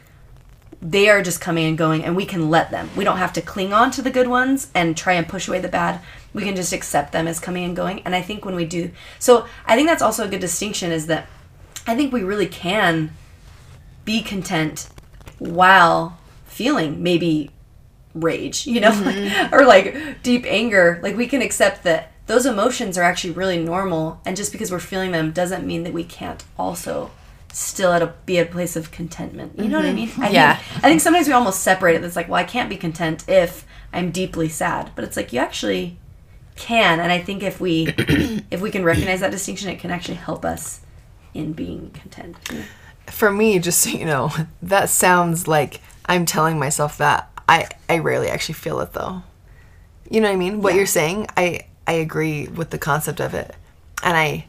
They 0.82 1.08
are 1.08 1.22
just 1.22 1.40
coming 1.40 1.66
and 1.66 1.78
going 1.78 2.04
and 2.04 2.16
we 2.16 2.24
can 2.24 2.50
let 2.50 2.70
them. 2.70 2.90
We 2.96 3.04
don't 3.04 3.18
have 3.18 3.32
to 3.34 3.42
cling 3.42 3.72
on 3.72 3.90
to 3.92 4.02
the 4.02 4.10
good 4.10 4.28
ones 4.28 4.70
and 4.74 4.96
try 4.96 5.12
and 5.12 5.28
push 5.28 5.46
away 5.46 5.60
the 5.60 5.68
bad. 5.68 6.00
We 6.32 6.42
can 6.42 6.56
just 6.56 6.72
accept 6.72 7.12
them 7.12 7.28
as 7.28 7.40
coming 7.40 7.64
and 7.64 7.74
going 7.74 8.02
and 8.02 8.14
i 8.14 8.20
think 8.20 8.44
when 8.44 8.54
we 8.54 8.66
do 8.66 8.90
so 9.18 9.46
i 9.64 9.74
think 9.74 9.88
that's 9.88 10.02
also 10.02 10.26
a 10.26 10.28
good 10.28 10.40
distinction 10.40 10.92
is 10.92 11.06
that 11.06 11.26
i 11.86 11.96
think 11.96 12.12
we 12.12 12.22
really 12.22 12.46
can 12.46 13.10
be 14.04 14.20
content 14.20 14.90
while 15.38 16.18
feeling 16.44 17.02
maybe 17.02 17.50
rage 18.12 18.66
you 18.66 18.80
know 18.80 18.90
mm-hmm. 18.92 19.54
or 19.54 19.64
like 19.64 20.22
deep 20.22 20.44
anger. 20.46 21.00
Like 21.02 21.16
we 21.16 21.26
can 21.26 21.40
accept 21.40 21.84
that 21.84 22.12
those 22.26 22.46
emotions 22.46 22.98
are 22.98 23.02
actually 23.02 23.32
really 23.32 23.62
normal 23.62 24.20
and 24.24 24.36
just 24.36 24.52
because 24.52 24.70
we're 24.70 24.78
feeling 24.78 25.12
them 25.12 25.32
doesn't 25.32 25.66
mean 25.66 25.84
that 25.84 25.92
we 25.92 26.04
can't 26.04 26.44
also 26.58 27.10
still 27.52 27.92
at 27.92 28.02
a 28.02 28.12
be 28.26 28.38
at 28.38 28.48
a 28.48 28.50
place 28.50 28.76
of 28.76 28.90
contentment 28.90 29.58
you 29.58 29.68
know 29.68 29.78
what 29.78 29.86
i 29.86 29.88
mm-hmm. 29.90 30.20
mean 30.20 30.28
I 30.28 30.30
Yeah. 30.30 30.56
think, 30.56 30.84
i 30.84 30.88
think 30.88 31.00
sometimes 31.00 31.26
we 31.26 31.32
almost 31.32 31.62
separate 31.62 31.94
it 31.96 32.04
it's 32.04 32.16
like 32.16 32.28
well 32.28 32.40
i 32.40 32.44
can't 32.44 32.68
be 32.68 32.76
content 32.76 33.24
if 33.28 33.64
i'm 33.92 34.10
deeply 34.10 34.48
sad 34.48 34.90
but 34.94 35.04
it's 35.04 35.16
like 35.16 35.32
you 35.32 35.40
actually 35.40 35.96
can 36.56 37.00
and 37.00 37.10
i 37.12 37.18
think 37.18 37.42
if 37.42 37.60
we 37.60 37.86
if 38.50 38.60
we 38.60 38.70
can 38.70 38.84
recognize 38.84 39.20
that 39.20 39.30
distinction 39.30 39.70
it 39.70 39.78
can 39.78 39.90
actually 39.90 40.16
help 40.16 40.44
us 40.44 40.80
in 41.36 41.52
being 41.52 41.90
content? 41.90 42.36
For 43.06 43.30
me, 43.30 43.58
just 43.58 43.80
so 43.80 43.90
you 43.90 44.04
know, 44.04 44.30
that 44.62 44.88
sounds 44.88 45.46
like 45.46 45.80
I'm 46.06 46.26
telling 46.26 46.58
myself 46.58 46.98
that. 46.98 47.30
I, 47.48 47.68
I 47.88 47.98
rarely 47.98 48.28
actually 48.28 48.54
feel 48.54 48.80
it 48.80 48.92
though. 48.92 49.22
You 50.10 50.20
know 50.20 50.28
what 50.28 50.34
I 50.34 50.38
mean? 50.38 50.60
What 50.62 50.72
Yeah. 50.72 50.78
you're 50.78 50.86
saying, 50.86 51.28
I, 51.36 51.66
I 51.86 51.92
agree 51.92 52.48
with 52.48 52.70
the 52.70 52.78
concept 52.78 53.20
of 53.20 53.34
it. 53.34 53.54
And 54.02 54.16
I 54.16 54.46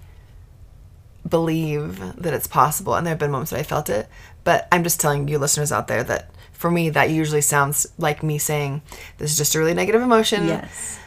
believe 1.28 2.00
that 2.22 2.34
it's 2.34 2.48
possible. 2.48 2.96
And 2.96 3.06
there 3.06 3.12
have 3.12 3.20
been 3.20 3.32
moments 3.32 3.52
that 3.52 3.60
I 3.60 3.64
felt 3.64 3.90
it. 3.90 4.08
But 4.44 4.68
I'm 4.72 4.84
just 4.84 5.00
telling 5.00 5.28
you 5.28 5.38
listeners 5.38 5.72
out 5.72 5.88
there 5.88 6.04
that 6.04 6.32
for 6.54 6.72
me, 6.72 6.90
that 6.90 7.10
usually 7.10 7.42
sounds 7.42 7.88
like 7.98 8.24
me 8.24 8.38
saying, 8.38 8.82
this 9.18 9.32
is 9.32 9.38
just 9.38 9.56
a 9.56 9.60
really 9.60 9.74
negative 9.74 10.02
emotion. 10.02 10.48
yes 10.48 11.00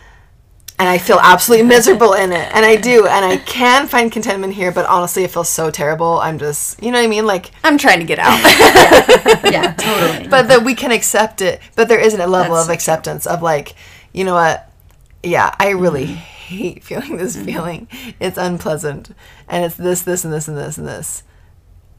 and 0.81 0.89
I 0.89 0.97
feel 0.97 1.19
absolutely 1.21 1.67
miserable 1.67 2.15
in 2.15 2.33
it. 2.33 2.51
And 2.55 2.65
I 2.65 2.77
do. 2.77 3.07
And 3.07 3.23
I 3.23 3.37
can 3.37 3.87
find 3.87 4.11
contentment 4.11 4.55
here, 4.55 4.73
but 4.73 4.87
honestly, 4.87 5.25
it 5.25 5.31
feels 5.31 5.51
so 5.51 5.71
terrible. 5.71 6.19
I'm 6.21 6.39
just, 6.39 6.83
you 6.83 6.91
know 6.91 6.97
what 6.99 7.05
I 7.05 7.07
mean? 7.07 7.27
Like, 7.27 7.51
I'm 7.63 7.77
trying 7.77 8.01
to 8.01 8.07
get 8.07 8.19
out. 8.19 8.41
yeah 9.53 9.75
totally 9.75 10.27
but 10.29 10.49
that 10.49 10.63
we 10.65 10.75
can 10.75 10.91
accept 10.91 11.43
it. 11.43 11.61
But 11.77 11.89
there 11.89 12.01
isn't 12.01 12.19
a 12.21 12.27
level 12.27 12.55
That's 12.55 12.63
of 12.63 12.65
so 12.65 12.67
true. 12.69 12.75
acceptance 12.75 13.27
of 13.27 13.43
like, 13.43 13.75
you 14.15 14.25
know 14.25 14.33
what? 14.33 14.70
Yeah, 15.23 15.55
I 15.59 15.71
really 15.71 16.07
Mm-hmm. 16.07 16.57
hate 16.57 16.85
feeling 16.91 17.17
this 17.17 17.37
feeling. 17.37 17.87
It's 18.19 18.37
unpleasant. 18.39 19.11
And 19.49 19.65
it's 19.65 19.77
this, 19.77 20.03
this, 20.03 20.25
and 20.25 20.33
this, 20.33 20.49
and 20.49 20.57
this, 20.57 20.79
and 20.79 20.87
this. 20.87 21.23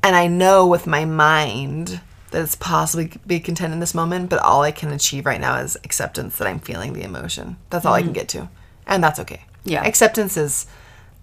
And 0.03 0.15
I 0.15 0.27
know 0.27 0.67
with 0.67 0.87
my 0.87 1.05
mind 1.05 2.01
that 2.31 2.41
it's 2.41 2.55
possibly 2.55 3.11
be 3.27 3.39
content 3.39 3.71
in 3.73 3.79
this 3.79 3.93
moment, 3.93 4.29
but 4.29 4.39
all 4.39 4.61
I 4.63 4.71
can 4.71 4.91
achieve 4.91 5.25
right 5.25 5.39
now 5.39 5.57
is 5.57 5.77
acceptance 5.83 6.37
that 6.37 6.47
I'm 6.47 6.59
feeling 6.59 6.93
the 6.93 7.03
emotion. 7.03 7.57
That's 7.69 7.85
all 7.85 7.93
I 7.93 8.01
can 8.01 8.13
get 8.13 8.27
to. 8.29 8.49
And 8.87 9.03
that's 9.03 9.19
okay. 9.19 9.45
Mm-hmm. 9.45 9.69
Yeah. 9.69 9.83
Acceptance 9.85 10.35
is 10.37 10.65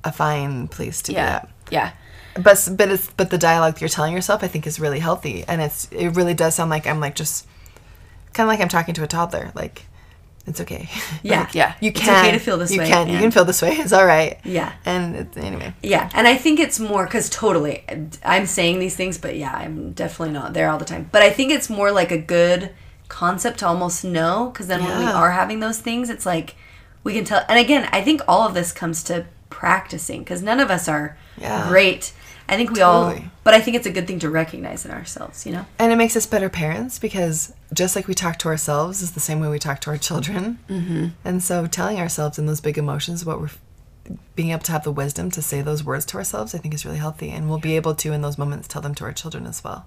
a 0.04 0.12
fine 0.12 0.68
place 0.68 1.02
to 1.02 1.12
yeah. 1.12 1.40
be 1.40 1.48
Yeah. 1.74 1.92
at. 2.36 2.44
But 2.44 2.68
but 2.76 2.88
it's 2.88 3.10
but 3.16 3.30
the 3.30 3.38
dialogue 3.38 3.80
you're 3.80 3.88
telling 3.88 4.12
yourself 4.14 4.44
I 4.44 4.48
think 4.48 4.64
is 4.64 4.78
really 4.78 5.00
healthy 5.00 5.44
and 5.48 5.60
it's 5.60 5.88
it 5.90 6.10
really 6.10 6.34
does 6.34 6.54
sound 6.54 6.70
like 6.70 6.86
I'm 6.86 7.00
like 7.00 7.16
just 7.16 7.46
kind 8.32 8.46
of 8.46 8.48
like 8.52 8.60
I'm 8.60 8.68
talking 8.68 8.94
to 8.94 9.02
a 9.02 9.08
toddler 9.08 9.50
like 9.56 9.86
it's 10.48 10.60
okay. 10.60 10.88
Yeah. 11.22 11.40
Like, 11.40 11.54
Yeah. 11.54 11.74
You 11.80 11.92
can. 11.92 12.00
It's 12.02 12.08
can 12.08 12.24
okay 12.26 12.32
to 12.32 12.38
feel 12.38 12.58
this 12.58 12.72
you 12.72 12.78
way, 12.80 12.88
can 12.88 13.08
you 13.08 13.18
can 13.18 13.30
feel 13.30 13.44
this 13.44 13.60
way. 13.62 13.72
It's 13.72 13.92
all 13.92 14.06
right. 14.06 14.38
Yeah. 14.44 14.72
And 14.84 15.16
it's, 15.16 15.36
anyway. 15.36 15.74
Yeah, 15.82 16.08
and 16.14 16.26
I 16.26 16.36
think 16.36 16.58
it's 16.60 16.78
more 16.80 17.04
because 17.04 17.28
totally, 17.28 17.84
I'm 18.24 18.46
saying 18.46 18.78
these 18.78 18.96
things, 18.96 19.18
but 19.18 19.36
yeah, 19.36 19.52
I'm 19.52 19.92
definitely 19.92 20.32
not 20.34 20.52
there 20.54 20.70
all 20.70 20.78
the 20.78 20.84
time. 20.84 21.08
But 21.12 21.22
I 21.22 21.30
think 21.30 21.52
it's 21.52 21.68
more 21.70 21.90
like 21.92 22.10
a 22.10 22.18
good 22.18 22.70
concept 23.08 23.60
to 23.60 23.66
almost 23.66 24.04
know 24.04 24.50
because 24.52 24.66
then 24.66 24.84
when 24.84 24.98
we 24.98 25.04
are 25.06 25.30
having 25.32 25.60
those 25.60 25.80
things, 25.80 26.10
it's 26.10 26.26
like 26.26 26.54
we 27.04 27.14
can 27.14 27.24
tell. 27.24 27.42
And 27.48 27.58
again, 27.58 27.88
I 27.92 28.02
think 28.02 28.20
all 28.28 28.46
of 28.46 28.54
this 28.54 28.72
comes 28.72 29.02
to 29.04 29.26
practicing 29.50 30.20
because 30.20 30.42
none 30.42 30.60
of 30.60 30.70
us 30.70 30.88
are 30.88 31.16
Yeah. 31.36 31.68
great. 31.68 32.12
I 32.48 32.56
think 32.56 32.70
we 32.70 32.80
all, 32.80 33.14
but 33.44 33.52
I 33.52 33.60
think 33.60 33.76
it's 33.76 33.86
a 33.86 33.90
good 33.90 34.06
thing 34.06 34.18
to 34.20 34.30
recognize 34.30 34.86
in 34.86 34.90
ourselves, 34.90 35.44
you 35.44 35.52
know? 35.52 35.66
And 35.78 35.92
it 35.92 35.96
makes 35.96 36.16
us 36.16 36.26
better 36.26 36.48
parents 36.48 36.98
because 36.98 37.52
just 37.74 37.94
like 37.94 38.08
we 38.08 38.14
talk 38.14 38.38
to 38.38 38.48
ourselves 38.48 39.02
is 39.02 39.12
the 39.12 39.20
same 39.20 39.40
way 39.40 39.48
we 39.48 39.58
talk 39.58 39.80
to 39.82 39.90
our 39.90 39.98
children. 39.98 40.58
Mm-hmm. 40.68 41.08
And 41.24 41.42
so 41.42 41.66
telling 41.66 42.00
ourselves 42.00 42.38
in 42.38 42.46
those 42.46 42.62
big 42.62 42.78
emotions 42.78 43.24
what 43.24 43.40
we're 43.40 43.50
being 44.34 44.50
able 44.50 44.62
to 44.62 44.72
have 44.72 44.84
the 44.84 44.92
wisdom 44.92 45.30
to 45.32 45.42
say 45.42 45.60
those 45.60 45.84
words 45.84 46.06
to 46.06 46.16
ourselves, 46.16 46.54
I 46.54 46.58
think 46.58 46.72
is 46.72 46.86
really 46.86 46.98
healthy. 46.98 47.28
And 47.30 47.50
we'll 47.50 47.58
be 47.58 47.76
able 47.76 47.94
to, 47.96 48.12
in 48.12 48.22
those 48.22 48.38
moments, 48.38 48.66
tell 48.66 48.80
them 48.80 48.94
to 48.94 49.04
our 49.04 49.12
children 49.12 49.46
as 49.46 49.62
well. 49.62 49.86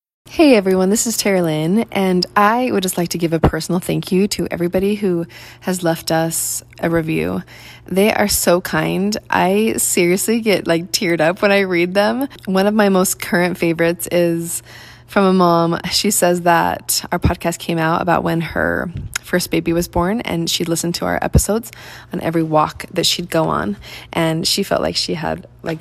Hey 0.29 0.55
everyone, 0.55 0.89
this 0.89 1.07
is 1.07 1.17
Terilyn, 1.17 1.87
and 1.91 2.25
I 2.37 2.71
would 2.71 2.83
just 2.83 2.97
like 2.97 3.09
to 3.09 3.17
give 3.17 3.33
a 3.33 3.39
personal 3.39 3.79
thank 3.79 4.11
you 4.11 4.29
to 4.29 4.47
everybody 4.49 4.95
who 4.95 5.25
has 5.59 5.83
left 5.83 6.09
us 6.09 6.63
a 6.79 6.89
review. 6.89 7.43
They 7.85 8.13
are 8.13 8.29
so 8.29 8.61
kind. 8.61 9.15
I 9.29 9.73
seriously 9.77 10.39
get 10.39 10.67
like 10.67 10.91
teared 10.91 11.19
up 11.19 11.41
when 11.41 11.51
I 11.51 11.59
read 11.59 11.93
them. 11.93 12.29
One 12.45 12.65
of 12.65 12.73
my 12.73 12.87
most 12.87 13.19
current 13.19 13.57
favorites 13.57 14.07
is 14.09 14.63
from 15.05 15.25
a 15.25 15.33
mom. 15.33 15.79
She 15.91 16.11
says 16.11 16.41
that 16.41 17.03
our 17.11 17.19
podcast 17.19 17.59
came 17.59 17.77
out 17.77 18.01
about 18.01 18.23
when 18.23 18.39
her 18.41 18.89
first 19.21 19.51
baby 19.51 19.73
was 19.73 19.89
born, 19.89 20.21
and 20.21 20.49
she'd 20.49 20.69
listen 20.69 20.93
to 20.93 21.05
our 21.05 21.19
episodes 21.21 21.71
on 22.13 22.21
every 22.21 22.43
walk 22.43 22.85
that 22.93 23.05
she'd 23.05 23.29
go 23.29 23.45
on, 23.45 23.75
and 24.13 24.47
she 24.47 24.63
felt 24.63 24.81
like 24.81 24.95
she 24.95 25.13
had 25.13 25.45
like 25.61 25.79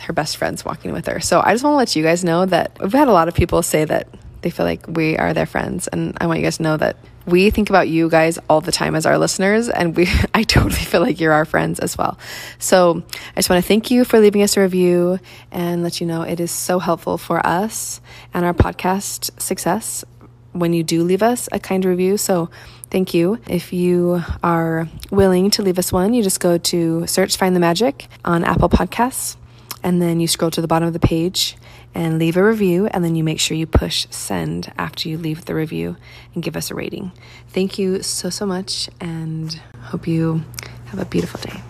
her 0.00 0.12
best 0.12 0.36
friends 0.36 0.64
walking 0.64 0.92
with 0.92 1.06
her. 1.06 1.20
So 1.20 1.40
I 1.44 1.52
just 1.52 1.64
want 1.64 1.74
to 1.74 1.78
let 1.78 1.96
you 1.96 2.02
guys 2.02 2.24
know 2.24 2.46
that 2.46 2.76
we've 2.80 2.92
had 2.92 3.08
a 3.08 3.12
lot 3.12 3.28
of 3.28 3.34
people 3.34 3.62
say 3.62 3.84
that 3.84 4.08
they 4.42 4.50
feel 4.50 4.66
like 4.66 4.86
we 4.88 5.16
are 5.16 5.32
their 5.32 5.46
friends 5.46 5.88
and 5.88 6.16
I 6.20 6.26
want 6.26 6.40
you 6.40 6.46
guys 6.46 6.56
to 6.56 6.62
know 6.64 6.76
that 6.76 6.96
we 7.26 7.50
think 7.50 7.70
about 7.70 7.88
you 7.88 8.08
guys 8.08 8.38
all 8.48 8.60
the 8.60 8.72
time 8.72 8.96
as 8.96 9.06
our 9.06 9.16
listeners 9.16 9.68
and 9.68 9.96
we 9.96 10.08
I 10.34 10.42
totally 10.42 10.74
feel 10.74 11.00
like 11.00 11.20
you're 11.20 11.32
our 11.32 11.44
friends 11.44 11.78
as 11.80 11.96
well. 11.96 12.18
So 12.58 13.02
I 13.30 13.36
just 13.36 13.48
want 13.48 13.62
to 13.62 13.68
thank 13.68 13.90
you 13.90 14.04
for 14.04 14.18
leaving 14.18 14.42
us 14.42 14.56
a 14.56 14.60
review 14.60 15.18
and 15.50 15.82
let 15.82 16.00
you 16.00 16.06
know 16.06 16.22
it 16.22 16.40
is 16.40 16.50
so 16.50 16.78
helpful 16.78 17.18
for 17.18 17.44
us 17.46 18.00
and 18.34 18.44
our 18.44 18.54
podcast 18.54 19.40
success 19.40 20.04
when 20.52 20.72
you 20.72 20.82
do 20.82 21.02
leave 21.02 21.22
us 21.22 21.48
a 21.52 21.58
kind 21.58 21.84
review. 21.84 22.16
So 22.16 22.50
thank 22.90 23.14
you. 23.14 23.38
If 23.48 23.72
you 23.72 24.22
are 24.42 24.88
willing 25.10 25.50
to 25.52 25.62
leave 25.62 25.78
us 25.78 25.92
one, 25.92 26.12
you 26.12 26.22
just 26.22 26.40
go 26.40 26.58
to 26.58 27.06
search 27.06 27.36
Find 27.36 27.56
the 27.56 27.60
Magic 27.60 28.08
on 28.24 28.44
Apple 28.44 28.68
Podcasts 28.68 29.36
and 29.82 30.00
then 30.00 30.20
you 30.20 30.28
scroll 30.28 30.50
to 30.50 30.60
the 30.60 30.68
bottom 30.68 30.86
of 30.86 30.92
the 30.92 31.00
page 31.00 31.56
and 31.94 32.18
leave 32.18 32.36
a 32.36 32.44
review 32.44 32.86
and 32.86 33.04
then 33.04 33.14
you 33.14 33.24
make 33.24 33.40
sure 33.40 33.56
you 33.56 33.66
push 33.66 34.06
send 34.10 34.72
after 34.78 35.08
you 35.08 35.18
leave 35.18 35.44
the 35.44 35.54
review 35.54 35.96
and 36.34 36.42
give 36.42 36.56
us 36.56 36.70
a 36.70 36.74
rating. 36.74 37.12
Thank 37.48 37.78
you 37.78 38.02
so 38.02 38.30
so 38.30 38.46
much 38.46 38.88
and 39.00 39.60
hope 39.80 40.06
you 40.06 40.44
have 40.86 41.00
a 41.00 41.04
beautiful 41.04 41.40
day. 41.40 41.60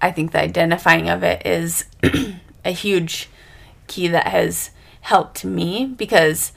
I 0.00 0.10
think 0.10 0.32
the 0.32 0.40
identifying 0.40 1.08
of 1.08 1.22
it 1.22 1.46
is 1.46 1.86
a 2.64 2.70
huge 2.72 3.30
key 3.86 4.08
that 4.08 4.28
has 4.28 4.70
helped 5.00 5.44
me 5.44 5.86
because 5.86 6.52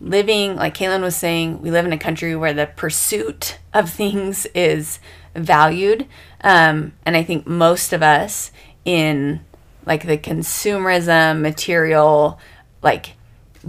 living, 0.00 0.56
like 0.56 0.76
Kaylin 0.76 1.02
was 1.02 1.16
saying, 1.16 1.62
we 1.62 1.70
live 1.70 1.84
in 1.84 1.92
a 1.92 1.98
country 1.98 2.36
where 2.36 2.52
the 2.52 2.66
pursuit 2.66 3.58
of 3.72 3.90
things 3.90 4.46
is 4.54 4.98
valued. 5.34 6.06
Um, 6.42 6.92
and 7.04 7.16
I 7.16 7.22
think 7.22 7.46
most 7.46 7.92
of 7.92 8.02
us 8.02 8.50
in 8.84 9.44
like 9.86 10.06
the 10.06 10.18
consumerism, 10.18 11.40
material, 11.40 12.38
like 12.82 13.14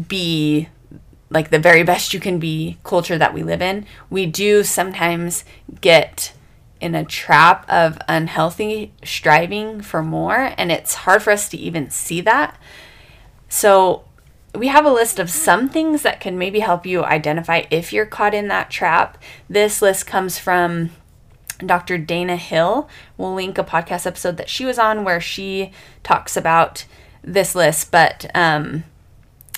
be 0.08 0.70
like 1.30 1.50
the 1.50 1.60
very 1.60 1.84
best 1.84 2.14
you 2.14 2.20
can 2.20 2.40
be 2.40 2.78
culture 2.84 3.18
that 3.18 3.34
we 3.34 3.44
live 3.44 3.62
in, 3.62 3.86
we 4.10 4.26
do 4.26 4.64
sometimes 4.64 5.46
get 5.80 6.34
in 6.82 6.96
a 6.96 7.06
trap 7.06 7.70
of 7.70 7.98
unhealthy 8.08 8.92
striving 9.04 9.82
for 9.82 10.02
more. 10.02 10.54
And 10.58 10.72
it's 10.72 10.96
hard 10.96 11.24
for 11.24 11.32
us 11.32 11.48
to 11.50 11.58
even 11.58 11.90
see 11.90 12.22
that. 12.22 12.60
So 13.48 14.04
we 14.54 14.68
have 14.68 14.86
a 14.86 14.92
list 14.92 15.20
of 15.20 15.30
some 15.30 15.70
things 15.70 16.02
that 16.02 16.20
can 16.20 16.38
maybe 16.38 16.60
help 16.60 16.86
you 16.86 17.04
identify 17.04 17.64
if 17.72 17.94
you're 17.94 18.06
caught 18.06 18.34
in 18.34 18.48
that 18.50 18.70
trap. 18.70 19.18
This 19.50 19.82
list 19.82 20.06
comes 20.06 20.38
from 20.38 20.92
Dr. 21.66 21.98
Dana 21.98 22.36
Hill. 22.36 22.90
We'll 23.18 23.34
link 23.34 23.58
a 23.58 23.64
podcast 23.64 24.06
episode 24.06 24.38
that 24.38 24.50
she 24.50 24.66
was 24.66 24.78
on 24.78 25.04
where 25.04 25.22
she 25.22 25.72
talks 26.04 26.36
about 26.36 26.86
this 27.24 27.56
list. 27.56 27.92
But 27.92 28.30
um, 28.36 28.84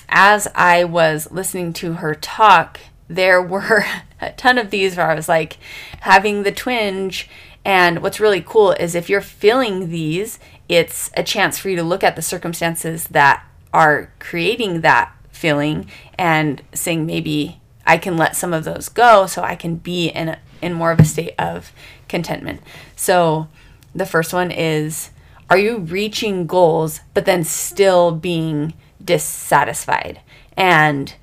as 0.08 0.46
I 0.54 0.84
was 0.84 1.30
listening 1.30 1.72
to 1.74 1.94
her 1.94 2.14
talk, 2.14 2.80
there 3.08 3.42
were 3.42 3.84
a 4.20 4.32
ton 4.32 4.58
of 4.58 4.70
these 4.70 4.96
where 4.96 5.10
I 5.10 5.14
was 5.14 5.28
like 5.28 5.58
having 6.00 6.42
the 6.42 6.52
twinge. 6.52 7.28
And 7.64 8.00
what's 8.02 8.20
really 8.20 8.42
cool 8.42 8.72
is 8.72 8.94
if 8.94 9.08
you're 9.08 9.20
feeling 9.20 9.90
these, 9.90 10.38
it's 10.68 11.10
a 11.16 11.22
chance 11.22 11.58
for 11.58 11.68
you 11.68 11.76
to 11.76 11.82
look 11.82 12.04
at 12.04 12.14
the 12.14 12.22
circumstances 12.22 13.08
that 13.08 13.44
are 13.74 14.12
creating 14.20 14.80
that 14.80 15.12
feeling 15.30 15.90
and 16.16 16.62
saying 16.72 17.04
maybe 17.04 17.60
I 17.84 17.98
can 17.98 18.16
let 18.16 18.36
some 18.36 18.54
of 18.54 18.64
those 18.64 18.88
go 18.88 19.26
so 19.26 19.42
I 19.42 19.56
can 19.56 19.76
be 19.76 20.08
in 20.08 20.28
a, 20.28 20.38
in 20.62 20.72
more 20.72 20.92
of 20.92 21.00
a 21.00 21.04
state 21.04 21.34
of 21.38 21.72
contentment. 22.08 22.62
So 22.96 23.48
the 23.94 24.06
first 24.06 24.32
one 24.32 24.50
is 24.50 25.10
are 25.50 25.58
you 25.58 25.78
reaching 25.78 26.46
goals 26.46 27.00
but 27.12 27.26
then 27.26 27.44
still 27.44 28.12
being 28.12 28.74
dissatisfied? 29.04 30.20
And 30.56 31.14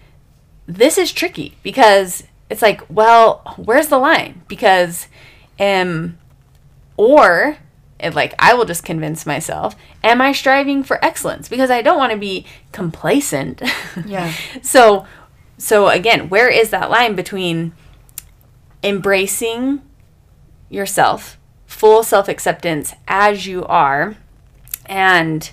this 0.67 0.97
is 0.97 1.11
tricky 1.11 1.57
because 1.63 2.25
it's 2.49 2.61
like, 2.61 2.81
well, 2.89 3.55
where's 3.57 3.87
the 3.87 3.97
line? 3.97 4.43
Because 4.47 5.07
um 5.57 6.17
or 6.97 7.57
it, 8.01 8.15
like 8.15 8.33
I 8.39 8.53
will 8.53 8.65
just 8.65 8.83
convince 8.83 9.25
myself, 9.25 9.75
am 10.03 10.21
I 10.21 10.31
striving 10.31 10.83
for 10.83 11.03
excellence? 11.03 11.47
Because 11.47 11.69
I 11.69 11.81
don't 11.81 11.97
want 11.97 12.11
to 12.11 12.17
be 12.17 12.45
complacent. 12.71 13.61
Yeah. 14.05 14.33
so 14.61 15.05
so 15.57 15.89
again, 15.89 16.29
where 16.29 16.49
is 16.49 16.69
that 16.69 16.89
line 16.89 17.13
between 17.13 17.73
embracing 18.83 19.81
yourself, 20.69 21.37
full 21.65 22.03
self-acceptance 22.03 22.93
as 23.07 23.45
you 23.45 23.65
are 23.65 24.15
and 24.85 25.51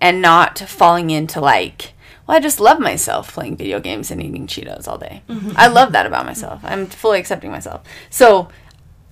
and 0.00 0.20
not 0.20 0.58
falling 0.58 1.10
into 1.10 1.40
like 1.40 1.94
well, 2.26 2.36
I 2.36 2.40
just 2.40 2.58
love 2.58 2.80
myself 2.80 3.32
playing 3.32 3.56
video 3.56 3.78
games 3.78 4.10
and 4.10 4.20
eating 4.20 4.48
Cheetos 4.48 4.88
all 4.88 4.98
day. 4.98 5.22
Mm-hmm. 5.28 5.52
I 5.54 5.68
love 5.68 5.92
that 5.92 6.06
about 6.06 6.26
myself. 6.26 6.60
I'm 6.64 6.86
fully 6.86 7.20
accepting 7.20 7.52
myself. 7.52 7.84
So 8.10 8.48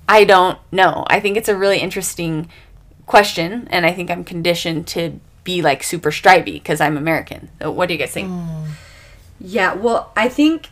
I 0.08 0.24
don't 0.24 0.58
know. 0.70 1.04
I 1.08 1.20
think 1.20 1.36
it's 1.36 1.48
a 1.48 1.56
really 1.56 1.78
interesting 1.78 2.48
question, 3.06 3.68
and 3.70 3.86
I 3.86 3.92
think 3.92 4.10
I'm 4.10 4.24
conditioned 4.24 4.86
to 4.88 5.18
be 5.44 5.62
like 5.62 5.82
super 5.82 6.10
strivey 6.10 6.54
because 6.54 6.80
I'm 6.80 6.96
American. 6.96 7.50
So 7.60 7.70
what 7.70 7.88
do 7.88 7.94
you 7.94 7.98
guys 7.98 8.12
think? 8.12 8.28
Hmm. 8.28 8.64
Yeah, 9.40 9.74
well, 9.74 10.12
I 10.16 10.28
think 10.28 10.68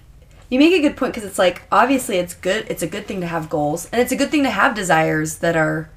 you 0.49 0.59
make 0.59 0.73
a 0.73 0.81
good 0.81 0.97
point 0.97 1.15
because 1.15 1.29
it's 1.29 1.39
like 1.39 1.63
obviously 1.73 2.17
it's 2.17 2.35
good. 2.35 2.67
It's 2.69 2.83
a 2.83 2.87
good 2.87 3.07
thing 3.07 3.21
to 3.21 3.27
have 3.27 3.49
goals, 3.49 3.89
and 3.93 4.01
it's 4.01 4.13
a 4.13 4.17
good 4.17 4.31
thing 4.31 4.43
to 4.45 4.51
have 4.51 4.75
desires 4.75 5.39
that 5.39 5.57
are 5.57 5.91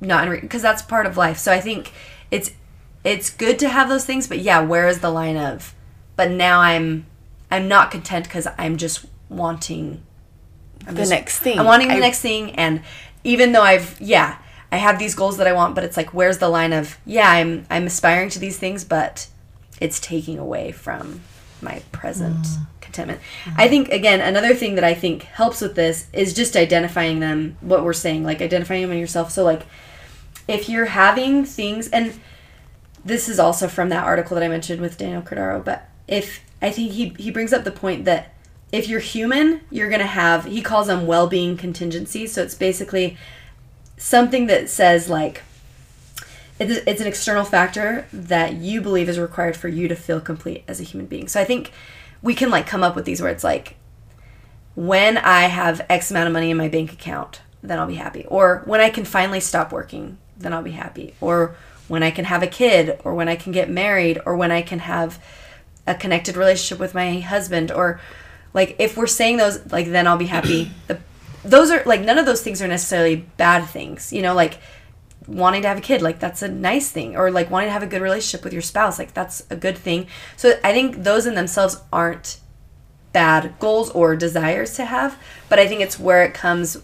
not 0.00 0.28
because 0.40 0.62
that's 0.62 0.82
part 0.82 1.06
of 1.06 1.16
life. 1.16 1.38
So 1.38 1.52
I 1.52 1.60
think 1.60 1.92
it's 2.30 2.52
it's 3.04 3.30
good 3.30 3.58
to 3.60 3.68
have 3.68 3.88
those 3.88 4.04
things, 4.04 4.28
but 4.28 4.38
yeah, 4.38 4.60
where 4.60 4.88
is 4.88 5.00
the 5.00 5.10
line 5.10 5.36
of? 5.36 5.74
But 6.16 6.30
now 6.30 6.60
I'm 6.60 7.06
I'm 7.50 7.68
not 7.68 7.90
content 7.90 8.24
because 8.24 8.46
I'm 8.58 8.76
just 8.76 9.06
wanting 9.28 10.02
I'm 10.86 10.94
The 10.94 11.06
next 11.06 11.38
thing. 11.38 11.58
I'm 11.58 11.66
wanting 11.66 11.88
the 11.88 11.94
I- 11.94 12.00
next 12.00 12.20
thing, 12.20 12.54
and 12.56 12.82
even 13.24 13.52
though 13.52 13.62
I've 13.62 14.00
yeah, 14.00 14.38
I 14.70 14.76
have 14.76 14.98
these 14.98 15.14
goals 15.14 15.36
that 15.36 15.46
I 15.46 15.52
want, 15.52 15.74
but 15.74 15.84
it's 15.84 15.96
like 15.96 16.14
where's 16.14 16.38
the 16.38 16.48
line 16.48 16.72
of 16.72 16.98
yeah, 17.04 17.30
I'm 17.30 17.66
I'm 17.70 17.86
aspiring 17.86 18.30
to 18.30 18.38
these 18.38 18.58
things, 18.58 18.84
but 18.84 19.28
it's 19.80 20.00
taking 20.00 20.38
away 20.38 20.72
from 20.72 21.20
my 21.60 21.82
present 21.92 22.44
mm. 22.44 22.66
contentment. 22.80 23.20
Mm. 23.44 23.54
I 23.58 23.68
think 23.68 23.88
again 23.90 24.20
another 24.20 24.54
thing 24.54 24.74
that 24.76 24.84
I 24.84 24.94
think 24.94 25.24
helps 25.24 25.60
with 25.60 25.74
this 25.74 26.06
is 26.12 26.34
just 26.34 26.56
identifying 26.56 27.20
them. 27.20 27.56
What 27.60 27.84
we're 27.84 27.92
saying, 27.92 28.24
like 28.24 28.40
identifying 28.40 28.82
them 28.82 28.92
in 28.92 28.98
yourself. 28.98 29.30
So 29.30 29.44
like 29.44 29.62
if 30.48 30.68
you're 30.68 30.86
having 30.86 31.44
things 31.44 31.88
and 31.88 32.18
this 33.04 33.28
is 33.28 33.38
also 33.38 33.68
from 33.68 33.88
that 33.88 34.04
article 34.04 34.34
that 34.36 34.44
I 34.44 34.48
mentioned 34.48 34.80
with 34.80 34.96
Daniel 34.96 35.22
Cordaro, 35.22 35.64
but 35.64 35.88
if 36.08 36.40
I 36.60 36.70
think 36.70 36.92
he 36.92 37.14
he 37.18 37.30
brings 37.30 37.52
up 37.52 37.64
the 37.64 37.72
point 37.72 38.04
that 38.04 38.31
if 38.72 38.88
you're 38.88 39.00
human, 39.00 39.60
you're 39.70 39.90
gonna 39.90 40.06
have 40.06 40.46
he 40.46 40.62
calls 40.62 40.88
them 40.88 41.06
well-being 41.06 41.56
contingencies. 41.56 42.32
So 42.32 42.42
it's 42.42 42.54
basically 42.54 43.16
something 43.96 44.46
that 44.46 44.68
says 44.68 45.08
like 45.08 45.42
it's, 46.58 46.84
it's 46.86 47.00
an 47.00 47.06
external 47.06 47.44
factor 47.44 48.06
that 48.12 48.54
you 48.54 48.80
believe 48.80 49.08
is 49.08 49.18
required 49.18 49.56
for 49.56 49.68
you 49.68 49.88
to 49.88 49.94
feel 49.94 50.20
complete 50.20 50.64
as 50.66 50.80
a 50.80 50.84
human 50.84 51.06
being. 51.06 51.28
So 51.28 51.40
I 51.40 51.44
think 51.44 51.72
we 52.22 52.34
can 52.34 52.50
like 52.50 52.66
come 52.66 52.82
up 52.82 52.96
with 52.96 53.04
these 53.04 53.20
where 53.20 53.30
it's 53.30 53.44
like 53.44 53.76
when 54.74 55.18
I 55.18 55.42
have 55.42 55.84
X 55.88 56.10
amount 56.10 56.28
of 56.28 56.32
money 56.32 56.50
in 56.50 56.56
my 56.56 56.68
bank 56.68 56.92
account, 56.92 57.42
then 57.62 57.78
I'll 57.78 57.86
be 57.86 57.96
happy. 57.96 58.24
Or 58.26 58.62
when 58.64 58.80
I 58.80 58.90
can 58.90 59.04
finally 59.04 59.40
stop 59.40 59.70
working, 59.70 60.18
then 60.36 60.52
I'll 60.52 60.62
be 60.62 60.72
happy. 60.72 61.14
Or 61.20 61.54
when 61.88 62.02
I 62.02 62.10
can 62.10 62.24
have 62.24 62.42
a 62.42 62.46
kid, 62.46 62.98
or 63.04 63.14
when 63.14 63.28
I 63.28 63.36
can 63.36 63.52
get 63.52 63.68
married, 63.68 64.20
or 64.24 64.36
when 64.36 64.50
I 64.50 64.62
can 64.62 64.78
have 64.80 65.22
a 65.86 65.94
connected 65.94 66.36
relationship 66.36 66.78
with 66.78 66.94
my 66.94 67.20
husband, 67.20 67.70
or 67.70 68.00
like 68.54 68.76
if 68.78 68.96
we're 68.96 69.06
saying 69.06 69.36
those, 69.38 69.70
like 69.72 69.86
then 69.86 70.06
I'll 70.06 70.18
be 70.18 70.26
happy. 70.26 70.70
the, 70.86 70.98
those 71.44 71.70
are 71.70 71.82
like 71.84 72.00
none 72.00 72.18
of 72.18 72.26
those 72.26 72.42
things 72.42 72.62
are 72.62 72.68
necessarily 72.68 73.16
bad 73.36 73.64
things, 73.66 74.12
you 74.12 74.22
know, 74.22 74.34
like 74.34 74.58
wanting 75.26 75.62
to 75.62 75.68
have 75.68 75.78
a 75.78 75.82
kid 75.82 76.02
like 76.02 76.18
that's 76.18 76.42
a 76.42 76.48
nice 76.48 76.90
thing 76.90 77.16
or 77.16 77.30
like 77.30 77.50
wanting 77.50 77.68
to 77.68 77.72
have 77.72 77.82
a 77.82 77.86
good 77.86 78.02
relationship 78.02 78.44
with 78.44 78.52
your 78.52 78.62
spouse 78.62 78.98
like 78.98 79.14
that's 79.14 79.44
a 79.50 79.56
good 79.56 79.76
thing 79.76 80.06
so 80.36 80.58
i 80.64 80.72
think 80.72 81.04
those 81.04 81.26
in 81.26 81.34
themselves 81.34 81.80
aren't 81.92 82.40
bad 83.12 83.54
goals 83.58 83.90
or 83.90 84.16
desires 84.16 84.74
to 84.74 84.84
have 84.84 85.18
but 85.48 85.58
i 85.58 85.66
think 85.66 85.80
it's 85.80 85.98
where 85.98 86.24
it 86.24 86.34
comes 86.34 86.78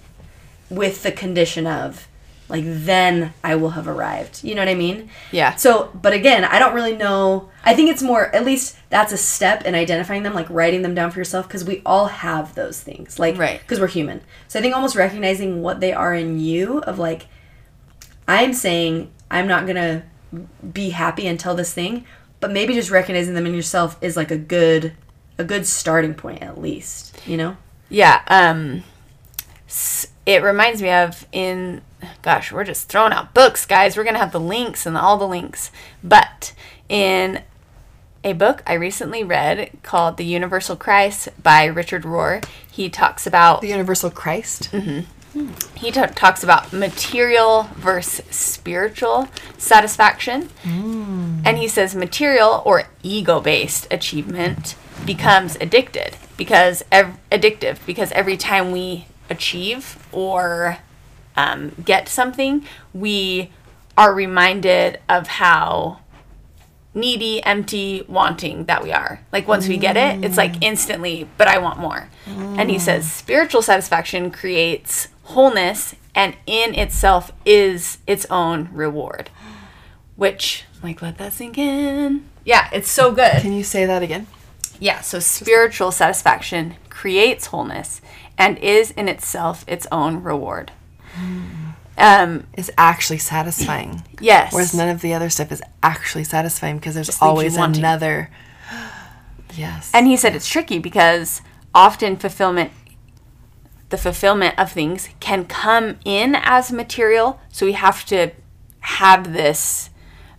with 0.71 1.03
the 1.03 1.13
condition 1.13 1.67
of 1.67 2.08
like 2.49 2.65
then 2.67 3.33
i 3.45 3.55
will 3.55 3.71
have 3.71 3.87
arrived 3.87 4.43
you 4.43 4.55
know 4.55 4.63
what 4.63 4.69
i 4.69 4.75
mean 4.75 5.09
Yeah. 5.33 5.55
so 5.57 5.91
but 5.95 6.13
again 6.13 6.45
i 6.45 6.59
don't 6.59 6.75
really 6.75 6.97
know 6.97 7.51
i 7.65 7.75
think 7.75 7.91
it's 7.91 8.03
more 8.03 8.35
at 8.35 8.45
least 8.45 8.77
that's 8.91 9.13
a 9.13 9.17
step 9.19 9.65
in 9.65 9.75
identifying 9.75 10.23
them 10.23 10.35
like 10.35 10.49
writing 10.51 10.83
them 10.83 10.95
down 10.95 11.11
for 11.11 11.19
yourself 11.19 11.47
because 11.47 11.65
we 11.65 11.83
all 11.85 12.07
have 12.07 12.55
those 12.55 12.81
things 12.81 13.19
like 13.19 13.37
Right. 13.39 13.61
because 13.61 13.81
we're 13.81 13.87
human 13.89 14.21
so 14.49 14.59
i 14.59 14.63
think 14.63 14.75
almost 14.75 14.97
recognizing 14.97 15.63
what 15.63 15.81
they 15.81 15.93
are 15.93 16.15
in 16.15 16.39
you 16.41 16.79
of 16.81 16.99
like 16.99 17.27
I'm 18.31 18.53
saying 18.53 19.11
I'm 19.31 19.47
not 19.47 19.67
gonna 19.67 20.03
be 20.75 20.91
happy 20.91 21.27
until 21.27 21.55
this 21.55 21.73
thing, 21.73 22.05
but 22.41 22.51
maybe 22.51 22.75
just 22.75 22.91
recognizing 22.91 23.33
them 23.33 23.47
in 23.47 23.55
yourself 23.55 23.97
is 24.03 24.19
like 24.19 24.31
a 24.31 24.37
good 24.37 24.93
a 25.39 25.45
good 25.45 25.67
starting 25.67 26.13
point 26.13 26.43
at 26.43 26.61
least, 26.61 27.19
you 27.27 27.39
know? 27.39 27.57
Yeah, 27.89 28.21
um 28.27 28.83
it 30.27 30.43
reminds 30.43 30.83
me 30.83 30.91
of 30.91 31.27
in 31.33 31.81
gosh, 32.23 32.53
we're 32.53 32.65
just 32.65 32.89
throwing 32.89 33.13
out 33.13 33.35
books, 33.35 33.67
guys. 33.67 33.97
We're 33.97 34.05
going 34.05 34.15
to 34.15 34.21
have 34.21 34.33
the 34.33 34.41
links 34.41 34.87
and 34.87 34.97
all 34.97 35.17
the 35.19 35.27
links. 35.27 35.71
But 36.03 36.55
in 36.89 37.43
a 38.25 38.33
book 38.33 38.63
I 38.67 38.75
recently 38.75 39.23
read 39.23 39.71
called 39.83 40.17
The 40.17 40.25
Universal 40.25 40.77
Christ 40.77 41.29
by 41.43 41.65
Richard 41.67 42.03
Rohr, 42.03 42.45
he 42.71 42.89
talks 42.89 43.27
about 43.27 43.61
The 43.61 43.69
Universal 43.69 44.11
Christ. 44.11 44.71
Mm-hmm. 44.73 45.51
he 45.77 45.91
ta 45.91 46.07
talks 46.07 46.43
about 46.43 46.73
material 46.73 47.69
versus 47.77 48.25
spiritual 48.35 49.29
satisfaction. 49.57 50.49
Mm. 50.63 51.43
And 51.45 51.59
he 51.59 51.69
says 51.69 51.95
material 51.95 52.63
or 52.65 52.85
ego 53.03 53.41
based 53.41 53.87
achievement 53.91 54.75
becomes 55.05 55.57
addicted 55.61 56.17
because 56.37 56.85
ev- 56.91 57.19
addictive 57.31 57.85
because 57.87 58.11
every 58.13 58.37
time 58.37 58.73
we 58.73 59.07
achieve 59.31 60.07
or 60.13 60.79
um, 61.39 61.73
get 61.85 62.09
something, 62.09 62.67
we 62.93 63.51
are 63.97 64.13
reminded 64.13 64.99
of 65.09 65.29
how 65.29 66.01
needy, 66.95 67.43
empty, 67.45 68.05
wanting 68.09 68.65
that 68.65 68.83
we 68.83 68.93
are. 68.93 69.21
Like 69.31 69.47
once 69.47 69.69
we 69.69 69.77
get 69.77 69.97
it, 69.97 70.25
it's 70.25 70.37
like 70.37 70.55
instantly, 70.63 71.29
but 71.39 71.47
I 71.47 71.59
want 71.59 71.79
more. 71.79 72.09
And 72.27 72.71
he 72.71 72.79
says 72.79 73.11
spiritual 73.11 73.63
satisfaction 73.63 74.31
creates 74.33 75.09
wholeness 75.23 75.95
and 76.15 76.37
in 76.47 76.75
itself 76.75 77.31
is 77.45 77.99
its 78.07 78.27
own 78.31 78.69
reward. 78.73 79.31
Which, 80.17 80.65
like, 80.83 81.01
let 81.01 81.19
that 81.19 81.33
sink 81.33 81.57
in. 81.57 82.29
Yeah, 82.45 82.69
it's 82.73 82.91
so 82.91 83.13
good. 83.13 83.41
Can 83.41 83.53
you 83.53 83.63
say 83.63 83.87
that 83.87 84.03
again? 84.03 84.27
Yeah, 84.81 85.01
so 85.01 85.21
spiritual 85.21 85.93
satisfaction 85.93 86.75
creates 86.91 87.47
wholeness 87.47 88.01
and 88.37 88.59
is 88.59 88.91
in 88.93 89.09
itself 89.09 89.65
its 89.69 89.87
own 89.93 90.25
reward. 90.25 90.73
Um, 91.97 92.47
Is 92.57 92.71
actually 92.79 93.19
satisfying. 93.19 94.05
yes. 94.21 94.53
Whereas 94.53 94.73
none 94.73 94.89
of 94.89 95.01
the 95.01 95.15
other 95.15 95.31
stuff 95.31 95.51
is 95.51 95.63
actually 95.83 96.25
satisfying 96.25 96.77
because 96.77 96.95
there's 96.95 97.09
Just 97.09 97.23
always 97.23 97.57
another. 97.57 98.31
Yes. 99.57 99.91
And 99.93 100.07
he 100.07 100.17
said 100.17 100.37
it's 100.37 100.47
tricky 100.47 100.79
because 100.79 101.41
often 101.75 102.17
fulfillment 102.17 102.71
the 103.89 103.97
fulfillment 103.97 104.59
of 104.59 104.71
things 104.71 105.09
can 105.21 105.47
come 105.47 105.99
in 106.05 106.37
as 106.37 106.71
material, 106.71 107.41
so 107.49 107.65
we 107.67 107.73
have 107.73 108.05
to 108.07 108.31
have 108.81 109.33
this 109.33 109.91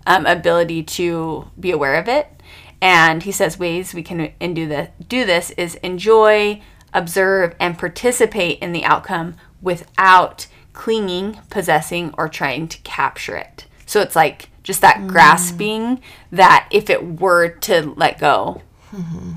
um, 0.05 0.25
ability 0.25 0.84
to 0.84 1.49
be 1.59 1.71
aware 1.71 1.95
of 1.95 2.07
it. 2.07 2.41
And 2.82 3.23
he 3.23 3.32
says 3.32 3.59
ways 3.59 3.93
we 3.93 4.03
can 4.03 4.32
and 4.39 4.55
do 4.55 4.67
the 4.67 4.89
do 5.07 5.25
this 5.25 5.51
is 5.51 5.75
enjoy, 5.75 6.61
observe, 6.93 7.55
and 7.59 7.77
participate 7.77 8.59
in 8.59 8.71
the 8.71 8.86
outcome 8.86 9.36
without 9.61 10.47
clinging, 10.74 11.39
possessing, 11.49 12.13
or 12.17 12.30
trying 12.30 12.67
to 12.67 12.78
capture 12.80 13.36
it. 13.36 13.65
So 13.86 14.01
it's 14.01 14.15
like 14.15 14.49
just 14.63 14.82
that 14.82 15.07
grasping 15.07 16.01
that 16.32 16.67
if 16.72 16.89
it 16.89 17.20
were 17.20 17.49
to 17.49 17.93
let 17.95 18.20
go, 18.20 18.61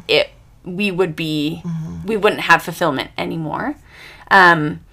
it 0.09 0.31
we 0.65 0.91
would 0.91 1.17
be 1.17 1.63
we 2.05 2.17
wouldn't 2.17 2.43
have 2.43 2.63
fulfillment 2.63 3.11
anymore. 3.17 3.77
Um, 4.31 4.85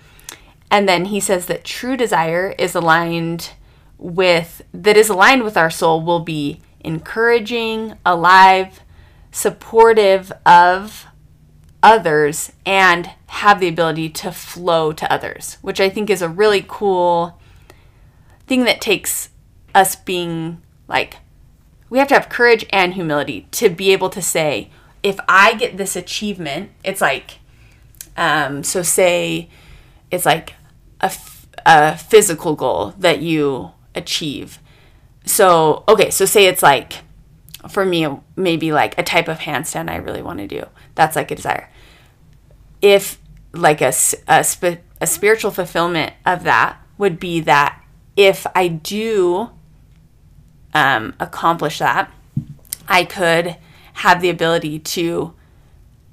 and 0.72 0.88
then 0.88 1.06
he 1.06 1.20
says 1.20 1.48
that 1.48 1.64
true 1.64 1.98
desire 1.98 2.56
is 2.58 2.76
aligned 2.76 3.52
with 3.98 4.62
that 4.74 4.96
is 4.96 5.10
aligned 5.10 5.44
with 5.44 5.58
our 5.58 5.70
soul 5.70 6.02
will 6.02 6.22
be 6.22 6.62
encouraging, 6.82 7.98
alive, 8.06 8.80
supportive 9.32 10.32
of 10.46 11.06
others 11.82 12.52
and 12.66 13.10
have 13.28 13.60
the 13.60 13.68
ability 13.68 14.10
to 14.10 14.32
flow 14.32 14.92
to 14.92 15.12
others, 15.12 15.58
which 15.62 15.80
I 15.80 15.90
think 15.90 16.10
is 16.10 16.22
a 16.22 16.30
really 16.30 16.66
cool 16.68 17.40
thing 18.48 18.64
that 18.66 18.82
takes 18.82 19.30
us 19.76 19.96
being 19.96 20.62
like 20.88 21.18
we 21.90 22.00
have 22.00 22.08
to 22.08 22.16
have 22.16 22.30
courage 22.30 22.66
and 22.72 22.96
humility 22.96 23.48
to 23.52 23.70
be 23.70 23.92
able 23.92 24.10
to 24.10 24.22
say 24.22 24.70
if 25.02 25.20
I 25.28 25.54
get 25.56 25.78
this 25.78 25.96
achievement, 25.96 26.72
it's 26.84 27.02
like 27.02 27.40
um, 28.18 28.64
so 28.64 28.82
say 28.82 29.50
it's 30.12 30.26
like 30.26 30.56
a, 31.02 31.06
f- 31.06 31.48
a 31.66 31.98
physical 31.98 32.56
goal 32.56 32.94
that 33.00 33.22
you 33.22 33.72
achieve. 33.96 34.60
So, 35.26 35.84
okay, 35.88 36.10
so 36.10 36.26
say 36.26 36.46
it's 36.46 36.64
like 36.64 37.04
for 37.70 37.86
me, 37.86 38.08
maybe 38.36 38.72
like 38.72 38.98
a 38.98 39.04
type 39.04 39.28
of 39.28 39.40
handstand 39.40 39.90
I 39.90 39.98
really 39.98 40.22
want 40.22 40.40
to 40.40 40.48
do. 40.48 40.66
That's 41.00 41.16
like 41.16 41.32
a 41.32 41.36
desire. 41.36 41.70
If 42.82 43.20
like 43.54 43.80
a, 43.80 43.94
a, 44.28 44.44
sp- 44.44 44.84
a 45.00 45.08
spiritual 45.08 45.50
fulfillment 45.50 46.12
of 46.26 46.44
that 46.44 46.78
would 46.98 47.22
be 47.22 47.40
that 47.40 47.82
if 48.18 48.46
I 48.54 48.68
do 48.68 49.52
um, 50.74 51.14
accomplish 51.18 51.80
that, 51.80 52.12
I 52.90 53.06
could 53.06 53.56
have 53.94 54.22
the 54.22 54.30
ability 54.30 54.80
to 54.80 55.34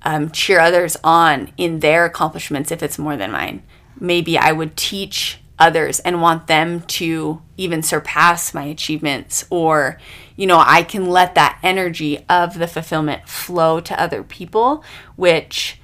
um, 0.03 0.31
cheer 0.31 0.61
others 0.61 0.97
on 1.03 1.51
in 1.57 1.81
their 1.81 2.05
accomplishments 2.05 2.71
if 2.71 2.81
it's 2.81 2.97
more 2.97 3.17
than 3.17 3.33
mine. 3.33 3.65
Maybe 3.99 4.39
I 4.39 4.53
would 4.53 4.77
teach 4.77 5.41
others 5.59 6.01
and 6.01 6.21
want 6.21 6.47
them 6.47 6.83
to 6.83 7.43
even 7.57 7.83
surpass 7.83 8.53
my 8.53 8.65
achievements, 8.65 9.45
or, 9.51 9.99
you 10.37 10.47
know, 10.47 10.63
I 10.65 10.83
can 10.83 11.07
let 11.07 11.35
that 11.35 11.59
energy 11.63 12.25
of 12.29 12.59
the 12.59 12.67
fulfillment 12.67 13.29
flow 13.29 13.81
to 13.81 14.01
other 14.01 14.23
people, 14.23 14.85
which 15.17 15.81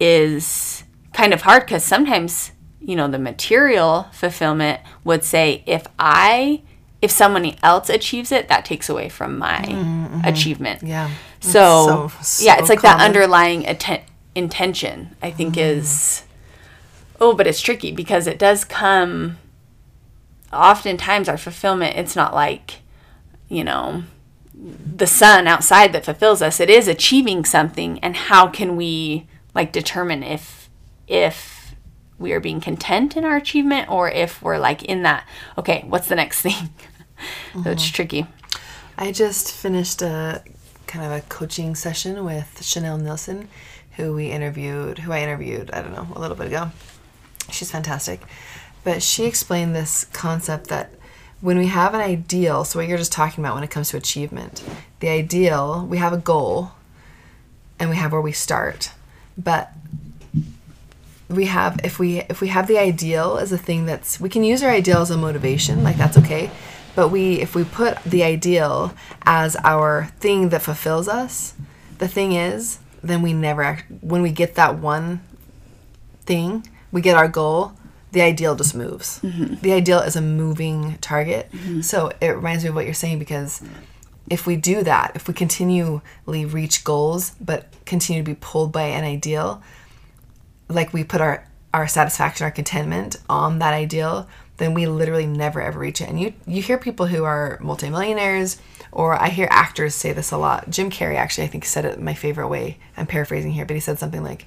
is 0.00 0.84
kind 1.12 1.32
of 1.32 1.42
hard 1.42 1.64
because 1.64 1.84
sometimes, 1.84 2.52
you 2.80 2.96
know, 2.96 3.08
the 3.08 3.18
material 3.18 4.08
fulfillment 4.12 4.80
would 5.04 5.22
say, 5.22 5.62
if 5.66 5.86
I 5.98 6.62
if 7.00 7.10
someone 7.10 7.52
else 7.64 7.90
achieves 7.90 8.30
it, 8.30 8.48
that 8.48 8.64
takes 8.64 8.88
away 8.88 9.08
from 9.08 9.36
my 9.36 9.58
mm-hmm, 9.58 10.04
mm-hmm. 10.06 10.24
achievement. 10.24 10.82
Yeah. 10.84 11.10
So, 11.40 12.08
That's 12.14 12.28
so- 12.28 12.44
yeah, 12.44 12.58
it's 12.60 12.68
like 12.68 12.82
that 12.82 13.00
underlying 13.00 13.66
atten- 13.66 14.04
intention. 14.36 15.16
I 15.20 15.32
think 15.32 15.54
mm-hmm. 15.54 15.78
is 15.80 16.24
oh, 17.22 17.34
but 17.34 17.46
it's 17.46 17.60
tricky 17.60 17.92
because 17.92 18.26
it 18.26 18.38
does 18.38 18.64
come. 18.64 19.38
Oftentimes, 20.52 21.28
our 21.28 21.38
fulfillment. 21.38 21.96
It's 21.96 22.16
not 22.16 22.34
like, 22.34 22.80
you 23.48 23.64
know, 23.64 24.04
the 24.54 25.06
sun 25.06 25.46
outside 25.46 25.92
that 25.92 26.04
fulfills 26.04 26.42
us. 26.42 26.60
It 26.60 26.68
is 26.68 26.88
achieving 26.88 27.44
something, 27.44 27.98
and 28.00 28.16
how 28.16 28.48
can 28.48 28.76
we 28.76 29.26
like 29.54 29.72
determine 29.72 30.22
if 30.22 30.68
if 31.06 31.74
we 32.18 32.32
are 32.32 32.40
being 32.40 32.60
content 32.60 33.16
in 33.16 33.24
our 33.24 33.36
achievement 33.36 33.90
or 33.90 34.10
if 34.10 34.40
we're 34.42 34.58
like 34.58 34.84
in 34.84 35.02
that 35.02 35.26
okay 35.58 35.84
what's 35.88 36.06
the 36.06 36.14
next 36.14 36.40
thing 36.42 36.70
so 37.52 37.70
it's 37.70 37.84
mm-hmm. 37.84 37.94
tricky 37.94 38.26
I 38.96 39.10
just 39.10 39.50
finished 39.50 40.02
a 40.02 40.42
kind 40.86 41.04
of 41.04 41.12
a 41.12 41.22
coaching 41.22 41.74
session 41.74 42.24
with 42.24 42.62
Chanel 42.62 42.98
Nielsen, 42.98 43.48
who 43.96 44.14
we 44.14 44.30
interviewed, 44.30 44.98
who 44.98 45.12
I 45.12 45.22
interviewed, 45.22 45.70
I 45.70 45.80
don't 45.80 45.92
know, 45.92 46.06
a 46.14 46.20
little 46.20 46.36
bit 46.36 46.48
ago. 46.48 46.70
She's 47.52 47.70
fantastic. 47.70 48.20
But 48.84 49.02
she 49.02 49.26
explained 49.26 49.74
this 49.74 50.04
concept 50.12 50.68
that 50.68 50.92
when 51.40 51.58
we 51.58 51.66
have 51.66 51.94
an 51.94 52.00
ideal, 52.00 52.64
so 52.64 52.78
what 52.78 52.88
you're 52.88 52.98
just 52.98 53.12
talking 53.12 53.44
about 53.44 53.54
when 53.54 53.64
it 53.64 53.70
comes 53.70 53.90
to 53.90 53.96
achievement, 53.96 54.62
the 55.00 55.08
ideal, 55.08 55.86
we 55.88 55.98
have 55.98 56.12
a 56.12 56.18
goal 56.18 56.72
and 57.78 57.90
we 57.90 57.96
have 57.96 58.12
where 58.12 58.20
we 58.20 58.32
start. 58.32 58.92
But 59.36 59.72
we 61.32 61.46
have 61.46 61.80
if 61.82 61.98
we 61.98 62.20
if 62.28 62.40
we 62.40 62.48
have 62.48 62.66
the 62.66 62.78
ideal 62.78 63.38
as 63.38 63.52
a 63.52 63.58
thing 63.58 63.86
that's 63.86 64.20
we 64.20 64.28
can 64.28 64.44
use 64.44 64.62
our 64.62 64.70
ideal 64.70 64.98
as 64.98 65.10
a 65.10 65.16
motivation 65.16 65.82
like 65.82 65.96
that's 65.96 66.18
okay 66.18 66.50
but 66.94 67.08
we 67.08 67.40
if 67.40 67.54
we 67.54 67.64
put 67.64 68.02
the 68.04 68.22
ideal 68.22 68.92
as 69.22 69.56
our 69.64 70.06
thing 70.20 70.50
that 70.50 70.60
fulfills 70.60 71.08
us 71.08 71.54
the 71.98 72.08
thing 72.08 72.32
is 72.32 72.78
then 73.02 73.22
we 73.22 73.32
never 73.32 73.62
act 73.62 73.84
when 74.02 74.20
we 74.22 74.30
get 74.30 74.54
that 74.54 74.76
one 74.76 75.20
thing 76.20 76.66
we 76.92 77.00
get 77.00 77.16
our 77.16 77.28
goal 77.28 77.72
the 78.12 78.20
ideal 78.20 78.54
just 78.54 78.74
moves. 78.74 79.20
Mm-hmm. 79.20 79.54
The 79.62 79.72
ideal 79.72 80.00
is 80.00 80.16
a 80.16 80.20
moving 80.20 80.98
target. 80.98 81.50
Mm-hmm. 81.50 81.80
So 81.80 82.12
it 82.20 82.28
reminds 82.28 82.62
me 82.62 82.68
of 82.68 82.74
what 82.74 82.84
you're 82.84 82.94
saying 82.94 83.18
because 83.18 83.62
if 84.30 84.46
we 84.46 84.56
do 84.56 84.82
that 84.84 85.12
if 85.14 85.26
we 85.26 85.34
continually 85.34 86.44
reach 86.44 86.84
goals 86.84 87.32
but 87.40 87.66
continue 87.84 88.22
to 88.22 88.30
be 88.30 88.36
pulled 88.40 88.72
by 88.72 88.84
an 88.84 89.04
ideal 89.04 89.62
like 90.68 90.92
we 90.92 91.02
put 91.02 91.20
our 91.20 91.46
our 91.74 91.88
satisfaction 91.88 92.44
our 92.44 92.50
contentment 92.50 93.16
on 93.28 93.58
that 93.58 93.74
ideal 93.74 94.28
then 94.58 94.74
we 94.74 94.86
literally 94.86 95.26
never 95.26 95.60
ever 95.60 95.78
reach 95.78 96.00
it. 96.00 96.08
And 96.08 96.20
you 96.20 96.34
you 96.46 96.62
hear 96.62 96.78
people 96.78 97.06
who 97.06 97.24
are 97.24 97.58
multimillionaires 97.60 98.58
or 98.92 99.14
i 99.14 99.28
hear 99.28 99.48
actors 99.50 99.94
say 99.94 100.12
this 100.12 100.30
a 100.30 100.38
lot. 100.38 100.70
Jim 100.70 100.90
carrey 100.90 101.16
actually 101.16 101.44
i 101.44 101.48
think 101.48 101.64
said 101.64 101.84
it 101.84 102.00
my 102.00 102.14
favorite 102.14 102.48
way. 102.48 102.78
I'm 102.96 103.06
paraphrasing 103.06 103.52
here 103.52 103.66
but 103.66 103.74
he 103.74 103.80
said 103.80 103.98
something 103.98 104.22
like 104.22 104.46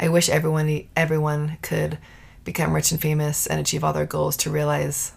i 0.00 0.08
wish 0.08 0.28
everyone 0.28 0.84
everyone 0.96 1.56
could 1.62 1.98
become 2.44 2.72
rich 2.72 2.90
and 2.90 3.00
famous 3.00 3.46
and 3.46 3.60
achieve 3.60 3.84
all 3.84 3.92
their 3.92 4.06
goals 4.06 4.36
to 4.36 4.50
realize 4.50 5.12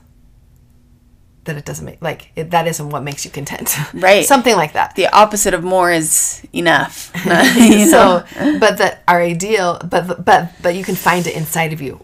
that 1.46 1.58
it 1.58 1.66
doesn't 1.66 1.86
make 1.86 2.02
like 2.02 2.32
it, 2.36 2.52
that 2.52 2.68
isn't 2.68 2.90
what 2.90 3.04
makes 3.04 3.26
you 3.26 3.32
content. 3.32 3.76
Right. 3.94 4.26
something 4.26 4.56
like 4.56 4.74
that. 4.74 4.96
The 4.96 5.08
opposite 5.08 5.54
of 5.54 5.64
more 5.64 5.92
is 5.92 6.46
enough. 6.54 7.12
You 7.56 7.92
know? 7.92 8.24
so 8.32 8.58
but 8.60 8.78
that 8.78 9.04
our 9.08 9.22
ideal 9.22 9.80
but 9.84 10.24
but 10.24 10.52
but 10.62 10.76
you 10.76 10.84
can 10.84 10.96
find 10.96 11.28
it 11.28 11.36
inside 11.36 11.74
of 11.74 11.82
you 11.82 11.96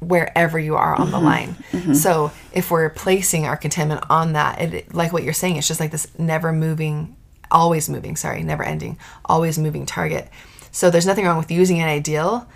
wherever 0.00 0.58
you 0.58 0.76
are 0.76 0.94
on 0.94 1.10
the 1.10 1.16
mm-hmm. 1.16 1.26
line. 1.26 1.56
Mm-hmm. 1.72 1.94
So 1.94 2.30
if 2.52 2.70
we're 2.70 2.90
placing 2.90 3.46
our 3.46 3.56
contentment 3.56 4.04
on 4.10 4.34
that 4.34 4.60
it 4.60 4.94
like 4.94 5.12
what 5.12 5.22
you're 5.22 5.32
saying 5.32 5.56
it's 5.56 5.68
just 5.68 5.80
like 5.80 5.90
this 5.90 6.06
never 6.18 6.52
moving 6.52 7.16
always 7.50 7.88
moving 7.88 8.16
sorry 8.16 8.42
never 8.42 8.64
ending 8.64 8.98
always 9.24 9.58
moving 9.58 9.86
target 9.86 10.28
so 10.74 10.90
there's 10.90 11.06
nothing 11.06 11.24
wrong 11.24 11.38
with 11.38 11.52
using 11.52 11.80
an 11.80 11.88
ideal 11.88 12.48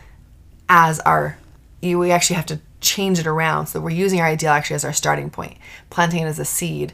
as 0.69 0.99
our 1.01 1.39
you, 1.81 2.01
we 2.01 2.11
actually 2.11 2.35
have 2.35 2.47
to 2.47 2.59
change 2.81 3.21
it 3.21 3.29
around. 3.29 3.69
So 3.69 3.79
we're 3.79 3.91
using 3.91 4.21
our 4.21 4.27
ideal 4.27 4.51
actually 4.51 4.75
as 4.75 4.85
our 4.85 4.93
starting 4.93 5.31
point. 5.31 5.57
Planting 5.89 6.25
it 6.25 6.27
as 6.27 6.41
a 6.41 6.45
seed 6.45 6.93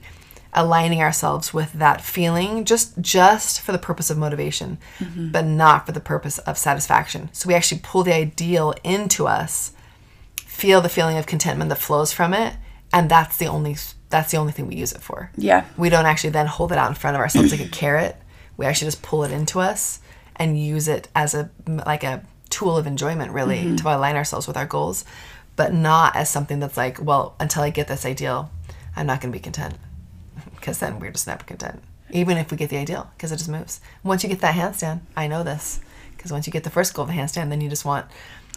aligning 0.52 1.00
ourselves 1.00 1.52
with 1.54 1.72
that 1.72 2.02
feeling 2.02 2.64
just 2.66 3.00
just 3.00 3.62
for 3.62 3.72
the 3.72 3.78
purpose 3.78 4.08
of 4.08 4.16
motivation 4.16 4.78
mm-hmm. 4.98 5.32
but 5.32 5.44
not 5.44 5.84
for 5.84 5.92
the 5.92 5.98
purpose 5.98 6.36
of 6.40 6.58
satisfaction. 6.58 7.30
So 7.32 7.48
we 7.48 7.54
actually 7.54 7.80
pull 7.82 8.04
the 8.04 8.14
ideal 8.14 8.74
into 8.84 9.26
us 9.26 9.72
feel 10.36 10.82
the 10.82 10.90
feeling 10.90 11.16
of 11.16 11.26
contentment 11.26 11.70
that 11.70 11.78
flows 11.78 12.12
from 12.12 12.34
it 12.34 12.54
and 12.92 13.10
that's 13.10 13.38
the 13.38 13.46
only 13.46 13.76
that's 14.10 14.30
the 14.30 14.36
only 14.36 14.52
thing 14.52 14.66
we 14.66 14.76
use 14.76 14.92
it 14.92 15.00
for. 15.00 15.30
Yeah. 15.36 15.64
We 15.78 15.88
don't 15.88 16.06
actually 16.06 16.30
then 16.30 16.46
hold 16.46 16.70
it 16.70 16.76
out 16.76 16.90
in 16.90 16.94
front 16.94 17.16
of 17.16 17.20
ourselves 17.20 17.50
like 17.50 17.66
a 17.66 17.70
carrot. 17.70 18.14
We 18.58 18.66
actually 18.66 18.88
just 18.88 19.02
pull 19.02 19.24
it 19.24 19.32
into 19.32 19.58
us 19.58 20.00
and 20.36 20.60
use 20.60 20.88
it 20.88 21.08
as 21.14 21.34
a 21.34 21.50
like 21.66 22.02
a 22.02 22.22
tool 22.50 22.76
of 22.76 22.86
enjoyment 22.86 23.32
really 23.32 23.58
mm-hmm. 23.58 23.76
to 23.76 23.96
align 23.96 24.16
ourselves 24.16 24.46
with 24.46 24.56
our 24.56 24.66
goals 24.66 25.04
but 25.56 25.72
not 25.72 26.14
as 26.14 26.28
something 26.28 26.60
that's 26.60 26.76
like 26.76 27.02
well 27.02 27.34
until 27.40 27.62
i 27.62 27.70
get 27.70 27.88
this 27.88 28.04
ideal 28.04 28.50
i'm 28.96 29.06
not 29.06 29.20
going 29.20 29.32
to 29.32 29.38
be 29.38 29.42
content. 29.42 29.74
Because 30.54 30.78
then 30.78 30.98
we're 30.98 31.10
just 31.10 31.26
never 31.26 31.44
content 31.44 31.82
even 32.10 32.38
if 32.38 32.50
we 32.50 32.56
get 32.56 32.70
the 32.70 32.78
ideal 32.78 33.10
because 33.16 33.32
it 33.32 33.36
just 33.36 33.50
moves. 33.50 33.80
Once 34.02 34.22
you 34.22 34.28
get 34.28 34.40
that 34.40 34.54
handstand 34.54 35.00
i 35.16 35.26
know 35.26 35.42
this 35.42 35.80
because 36.16 36.32
once 36.32 36.46
you 36.46 36.52
get 36.52 36.64
the 36.64 36.70
first 36.70 36.94
goal 36.94 37.04
of 37.04 37.10
the 37.10 37.14
handstand 37.14 37.50
then 37.50 37.60
you 37.60 37.68
just 37.68 37.84
want 37.84 38.06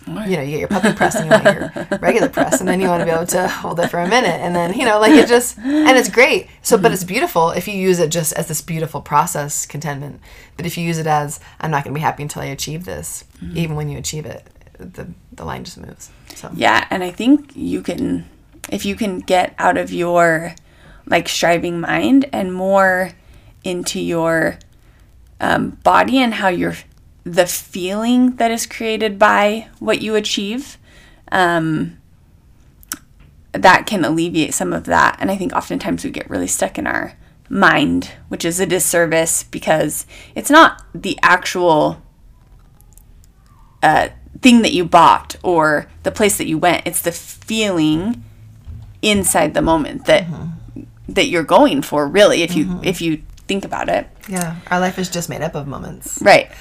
you 0.05 0.37
know 0.37 0.41
you 0.41 0.51
get 0.51 0.59
your 0.59 0.67
puppy 0.67 0.93
press 0.93 1.15
and 1.15 1.25
you 1.25 1.31
want 1.31 1.43
your 1.43 1.99
regular 2.01 2.29
press 2.29 2.59
and 2.59 2.67
then 2.69 2.79
you 2.79 2.87
want 2.87 3.01
to 3.01 3.05
be 3.05 3.11
able 3.11 3.25
to 3.25 3.47
hold 3.47 3.79
it 3.79 3.87
for 3.89 3.99
a 3.99 4.07
minute 4.07 4.39
and 4.41 4.55
then 4.55 4.73
you 4.73 4.85
know 4.85 4.99
like 4.99 5.11
it 5.11 5.27
just 5.27 5.57
and 5.57 5.97
it's 5.97 6.09
great. 6.09 6.47
So 6.61 6.77
but 6.77 6.91
it's 6.91 7.03
beautiful 7.03 7.51
if 7.51 7.67
you 7.67 7.73
use 7.73 7.99
it 7.99 8.09
just 8.09 8.33
as 8.33 8.47
this 8.47 8.61
beautiful 8.61 9.01
process 9.01 9.65
contentment 9.65 10.21
but 10.55 10.65
if 10.65 10.77
you 10.77 10.83
use 10.83 10.97
it 10.97 11.07
as 11.07 11.39
i'm 11.59 11.71
not 11.71 11.83
going 11.83 11.93
to 11.93 11.97
be 11.97 12.01
happy 12.01 12.23
until 12.23 12.41
i 12.41 12.45
achieve 12.45 12.85
this 12.85 13.23
even 13.53 13.75
when 13.75 13.89
you 13.89 13.97
achieve 13.97 14.25
it 14.25 14.47
the, 14.79 15.07
the 15.33 15.45
line 15.45 15.63
just 15.63 15.77
moves 15.77 16.11
so. 16.37 16.51
Yeah, 16.53 16.85
and 16.89 17.03
I 17.03 17.09
think 17.09 17.55
you 17.55 17.81
can 17.81 18.29
if 18.69 18.85
you 18.85 18.95
can 18.95 19.19
get 19.19 19.55
out 19.57 19.77
of 19.77 19.91
your 19.91 20.53
like 21.05 21.27
striving 21.27 21.79
mind 21.79 22.29
and 22.31 22.53
more 22.53 23.11
into 23.63 23.99
your 23.99 24.59
um, 25.39 25.71
body 25.83 26.19
and 26.19 26.35
how 26.35 26.49
you're 26.49 26.75
the 27.33 27.45
feeling 27.45 28.35
that 28.37 28.51
is 28.51 28.65
created 28.65 29.19
by 29.19 29.67
what 29.79 30.01
you 30.01 30.15
achieve 30.15 30.77
um, 31.31 31.97
that 33.51 33.85
can 33.85 34.05
alleviate 34.05 34.53
some 34.53 34.71
of 34.71 34.85
that. 34.85 35.17
And 35.19 35.29
i 35.29 35.35
think 35.35 35.53
oftentimes 35.53 36.03
we 36.03 36.11
get 36.11 36.29
really 36.29 36.47
stuck 36.47 36.77
in 36.77 36.87
our 36.87 37.13
mind 37.49 38.11
which 38.27 38.43
is 38.43 38.59
a 38.59 38.65
disservice 38.65 39.43
because 39.43 40.05
it's 40.35 40.49
not 40.49 40.83
the 40.93 41.17
actual 41.21 42.01
uh, 43.81 44.09
thing 44.41 44.61
that 44.61 44.73
you 44.73 44.83
bought 44.83 45.35
or 45.43 45.87
the 46.03 46.11
place 46.11 46.37
that 46.37 46.47
you 46.47 46.57
went. 46.57 46.85
It's 46.85 47.01
the 47.01 47.11
feeling 47.11 48.23
inside 49.01 49.53
the 49.53 49.61
moment 49.61 50.05
that 50.05 50.25
that 51.07 51.27
you're 51.27 51.43
going 51.43 51.81
for 51.81 52.07
really 52.07 52.41
if 52.41 52.55
you 52.55 52.79
if 52.83 53.01
you 53.01 53.21
think 53.47 53.63
about 53.63 53.89
it. 53.89 54.07
Yeah, 54.27 54.57
our 54.69 54.79
life 54.79 54.99
is 54.99 55.09
just 55.09 55.29
made 55.29 55.41
up 55.41 55.55
of 55.55 55.67
moments. 55.67 56.21
right 56.21 56.51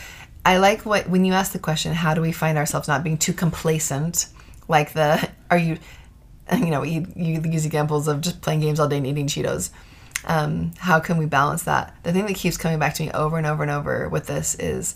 I 0.46 0.58
like 0.58 0.86
what 0.86 1.08
when 1.08 1.24
you 1.24 1.32
ask 1.32 1.50
the 1.50 1.58
question, 1.58 1.92
how 1.92 2.14
do 2.14 2.20
we 2.20 2.30
find 2.30 2.56
ourselves 2.56 2.86
not 2.86 3.02
being 3.02 3.18
too 3.18 3.32
complacent? 3.32 4.28
Like 4.68 4.92
the 4.92 5.28
are 5.50 5.58
you, 5.58 5.78
you 6.52 6.66
know, 6.66 6.84
you, 6.84 7.04
you 7.16 7.40
use 7.42 7.66
examples 7.66 8.06
of 8.06 8.20
just 8.20 8.42
playing 8.42 8.60
games 8.60 8.78
all 8.78 8.86
day 8.86 8.98
and 8.98 9.06
eating 9.06 9.26
Cheetos. 9.26 9.70
Um, 10.24 10.72
how 10.78 11.00
can 11.00 11.18
we 11.18 11.26
balance 11.26 11.64
that? 11.64 11.96
The 12.04 12.12
thing 12.12 12.26
that 12.26 12.36
keeps 12.36 12.56
coming 12.56 12.78
back 12.78 12.94
to 12.94 13.02
me 13.02 13.10
over 13.10 13.36
and 13.36 13.46
over 13.46 13.64
and 13.64 13.72
over 13.72 14.08
with 14.08 14.28
this 14.28 14.54
is 14.54 14.94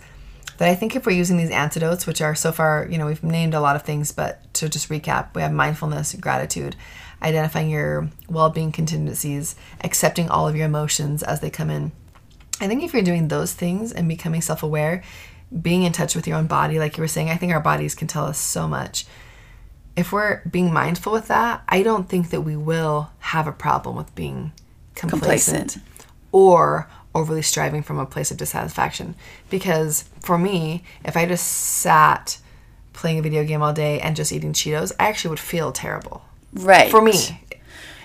that 0.59 0.69
I 0.69 0.77
think 0.77 0.95
if 0.95 1.05
we're 1.05 1.17
using 1.17 1.37
these 1.37 1.51
antidotes, 1.51 2.07
which 2.07 2.21
are 2.21 2.37
so 2.37 2.53
far, 2.53 2.87
you 2.89 2.97
know, 2.97 3.07
we've 3.07 3.23
named 3.25 3.55
a 3.55 3.61
lot 3.61 3.75
of 3.75 3.83
things, 3.83 4.13
but 4.13 4.53
to 4.55 4.69
just 4.69 4.89
recap, 4.89 5.35
we 5.35 5.43
have 5.43 5.53
mindfulness, 5.53 6.15
gratitude, 6.15 6.77
identifying 7.23 7.71
your 7.71 8.09
well-being 8.29 8.71
contingencies, 8.71 9.57
accepting 9.83 10.29
all 10.29 10.47
of 10.47 10.55
your 10.55 10.67
emotions 10.67 11.25
as 11.25 11.41
they 11.41 11.51
come 11.51 11.71
in. 11.71 11.91
I 12.61 12.69
think 12.69 12.85
if 12.85 12.93
you're 12.93 13.03
doing 13.03 13.29
those 13.29 13.53
things 13.53 13.91
and 13.93 14.07
becoming 14.07 14.43
self 14.43 14.63
aware, 14.63 15.03
being 15.59 15.83
in 15.83 15.93
touch 15.93 16.15
with 16.15 16.27
your 16.27 16.37
own 16.37 16.47
body, 16.47 16.79
like 16.79 16.97
you 16.97 17.03
were 17.03 17.09
saying, 17.09 17.29
I 17.31 17.37
think 17.37 17.53
our 17.53 17.61
bodies 17.61 17.95
can 17.95 18.09
tell 18.09 18.25
us 18.25 18.39
so 18.39 18.69
much. 18.69 19.07
If 19.97 20.13
we're 20.13 20.43
being 20.49 20.73
mindful 20.73 21.13
with 21.13 21.29
that, 21.29 21.63
I 21.69 21.83
don't 21.83 22.09
think 22.09 22.31
that 22.31 22.43
we 22.43 22.57
will 22.57 23.11
have 23.19 23.47
a 23.47 23.53
problem 23.53 23.97
with 23.97 24.15
being 24.15 24.53
complacent, 24.95 25.73
Complacent. 25.73 25.85
or 26.33 26.89
overly 27.15 27.43
striving 27.43 27.83
from 27.83 27.99
a 27.99 28.07
place 28.07 28.31
of 28.31 28.37
dissatisfaction. 28.37 29.17
Because 29.51 30.05
for 30.21 30.39
me, 30.39 30.85
if 31.05 31.17
I 31.17 31.27
just 31.27 31.47
sat 31.47 32.39
playing 32.93 33.19
a 33.19 33.23
video 33.23 33.45
game 33.45 33.63
all 33.63 33.73
day 33.73 34.01
and 34.01 34.15
just 34.15 34.33
eating 34.33 34.53
Cheetos, 34.53 34.93
I 35.01 35.09
actually 35.09 35.31
would 35.31 35.41
feel 35.41 35.73
terrible 35.73 36.23
right 36.53 36.91
for 36.91 37.03
me. 37.03 37.41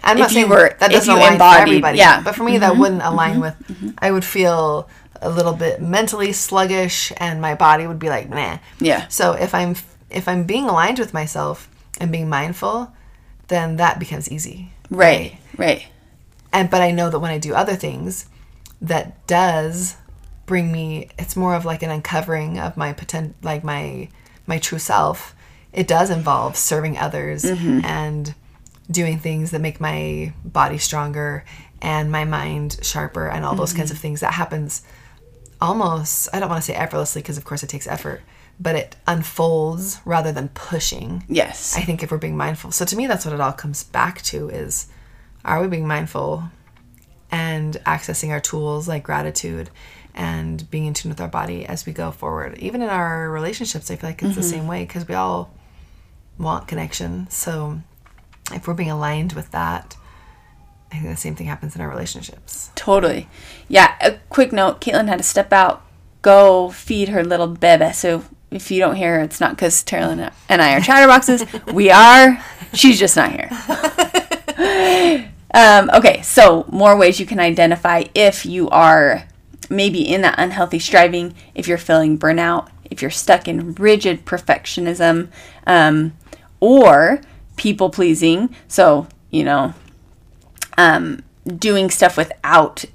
I'm 0.03 0.17
not 0.19 0.31
If 0.31 0.31
you 0.31 0.41
saying 0.41 0.49
were- 0.49 0.75
that 0.79 0.91
doesn't 0.91 1.13
align 1.13 1.33
embodied- 1.33 1.57
for 1.57 1.61
everybody, 1.61 1.97
yeah. 1.97 2.21
but 2.21 2.35
for 2.35 2.43
me 2.43 2.59
that 2.59 2.71
mm-hmm. 2.71 2.81
wouldn't 2.81 3.01
align 3.01 3.33
mm-hmm. 3.33 3.41
with. 3.41 3.55
Mm-hmm. 3.67 3.89
I 3.99 4.11
would 4.11 4.23
feel 4.25 4.87
a 5.21 5.29
little 5.29 5.53
bit 5.53 5.81
mentally 5.81 6.31
sluggish, 6.31 7.11
and 7.17 7.41
my 7.41 7.55
body 7.55 7.87
would 7.87 7.99
be 7.99 8.09
like, 8.09 8.29
nah. 8.29 8.59
Yeah. 8.79 9.07
So 9.07 9.33
if 9.33 9.53
I'm 9.53 9.75
if 10.09 10.27
I'm 10.27 10.43
being 10.43 10.65
aligned 10.65 10.99
with 10.99 11.13
myself 11.13 11.69
and 11.99 12.11
being 12.11 12.29
mindful, 12.29 12.93
then 13.47 13.77
that 13.77 13.99
becomes 13.99 14.31
easy. 14.31 14.71
right 14.89 15.37
right 15.57 15.87
And 16.53 16.69
but 16.69 16.81
I 16.81 16.91
know 16.91 17.09
that 17.09 17.19
when 17.19 17.31
I 17.31 17.37
do 17.37 17.53
other 17.53 17.75
things, 17.75 18.27
that 18.81 19.25
does 19.27 19.97
bring 20.45 20.71
me. 20.71 21.09
It's 21.17 21.35
more 21.35 21.55
of 21.55 21.65
like 21.65 21.83
an 21.83 21.89
uncovering 21.89 22.59
of 22.59 22.77
my 22.77 22.93
potent, 22.93 23.35
like 23.41 23.63
my 23.63 24.09
my 24.47 24.59
true 24.59 24.79
self. 24.79 25.35
It 25.73 25.87
does 25.87 26.09
involve 26.09 26.55
serving 26.55 26.97
others 26.97 27.43
mm-hmm. 27.43 27.83
and 27.83 28.33
doing 28.89 29.19
things 29.19 29.51
that 29.51 29.59
make 29.59 29.81
my 29.81 30.33
body 30.45 30.77
stronger 30.77 31.43
and 31.81 32.11
my 32.11 32.23
mind 32.23 32.79
sharper 32.81 33.27
and 33.27 33.43
all 33.43 33.55
those 33.55 33.73
kinds 33.73 33.89
mm-hmm. 33.89 33.97
of 33.97 34.01
things. 34.01 34.19
That 34.21 34.33
happens 34.33 34.83
almost. 35.61 36.29
I 36.33 36.39
don't 36.39 36.49
want 36.49 36.63
to 36.63 36.65
say 36.65 36.75
effortlessly 36.75 37.21
because 37.21 37.37
of 37.37 37.45
course 37.45 37.63
it 37.63 37.69
takes 37.69 37.87
effort, 37.87 38.21
but 38.59 38.75
it 38.75 38.95
unfolds 39.07 39.99
rather 40.05 40.31
than 40.31 40.49
pushing. 40.49 41.23
yes 41.27 41.75
I 41.75 41.81
think 41.81 42.03
if 42.03 42.11
we're 42.11 42.17
being 42.17 42.37
mindful. 42.37 42.71
So 42.71 42.85
to 42.85 42.95
me, 42.95 43.07
that's 43.07 43.25
what 43.25 43.33
it 43.33 43.41
all 43.41 43.53
comes 43.53 43.83
back 43.83 44.21
to 44.23 44.49
is 44.49 44.87
are 45.43 45.61
we 45.61 45.67
being 45.67 45.87
mindful 45.87 46.43
and 47.31 47.75
accessing 47.85 48.29
our 48.29 48.39
tools 48.39 48.87
like 48.87 49.03
gratitude 49.03 49.69
and 50.13 50.69
being 50.71 50.85
in 50.85 50.93
tune 50.93 51.09
with 51.09 51.19
our 51.19 51.27
body 51.27 51.65
as 51.65 51.85
we 51.85 51.91
go 51.91 52.09
forward. 52.09 52.57
Even 52.59 52.81
in 52.81 52.89
our 52.89 53.29
relationships, 53.29 53.91
I 53.91 53.97
feel 53.97 54.09
like 54.09 54.23
it's 54.23 54.35
the 54.35 54.41
mm-hmm. 54.41 54.49
same 54.49 54.67
way 54.67 54.85
because 54.85 55.07
we 55.07 55.13
all 55.13 55.53
want 56.37 56.67
connection. 56.67 57.29
So 57.29 57.81
if 58.53 58.67
we're 58.67 58.73
being 58.73 58.91
aligned 58.91 59.33
with 59.33 59.51
that, 59.51 59.97
I 60.91 60.99
think 60.99 61.09
the 61.09 61.17
same 61.17 61.35
thing 61.35 61.47
happens 61.47 61.75
in 61.75 61.81
our 61.81 61.89
relationships. 61.89 62.71
Totally. 62.75 63.27
Yeah. 63.67 63.95
A 64.01 64.19
quick 64.29 64.51
note: 64.51 64.81
Caitlin 64.81 65.07
had 65.07 65.17
to 65.17 65.23
step 65.23 65.51
out, 65.51 65.83
go 66.21 66.69
feed 66.69 67.09
her 67.09 67.23
little 67.23 67.47
bebe. 67.47 67.91
So 67.93 68.23
if 68.51 68.71
you 68.71 68.79
don't 68.79 68.95
hear, 68.95 69.17
her, 69.17 69.23
it's 69.23 69.39
not 69.39 69.51
because 69.51 69.83
Carolyn 69.83 70.31
and 70.49 70.61
I 70.61 70.75
are 70.75 70.79
chatterboxes. 70.79 71.73
we 71.73 71.91
are. 71.91 72.41
She's 72.73 72.99
just 72.99 73.15
not 73.15 73.31
here. 73.31 73.49
um, 75.53 75.89
okay. 75.93 76.21
So 76.21 76.65
more 76.69 76.97
ways 76.97 77.19
you 77.19 77.25
can 77.25 77.39
identify 77.39 78.03
if 78.13 78.45
you 78.45 78.69
are 78.69 79.27
maybe 79.69 80.01
in 80.01 80.21
that 80.21 80.35
unhealthy 80.37 80.79
striving. 80.79 81.35
If 81.53 81.67
you're 81.67 81.77
feeling 81.77 82.17
burnout. 82.17 82.69
If 82.89 83.01
you're 83.01 83.11
stuck 83.11 83.47
in 83.47 83.73
rigid 83.73 84.25
perfectionism, 84.25 85.29
um, 85.65 86.13
or 86.59 87.19
people 87.57 87.89
pleasing. 87.89 88.55
So 88.67 89.07
you 89.31 89.43
know 89.43 89.73
um, 90.77 91.23
doing 91.45 91.89
stuff 91.89 92.17
without 92.17 92.85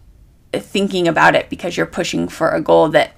thinking 0.53 1.07
about 1.07 1.35
it 1.35 1.49
because 1.49 1.76
you're 1.76 1.87
pushing 1.87 2.28
for 2.28 2.51
a 2.51 2.61
goal 2.61 2.89
that 2.89 3.12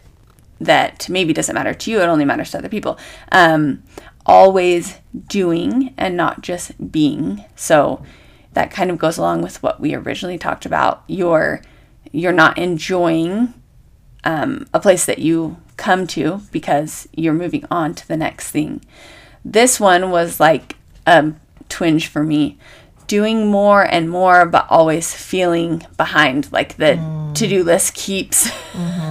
that 0.61 1.09
maybe 1.09 1.33
doesn't 1.33 1.55
matter 1.55 1.75
to 1.75 1.91
you 1.91 2.01
it 2.01 2.05
only 2.05 2.25
matters 2.25 2.53
to 2.53 2.59
other 2.59 2.69
people. 2.69 2.99
Um, 3.33 3.83
always 4.25 4.99
doing 5.29 5.93
and 5.97 6.17
not 6.17 6.41
just 6.41 6.93
being. 6.93 7.45
So 7.57 8.03
that 8.53 8.71
kind 8.71 8.91
of 8.91 8.99
goes 8.99 9.19
along 9.19 9.43
with 9.43 9.63
what 9.63 9.81
we 9.81 9.95
originally 9.95 10.39
talked 10.39 10.67
about. 10.67 11.03
You're 11.07 11.63
you're 12.13 12.33
not 12.33 12.59
enjoying 12.59 13.55
um, 14.25 14.67
a 14.75 14.81
place 14.81 15.05
that 15.07 15.19
you 15.19 15.57
come 15.77 16.07
to 16.09 16.43
because 16.53 17.09
you're 17.15 17.33
moving 17.33 17.65
on 17.71 17.95
to 17.95 18.07
the 18.07 18.17
next 18.17 18.51
thing. 18.51 18.85
This 19.45 19.81
one 19.81 20.11
was 20.11 20.39
like 20.39 20.77
a 21.07 21.33
twinge 21.69 22.07
for 22.07 22.23
me 22.23 22.59
doing 23.13 23.47
more 23.51 23.83
and 23.83 24.09
more 24.09 24.47
but 24.47 24.65
always 24.71 25.13
feeling 25.13 25.87
behind 25.99 26.51
like 26.51 26.77
the 26.79 26.97
to-do 27.35 27.63
list 27.63 27.93
keeps 27.93 28.51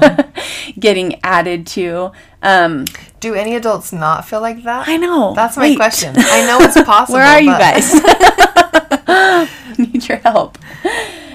getting 0.80 1.20
added 1.24 1.68
to 1.68 2.12
um 2.42 2.86
Do 3.20 3.36
any 3.36 3.54
adults 3.56 3.94
not 3.94 4.26
feel 4.28 4.42
like 4.42 4.64
that? 4.64 4.88
i 4.88 4.98
know 4.98 5.34
That's 5.36 5.56
my 5.56 5.70
Wait. 5.70 5.76
question. 5.76 6.16
I 6.18 6.40
know 6.48 6.58
it's 6.62 6.82
possible. 6.94 7.20
where 7.20 7.28
are 7.28 7.42
you 7.42 7.56
guys 7.66 7.94
need 9.78 10.08
your 10.08 10.18
help 10.18 10.58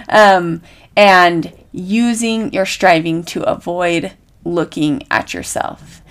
um 0.08 0.60
and 0.96 1.52
using 1.72 2.52
your 2.52 2.66
striving 2.66 3.22
to 3.22 3.42
avoid 3.44 4.12
looking 4.44 5.02
at 5.10 5.32
yourself 5.34 6.02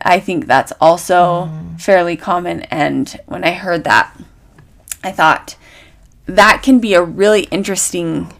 i 0.00 0.18
think 0.18 0.46
that's 0.46 0.72
also 0.80 1.48
fairly 1.78 2.16
common 2.16 2.62
and 2.62 3.20
when 3.26 3.44
i 3.44 3.52
heard 3.52 3.84
that 3.84 4.16
i 5.04 5.12
thought 5.12 5.54
that 6.36 6.62
can 6.62 6.78
be 6.78 6.94
a 6.94 7.02
really 7.02 7.42
interesting 7.44 8.32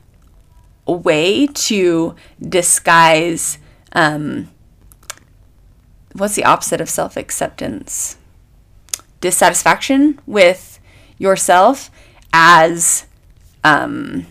way 0.87 1.47
to 1.47 2.15
disguise 2.41 3.59
um, 3.93 4.49
what's 6.15 6.35
the 6.35 6.45
opposite 6.45 6.81
of 6.81 6.89
self 6.89 7.17
acceptance? 7.17 8.17
Dissatisfaction 9.21 10.19
with 10.27 10.81
yourself 11.19 11.91
as 12.33 13.07
um, 13.63 14.27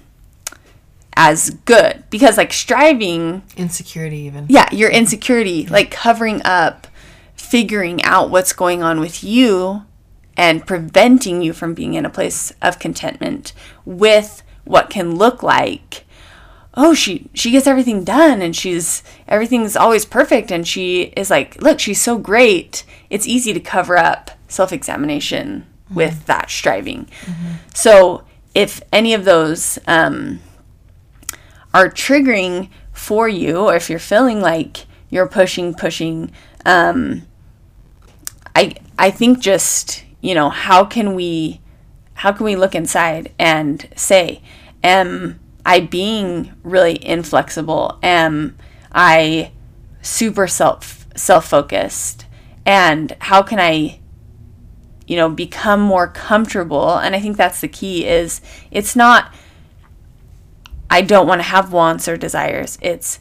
as 1.15 1.51
good 1.65 2.03
because 2.09 2.37
like 2.37 2.51
striving 2.51 3.43
Insecurity, 3.55 4.19
even. 4.19 4.47
yeah, 4.49 4.67
your 4.73 4.89
insecurity, 4.89 5.65
like 5.67 5.91
covering 5.91 6.41
up, 6.43 6.87
figuring 7.35 8.03
out 8.03 8.29
what's 8.29 8.53
going 8.53 8.83
on 8.83 8.99
with 8.99 9.23
you 9.23 9.85
and 10.37 10.65
preventing 10.65 11.41
you 11.41 11.53
from 11.53 11.73
being 11.73 11.93
in 11.93 12.05
a 12.05 12.09
place 12.09 12.53
of 12.61 12.79
contentment 12.79 13.53
with 13.85 14.43
what 14.63 14.89
can 14.89 15.15
look 15.15 15.43
like 15.43 16.05
oh 16.75 16.93
she 16.93 17.29
she 17.33 17.51
gets 17.51 17.67
everything 17.67 18.03
done 18.03 18.41
and 18.41 18.55
she's 18.55 19.03
everything's 19.27 19.75
always 19.75 20.05
perfect 20.05 20.51
and 20.51 20.67
she 20.67 21.13
is 21.17 21.29
like 21.29 21.61
look 21.61 21.79
she's 21.79 22.01
so 22.01 22.17
great. 22.17 22.83
It's 23.09 23.27
easy 23.27 23.51
to 23.53 23.59
cover 23.59 23.97
up 23.97 24.31
self-examination 24.47 25.65
with 25.93 26.25
that 26.27 26.49
striving. 26.49 27.09
So 27.73 28.23
if 28.55 28.81
any 28.93 29.13
of 29.13 29.25
those 29.25 29.77
um, 29.87 30.39
are 31.73 31.89
triggering 31.89 32.69
for 32.93 33.27
you 33.27 33.57
or 33.57 33.75
if 33.75 33.89
you're 33.89 33.99
feeling 33.99 34.41
like 34.41 34.85
you're 35.09 35.27
pushing 35.27 35.73
pushing 35.73 36.31
um 36.65 37.23
i 38.55 38.73
i 38.99 39.09
think 39.09 39.39
just 39.39 40.03
you 40.21 40.33
know 40.33 40.49
how 40.49 40.85
can 40.85 41.13
we 41.15 41.59
how 42.13 42.31
can 42.31 42.45
we 42.45 42.55
look 42.55 42.75
inside 42.75 43.31
and 43.39 43.89
say 43.95 44.41
am 44.83 45.39
i 45.65 45.79
being 45.79 46.53
really 46.63 47.03
inflexible? 47.05 47.99
Am 48.01 48.57
i 48.91 49.51
super 50.01 50.47
self 50.47 51.07
self 51.15 51.47
focused 51.47 52.25
and 52.65 53.15
how 53.19 53.41
can 53.41 53.59
I 53.59 53.99
you 55.07 55.17
know 55.17 55.29
become 55.29 55.81
more 55.81 56.07
comfortable? 56.07 56.97
And 56.97 57.15
I 57.15 57.19
think 57.19 57.37
that's 57.37 57.61
the 57.61 57.67
key 57.67 58.07
is 58.07 58.41
it's 58.69 58.95
not 58.95 59.33
I 60.89 61.01
don't 61.01 61.27
want 61.27 61.39
to 61.39 61.43
have 61.43 61.71
wants 61.71 62.07
or 62.07 62.17
desires. 62.17 62.77
It's 62.81 63.19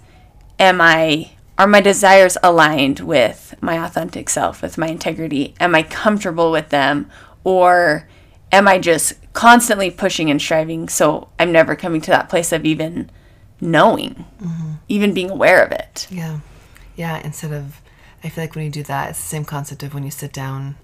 am 0.59 0.81
I 0.81 1.33
are 1.61 1.67
my 1.67 1.83
desires 1.83 2.39
aligned 2.43 3.01
with 3.01 3.55
my 3.61 3.85
authentic 3.85 4.31
self 4.31 4.63
with 4.63 4.79
my 4.79 4.89
integrity 4.89 5.55
am 5.61 5.75
I 5.75 5.83
comfortable 5.83 6.51
with 6.51 6.71
them 6.71 7.11
or 7.45 8.09
am 8.51 8.67
I 8.67 8.79
just 8.79 9.13
constantly 9.35 9.91
pushing 9.91 10.31
and 10.31 10.41
striving 10.41 10.89
so 10.89 11.29
I'm 11.39 11.53
never 11.53 11.77
coming 11.77 12.01
to 12.01 12.11
that 12.13 12.31
place 12.31 12.51
of 12.51 12.65
even 12.65 13.11
knowing 13.61 14.25
mm-hmm. 14.43 14.73
even 14.89 15.13
being 15.13 15.29
aware 15.29 15.63
of 15.63 15.71
it 15.71 16.07
Yeah. 16.11 16.41
Yeah. 16.97 17.21
Instead 17.23 17.53
of, 17.53 17.83
I 18.25 18.31
feel 18.31 18.45
like 18.45 18.55
when 18.55 18.65
you 18.65 18.71
do 18.71 18.83
that, 18.85 19.11
it's 19.11 19.21
the 19.21 19.27
same 19.27 19.45
concept 19.45 19.83
of 19.83 19.93
when 19.93 20.05
you 20.05 20.11
sit 20.11 20.33
down 20.33 20.77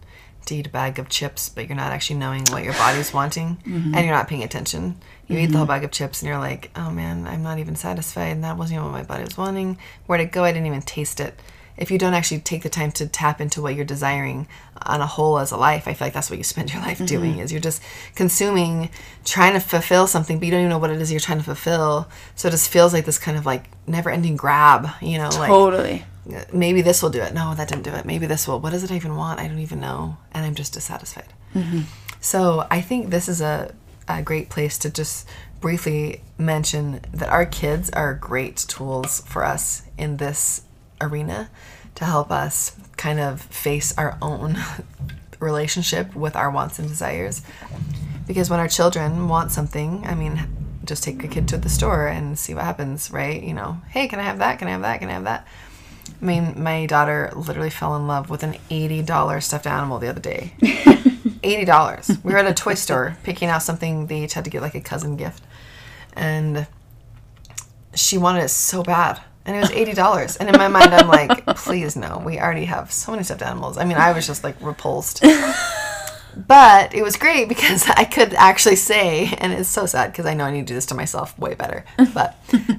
to 0.44 0.54
eat 0.54 0.66
a 0.66 0.70
bag 0.70 0.98
of 0.98 1.08
chips, 1.08 1.48
but 1.48 1.68
you're 1.68 1.76
not 1.76 1.92
actually 1.92 2.18
knowing 2.18 2.44
what 2.50 2.64
your 2.64 2.74
body's 2.74 3.14
wanting 3.14 3.58
and 3.64 3.74
mm-hmm. 3.74 3.94
you're 3.94 4.14
not 4.14 4.28
paying 4.28 4.44
attention. 4.44 4.96
You 5.28 5.38
eat 5.38 5.46
the 5.46 5.48
mm-hmm. 5.48 5.56
whole 5.56 5.66
bag 5.66 5.84
of 5.84 5.90
chips 5.90 6.22
and 6.22 6.28
you're 6.28 6.38
like, 6.38 6.70
oh 6.76 6.90
man, 6.90 7.26
I'm 7.26 7.42
not 7.42 7.58
even 7.58 7.74
satisfied. 7.76 8.28
And 8.28 8.44
that 8.44 8.56
wasn't 8.56 8.78
even 8.78 8.92
what 8.92 8.92
my 8.92 9.02
body 9.02 9.24
was 9.24 9.36
wanting. 9.36 9.78
Where'd 10.06 10.20
it 10.20 10.32
go? 10.32 10.44
I 10.44 10.52
didn't 10.52 10.66
even 10.66 10.82
taste 10.82 11.20
it. 11.20 11.38
If 11.76 11.90
you 11.90 11.98
don't 11.98 12.14
actually 12.14 12.38
take 12.38 12.62
the 12.62 12.70
time 12.70 12.90
to 12.92 13.06
tap 13.06 13.38
into 13.40 13.60
what 13.60 13.74
you're 13.74 13.84
desiring 13.84 14.48
on 14.80 15.02
a 15.02 15.06
whole 15.06 15.38
as 15.38 15.50
a 15.50 15.58
life, 15.58 15.86
I 15.86 15.92
feel 15.92 16.06
like 16.06 16.14
that's 16.14 16.30
what 16.30 16.38
you 16.38 16.44
spend 16.44 16.72
your 16.72 16.80
life 16.88 17.04
doing 17.04 17.32
mm-hmm. 17.32 17.40
is 17.40 17.52
you're 17.52 17.60
just 17.60 17.82
consuming, 18.14 18.88
trying 19.24 19.52
to 19.52 19.60
fulfill 19.60 20.06
something, 20.06 20.38
but 20.38 20.46
you 20.46 20.52
don't 20.52 20.60
even 20.60 20.70
know 20.70 20.78
what 20.78 20.90
it 20.90 21.00
is 21.00 21.10
you're 21.10 21.20
trying 21.20 21.38
to 21.38 21.44
fulfill. 21.44 22.08
So 22.34 22.48
it 22.48 22.52
just 22.52 22.70
feels 22.70 22.94
like 22.94 23.04
this 23.04 23.18
kind 23.18 23.36
of 23.36 23.44
like 23.44 23.68
never 23.86 24.10
ending 24.10 24.36
grab, 24.36 24.88
you 25.02 25.18
know, 25.18 25.28
like 25.28 25.48
totally 25.48 26.04
maybe 26.52 26.82
this 26.82 27.02
will 27.02 27.10
do 27.10 27.20
it. 27.20 27.34
No, 27.34 27.54
that 27.54 27.68
didn't 27.68 27.84
do 27.84 27.90
it. 27.90 28.04
Maybe 28.04 28.26
this 28.26 28.48
will. 28.48 28.60
What 28.60 28.70
does 28.70 28.84
it 28.84 28.90
even 28.90 29.16
want? 29.16 29.40
I 29.40 29.48
don't 29.48 29.58
even 29.58 29.80
know. 29.80 30.16
And 30.32 30.44
I'm 30.44 30.54
just 30.54 30.72
dissatisfied. 30.74 31.32
Mm-hmm. 31.54 31.82
So 32.20 32.66
I 32.70 32.80
think 32.80 33.10
this 33.10 33.28
is 33.28 33.40
a, 33.40 33.72
a 34.08 34.22
great 34.22 34.48
place 34.48 34.78
to 34.78 34.90
just 34.90 35.28
briefly 35.60 36.22
mention 36.38 37.00
that 37.12 37.28
our 37.28 37.46
kids 37.46 37.90
are 37.90 38.14
great 38.14 38.56
tools 38.56 39.22
for 39.22 39.44
us 39.44 39.82
in 39.98 40.18
this 40.18 40.62
arena 41.00 41.50
to 41.94 42.04
help 42.04 42.30
us 42.30 42.76
kind 42.96 43.18
of 43.18 43.40
face 43.40 43.96
our 43.98 44.16
own 44.22 44.56
relationship 45.40 46.14
with 46.14 46.36
our 46.36 46.50
wants 46.50 46.78
and 46.78 46.88
desires. 46.88 47.42
Because 48.26 48.50
when 48.50 48.60
our 48.60 48.68
children 48.68 49.28
want 49.28 49.50
something, 49.50 50.04
I 50.06 50.14
mean, 50.14 50.48
just 50.84 51.02
take 51.02 51.22
a 51.24 51.28
kid 51.28 51.48
to 51.48 51.58
the 51.58 51.68
store 51.68 52.06
and 52.06 52.38
see 52.38 52.54
what 52.54 52.64
happens, 52.64 53.10
right? 53.10 53.42
You 53.42 53.54
know, 53.54 53.80
hey, 53.88 54.08
can 54.08 54.18
I 54.18 54.22
have 54.22 54.38
that? 54.38 54.58
Can 54.58 54.68
I 54.68 54.72
have 54.72 54.82
that? 54.82 55.00
Can 55.00 55.08
I 55.08 55.14
have 55.14 55.24
that? 55.24 55.46
I 56.20 56.24
mean, 56.24 56.62
my 56.62 56.86
daughter 56.86 57.32
literally 57.34 57.70
fell 57.70 57.96
in 57.96 58.06
love 58.06 58.30
with 58.30 58.42
an 58.42 58.54
$80 58.70 59.42
stuffed 59.42 59.66
animal 59.66 59.98
the 59.98 60.08
other 60.08 60.20
day. 60.20 60.54
$80. 61.42 62.24
We 62.24 62.32
were 62.32 62.38
at 62.38 62.46
a 62.46 62.54
toy 62.54 62.74
store 62.74 63.16
picking 63.22 63.48
out 63.48 63.62
something 63.62 64.06
they 64.06 64.24
each 64.24 64.34
had 64.34 64.44
to 64.44 64.50
get 64.50 64.62
like 64.62 64.74
a 64.74 64.80
cousin 64.80 65.16
gift. 65.16 65.42
And 66.14 66.66
she 67.94 68.18
wanted 68.18 68.44
it 68.44 68.48
so 68.48 68.82
bad. 68.82 69.20
And 69.44 69.56
it 69.56 69.60
was 69.60 69.70
$80. 69.70 70.38
And 70.40 70.48
in 70.48 70.56
my 70.58 70.68
mind, 70.68 70.92
I'm 70.92 71.08
like, 71.08 71.46
please 71.56 71.94
no. 71.94 72.22
We 72.24 72.38
already 72.38 72.64
have 72.64 72.90
so 72.90 73.12
many 73.12 73.22
stuffed 73.22 73.42
animals. 73.42 73.78
I 73.78 73.84
mean, 73.84 73.96
I 73.96 74.12
was 74.12 74.26
just 74.26 74.42
like 74.42 74.60
repulsed. 74.60 75.22
But 76.36 76.94
it 76.94 77.02
was 77.02 77.16
great 77.16 77.48
because 77.48 77.88
I 77.96 78.04
could 78.04 78.34
actually 78.34 78.76
say, 78.76 79.32
and 79.38 79.52
it's 79.52 79.68
so 79.68 79.86
sad 79.86 80.12
because 80.12 80.26
I 80.26 80.34
know 80.34 80.44
I 80.44 80.50
need 80.50 80.60
to 80.60 80.66
do 80.66 80.74
this 80.74 80.86
to 80.86 80.94
myself 80.94 81.38
way 81.38 81.54
better. 81.54 81.84
But 82.12 82.36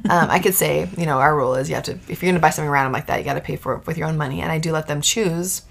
um, 0.09 0.29
I 0.29 0.39
could 0.39 0.53
say, 0.53 0.87
you 0.97 1.05
know, 1.05 1.19
our 1.19 1.35
rule 1.35 1.55
is 1.55 1.69
you 1.69 1.75
have 1.75 1.85
to, 1.85 1.93
if 1.93 2.21
you're 2.21 2.29
going 2.29 2.35
to 2.35 2.39
buy 2.39 2.51
something 2.51 2.69
random 2.69 2.93
like 2.93 3.07
that, 3.07 3.17
you 3.17 3.25
got 3.25 3.33
to 3.33 3.41
pay 3.41 3.55
for 3.55 3.75
it 3.75 3.87
with 3.87 3.97
your 3.97 4.07
own 4.07 4.17
money. 4.17 4.41
And 4.41 4.51
I 4.51 4.59
do 4.59 4.71
let 4.71 4.87
them 4.87 5.01
choose 5.01 5.63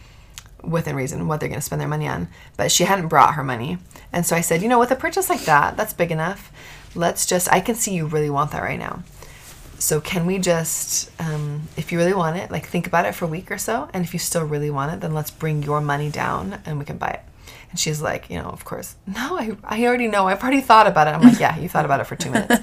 within 0.67 0.97
reason 0.97 1.29
what 1.29 1.41
they're 1.41 1.49
going 1.49 1.61
to 1.61 1.65
spend 1.65 1.81
their 1.81 1.89
money 1.89 2.09
on. 2.09 2.29
But 2.57 2.73
she 2.73 2.85
hadn't 2.85 3.09
brought 3.09 3.35
her 3.35 3.45
money. 3.45 3.79
And 4.13 4.27
so 4.27 4.37
I 4.37 4.41
said, 4.41 4.63
you 4.63 4.69
know, 4.69 4.79
with 4.79 4.91
a 4.91 4.97
purchase 4.97 5.29
like 5.29 5.45
that, 5.45 5.77
that's 5.77 5.93
big 5.93 6.11
enough. 6.11 6.53
Let's 6.95 7.27
just, 7.27 7.53
I 7.53 7.61
can 7.61 7.75
see 7.75 7.95
you 7.95 8.07
really 8.07 8.31
want 8.31 8.53
that 8.53 8.63
right 8.63 8.79
now. 8.79 9.03
So 9.79 10.01
can 10.01 10.25
we 10.25 10.39
just, 10.39 11.11
um, 11.21 11.69
if 11.77 11.93
you 11.93 11.99
really 11.99 12.15
want 12.15 12.39
it, 12.39 12.51
like 12.51 12.67
think 12.67 12.87
about 12.87 13.05
it 13.05 13.15
for 13.15 13.27
a 13.27 13.29
week 13.29 13.51
or 13.51 13.59
so, 13.59 13.91
and 13.93 14.05
if 14.05 14.15
you 14.15 14.19
still 14.19 14.45
really 14.45 14.71
want 14.71 14.93
it, 14.93 15.01
then 15.01 15.13
let's 15.13 15.31
bring 15.31 15.63
your 15.63 15.81
money 15.81 16.11
down 16.11 16.61
and 16.65 16.79
we 16.79 16.85
can 16.85 16.97
buy 16.97 17.11
it. 17.11 17.21
And 17.71 17.79
she's 17.79 18.01
like, 18.01 18.31
you 18.31 18.39
know, 18.39 18.49
of 18.49 18.65
course, 18.65 18.97
no, 19.07 19.39
I, 19.39 19.57
I 19.65 19.85
already 19.85 20.09
know. 20.09 20.29
I've 20.29 20.43
already 20.43 20.61
thought 20.61 20.87
about 20.87 21.09
it. 21.09 21.11
I'm 21.11 21.23
like, 21.23 21.41
yeah, 21.41 21.59
you 21.59 21.69
thought 21.69 21.85
about 21.85 22.01
it 22.01 22.05
for 22.05 22.17
two 22.17 22.31
minutes. 22.31 22.57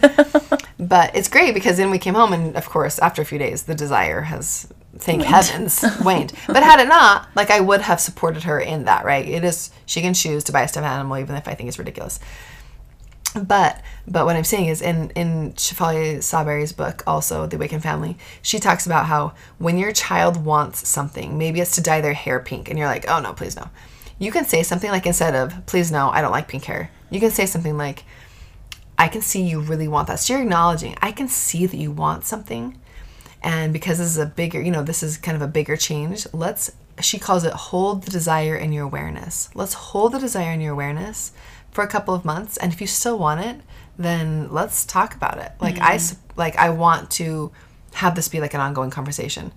but 0.80 1.16
it's 1.16 1.28
great 1.28 1.54
because 1.54 1.78
then 1.78 1.91
we 1.91 1.99
came 1.99 2.16
home, 2.16 2.34
and 2.34 2.56
of 2.56 2.68
course, 2.68 2.99
after 2.99 3.22
a 3.22 3.26
few 3.26 3.38
days, 3.38 3.64
the 3.64 3.76
desire 3.76 4.22
has, 4.22 4.72
thank 4.98 5.24
heavens, 5.24 5.84
waned. 6.04 6.34
But 6.48 6.64
had 6.64 6.80
it 6.80 6.88
not, 6.88 7.28
like 7.36 7.50
I 7.50 7.60
would 7.60 7.82
have 7.82 8.00
supported 8.00 8.44
her 8.44 8.60
in 8.60 8.86
that, 8.86 9.06
right? 9.06 9.28
It 9.28 9.44
is, 9.44 9.72
she 9.86 10.02
can 10.02 10.14
choose 10.14 10.44
to 10.46 10.52
buy 10.52 10.64
a 10.64 10.68
stuffed 10.68 10.86
animal, 10.86 11.18
even 11.18 11.36
if 11.36 11.48
I 11.48 11.54
think 11.54 11.68
it's 11.68 11.80
ridiculous 11.80 12.20
but 13.34 13.82
but 14.08 14.26
what 14.26 14.36
I'm 14.36 14.44
saying 14.44 14.68
is 14.68 14.82
in 14.82 15.10
in 15.12 15.54
Shefali 15.54 16.18
Tsabary's 16.18 16.74
book, 16.74 17.04
also 17.08 17.48
The 17.48 17.56
Awakened 17.56 17.84
Family, 17.84 18.18
she 18.41 18.60
talks 18.60 18.86
about 18.86 19.06
how 19.06 19.34
when 19.58 19.78
your 19.78 19.91
child 19.91 20.46
wants 20.46 20.88
something, 20.88 21.38
maybe 21.38 21.60
it's 21.60 21.76
to 21.76 21.82
dye 21.82 22.02
their 22.02 22.14
hair 22.14 22.39
pink, 22.39 22.70
and 22.70 22.78
you're 22.78 22.88
like, 22.88 23.10
oh 23.10 23.20
no, 23.20 23.34
please 23.34 23.56
no. 23.56 23.70
You 24.20 24.32
can 24.32 24.46
say 24.46 24.64
something 24.64 24.91
like 24.91 25.06
instead 25.06 25.36
of 25.36 25.66
please 25.66 25.91
no, 25.91 26.10
I 26.10 26.22
don't 26.22 26.32
like 26.32 26.48
pink 26.48 26.66
hair. 26.66 26.91
You 27.10 27.20
can 27.20 27.32
say 27.32 27.46
something 27.46 27.78
like, 27.78 28.04
I 28.98 29.08
can 29.08 29.22
see 29.22 29.41
you 29.44 29.60
really 29.60 29.88
want 29.88 30.08
that. 30.08 30.20
So 30.20 30.34
you're 30.34 30.44
acknowledging, 30.44 30.96
I 31.02 31.12
can 31.12 31.28
see 31.28 31.66
that 31.66 31.78
you 31.78 31.91
want 31.91 32.26
something. 32.26 32.80
And 33.44 33.74
because 33.74 33.98
this 33.98 34.08
is 34.08 34.18
a 34.18 34.26
bigger, 34.26 34.62
you 34.62 34.72
know, 34.72 34.84
this 34.84 35.04
is 35.04 35.18
kind 35.18 35.36
of 35.36 35.41
a 35.41 35.48
bigger 35.48 35.76
change, 35.76 36.26
let's, 36.34 36.72
she 37.02 37.20
calls 37.20 37.44
it 37.44 37.54
hold 37.54 38.04
the 38.04 38.12
desire 38.12 38.56
in 38.56 38.72
your 38.72 38.86
awareness. 38.86 39.50
Let's 39.54 39.74
hold 39.74 40.14
the 40.14 40.20
desire 40.20 40.54
in 40.54 40.62
your 40.62 40.74
awareness 40.74 41.34
for 41.72 41.84
a 41.84 41.88
couple 41.88 42.14
of 42.14 42.24
months. 42.24 42.56
And 42.58 42.72
if 42.72 42.80
you 42.80 42.88
still 42.88 43.18
want 43.18 43.41
it, 43.41 43.62
then 43.98 44.52
let's 44.52 44.86
talk 44.86 45.14
about 45.14 45.39
it. 45.39 45.52
Like, 45.60 45.80
I, 45.80 45.98
mm-hmm. 45.98 46.39
like, 46.39 46.56
I 46.56 46.70
want 46.70 47.12
to 47.12 47.52
have 47.96 48.16
this 48.16 48.30
be 48.30 48.39
like 48.39 48.54
an 48.54 48.62
ongoing 48.62 48.89
conversation. 48.89 49.52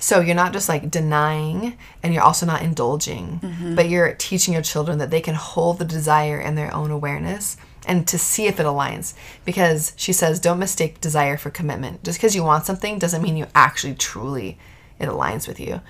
So 0.00 0.20
you're 0.20 0.34
not 0.34 0.52
just 0.52 0.68
like 0.68 0.90
denying 0.90 1.76
and 2.02 2.14
you're 2.14 2.22
also 2.22 2.46
not 2.46 2.62
indulging, 2.62 3.40
mm-hmm. 3.40 3.74
but 3.74 3.88
you're 3.88 4.14
teaching 4.14 4.54
your 4.54 4.62
children 4.62 4.98
that 4.98 5.10
they 5.10 5.20
can 5.20 5.34
hold 5.34 5.78
the 5.78 5.84
desire 5.84 6.40
in 6.40 6.54
their 6.54 6.72
own 6.72 6.90
awareness 6.90 7.56
and 7.88 8.06
to 8.06 8.18
see 8.18 8.46
if 8.46 8.60
it 8.60 8.66
aligns. 8.66 9.14
Because 9.44 9.92
she 9.96 10.12
says, 10.12 10.38
don't 10.38 10.58
mistake 10.58 11.00
desire 11.00 11.36
for 11.36 11.50
commitment. 11.50 12.04
Just 12.04 12.18
because 12.18 12.36
you 12.36 12.44
want 12.44 12.66
something 12.66 12.98
doesn't 12.98 13.22
mean 13.22 13.36
you 13.36 13.46
actually 13.54 13.94
truly 13.94 14.58
it 15.00 15.08
aligns 15.08 15.48
with 15.48 15.58
you. 15.58 15.80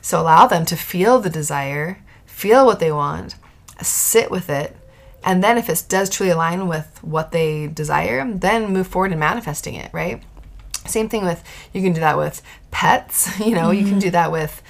So 0.00 0.20
allow 0.20 0.46
them 0.46 0.64
to 0.66 0.76
feel 0.76 1.20
the 1.20 1.30
desire, 1.30 2.02
feel 2.26 2.66
what 2.66 2.80
they 2.80 2.90
want, 2.90 3.36
sit 3.80 4.30
with 4.30 4.50
it, 4.50 4.76
and 5.24 5.44
then 5.44 5.58
if 5.58 5.68
it 5.68 5.84
does 5.88 6.10
truly 6.10 6.32
align 6.32 6.66
with 6.66 6.98
what 7.02 7.30
they 7.30 7.68
desire, 7.68 8.28
then 8.32 8.72
move 8.72 8.88
forward 8.88 9.12
in 9.12 9.18
manifesting 9.18 9.74
it, 9.74 9.92
right? 9.92 10.22
Same 10.86 11.08
thing 11.08 11.24
with 11.24 11.44
you 11.72 11.80
can 11.80 11.92
do 11.92 12.00
that 12.00 12.18
with 12.18 12.42
pets, 12.72 13.38
you 13.44 13.54
know, 13.54 13.70
you 13.70 13.82
can 13.82 13.92
mm-hmm. 13.92 14.00
do 14.00 14.10
that 14.10 14.32
with 14.32 14.62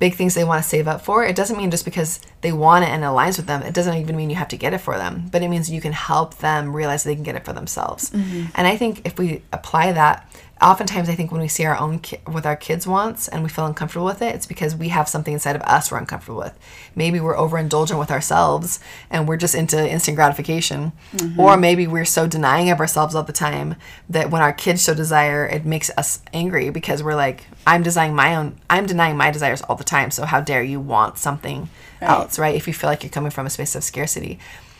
big 0.00 0.14
things 0.14 0.34
they 0.34 0.44
want 0.44 0.60
to 0.60 0.68
save 0.68 0.88
up 0.88 1.02
for. 1.02 1.24
It 1.24 1.36
doesn't 1.36 1.56
mean 1.56 1.70
just 1.70 1.84
because 1.84 2.20
they 2.40 2.52
want 2.52 2.84
it 2.84 2.88
and 2.88 3.04
it 3.04 3.06
aligns 3.06 3.36
with 3.36 3.46
them, 3.46 3.62
it 3.62 3.74
doesn't 3.74 3.94
even 3.94 4.16
mean 4.16 4.30
you 4.30 4.36
have 4.36 4.48
to 4.48 4.56
get 4.56 4.72
it 4.72 4.78
for 4.78 4.96
them, 4.96 5.28
but 5.30 5.42
it 5.42 5.48
means 5.48 5.70
you 5.70 5.80
can 5.80 5.92
help 5.92 6.38
them 6.38 6.74
realize 6.74 7.04
they 7.04 7.14
can 7.14 7.22
get 7.22 7.36
it 7.36 7.44
for 7.44 7.52
themselves. 7.52 8.10
Mm-hmm. 8.10 8.46
And 8.54 8.66
I 8.66 8.76
think 8.76 9.02
if 9.04 9.18
we 9.18 9.42
apply 9.52 9.92
that, 9.92 10.26
oftentimes 10.62 11.08
I 11.08 11.14
think 11.14 11.32
when 11.32 11.40
we 11.40 11.48
see 11.48 11.64
our 11.64 11.76
own 11.76 12.00
ki- 12.00 12.18
with 12.30 12.44
our 12.44 12.56
kids 12.56 12.86
wants 12.86 13.28
and 13.28 13.42
we 13.42 13.48
feel 13.48 13.66
uncomfortable 13.66 14.06
with 14.06 14.20
it, 14.22 14.34
it's 14.34 14.46
because 14.46 14.74
we 14.74 14.88
have 14.88 15.08
something 15.08 15.32
inside 15.32 15.56
of 15.56 15.62
us 15.62 15.90
we're 15.90 15.98
uncomfortable 15.98 16.38
with. 16.38 16.58
Maybe 16.94 17.20
we're 17.20 17.36
overindulgent 17.36 17.98
with 17.98 18.10
ourselves 18.10 18.80
and 19.10 19.26
we're 19.26 19.36
just 19.36 19.54
into 19.54 19.88
instant 19.88 20.16
gratification, 20.16 20.92
mm-hmm. 21.14 21.40
or 21.40 21.56
maybe 21.56 21.86
we're 21.86 22.04
so 22.04 22.26
denying 22.26 22.70
of 22.70 22.80
ourselves 22.80 23.14
all 23.14 23.22
the 23.22 23.32
time 23.32 23.76
that 24.08 24.30
when 24.30 24.42
our 24.42 24.52
kids 24.52 24.84
show 24.84 24.94
desire, 24.94 25.46
it 25.46 25.64
makes 25.64 25.90
us 25.96 26.22
angry 26.32 26.70
because 26.70 27.02
we're 27.02 27.14
like, 27.14 27.46
I'm 27.66 27.82
denying 27.82 28.14
my 28.14 28.36
own, 28.36 28.58
I'm 28.68 28.86
denying 28.86 29.16
my 29.16 29.30
desires 29.30 29.62
all 29.62 29.76
the 29.76 29.84
time. 29.84 30.10
So 30.10 30.24
how 30.24 30.40
dare 30.40 30.62
you 30.62 30.80
want 30.80 31.18
something 31.18 31.68
else, 32.00 32.38
right? 32.38 32.54
If 32.54 32.66
you 32.66 32.74
feel 32.74 32.90
like 32.90 33.02
you're 33.02 33.10
coming 33.10 33.30
from 33.30 33.46
a 33.46 33.50
space 33.50 33.74
of 33.74 33.84
scarcity. 33.84 34.38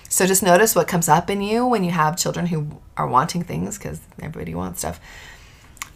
So 0.08 0.26
just 0.26 0.42
notice 0.42 0.74
what 0.74 0.88
comes 0.88 1.08
up 1.08 1.30
in 1.30 1.40
you 1.40 1.64
when 1.64 1.84
you 1.84 1.92
have 1.92 2.16
children 2.16 2.46
who 2.46 2.80
are 2.96 3.06
wanting 3.06 3.44
things 3.44 3.78
because 3.78 4.00
everybody 4.20 4.54
wants 4.54 4.80
stuff. 4.80 5.00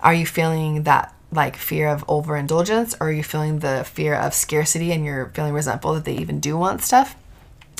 Are 0.05 0.15
you 0.15 0.27
feeling 0.27 0.83
that 0.83 1.15
like 1.33 1.57
fear 1.57 1.89
of 1.89 2.05
overindulgence 2.09 2.95
or 3.01 3.09
are 3.09 3.13
you 3.13 3.25
feeling 3.25 3.59
the 3.59 3.85
fear 3.85 4.15
of 4.15 4.35
scarcity 4.35 4.93
and 4.93 5.05
you're 5.05 5.31
feeling 5.35 5.55
resentful 5.55 5.95
that 5.95 6.05
they 6.05 6.17
even 6.17 6.39
do 6.39 6.57
want 6.57 6.83
stuff? 6.83 7.17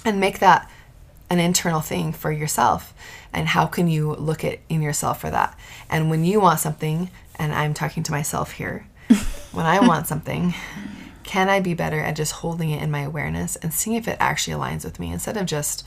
And 0.05 0.19
make 0.19 0.41
that 0.41 0.69
an 1.31 1.39
internal 1.39 1.81
thing 1.81 2.13
for 2.13 2.33
yourself. 2.33 2.95
And 3.33 3.49
how 3.49 3.67
can 3.67 3.89
you 3.89 4.15
look 4.15 4.43
at 4.43 4.61
in 4.69 4.83
yourself 4.83 5.21
for 5.21 5.31
that? 5.31 5.57
And 5.91 6.09
when 6.09 6.25
you 6.25 6.41
want 6.41 6.61
something, 6.61 7.11
and 7.37 7.53
I'm 7.53 7.75
talking 7.75 8.03
to 8.05 8.13
myself 8.13 8.53
here, 8.53 8.87
when 9.53 9.67
I 9.67 9.87
want 9.87 10.07
something, 10.07 10.55
can 11.25 11.49
I 11.49 11.61
be 11.61 11.75
better 11.75 12.01
at 12.01 12.17
just 12.17 12.33
holding 12.33 12.71
it 12.71 12.83
in 12.83 12.91
my 12.91 13.01
awareness 13.01 13.57
and 13.57 13.73
seeing 13.73 13.97
if 13.97 14.09
it 14.09 14.17
actually 14.21 14.55
aligns 14.55 14.85
with 14.85 14.99
me 14.99 15.13
instead 15.13 15.37
of 15.37 15.47
just 15.47 15.85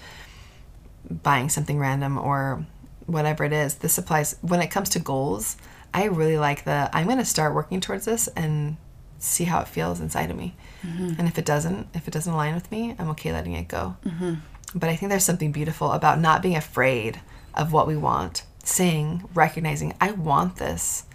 buying 1.09 1.49
something 1.49 1.79
random 1.79 2.17
or 2.17 2.65
whatever 3.05 3.43
it 3.43 3.53
is. 3.53 3.75
This 3.75 3.97
applies 3.97 4.35
when 4.41 4.61
it 4.61 4.67
comes 4.67 4.89
to 4.89 4.99
goals. 4.99 5.57
I 5.93 6.05
really 6.05 6.37
like 6.37 6.63
the 6.65 6.89
I'm 6.93 7.05
going 7.05 7.17
to 7.17 7.25
start 7.25 7.55
working 7.55 7.79
towards 7.79 8.05
this 8.05 8.27
and 8.29 8.77
see 9.19 9.45
how 9.45 9.61
it 9.61 9.67
feels 9.67 9.99
inside 9.99 10.29
of 10.29 10.37
me. 10.37 10.55
Mm-hmm. 10.83 11.13
And 11.17 11.27
if 11.27 11.37
it 11.37 11.45
doesn't, 11.45 11.87
if 11.93 12.07
it 12.07 12.11
doesn't 12.11 12.31
align 12.31 12.55
with 12.55 12.71
me, 12.71 12.95
I'm 12.97 13.09
okay 13.09 13.31
letting 13.31 13.53
it 13.53 13.67
go. 13.67 13.97
Mm-hmm. 14.05 14.35
But 14.75 14.89
I 14.89 14.95
think 14.95 15.09
there's 15.09 15.23
something 15.23 15.51
beautiful 15.51 15.91
about 15.91 16.19
not 16.19 16.41
being 16.41 16.55
afraid 16.55 17.21
of 17.53 17.73
what 17.73 17.87
we 17.87 17.97
want, 17.97 18.43
saying, 18.63 19.27
recognizing, 19.33 19.93
I 19.99 20.11
want 20.11 20.57
this. 20.57 21.05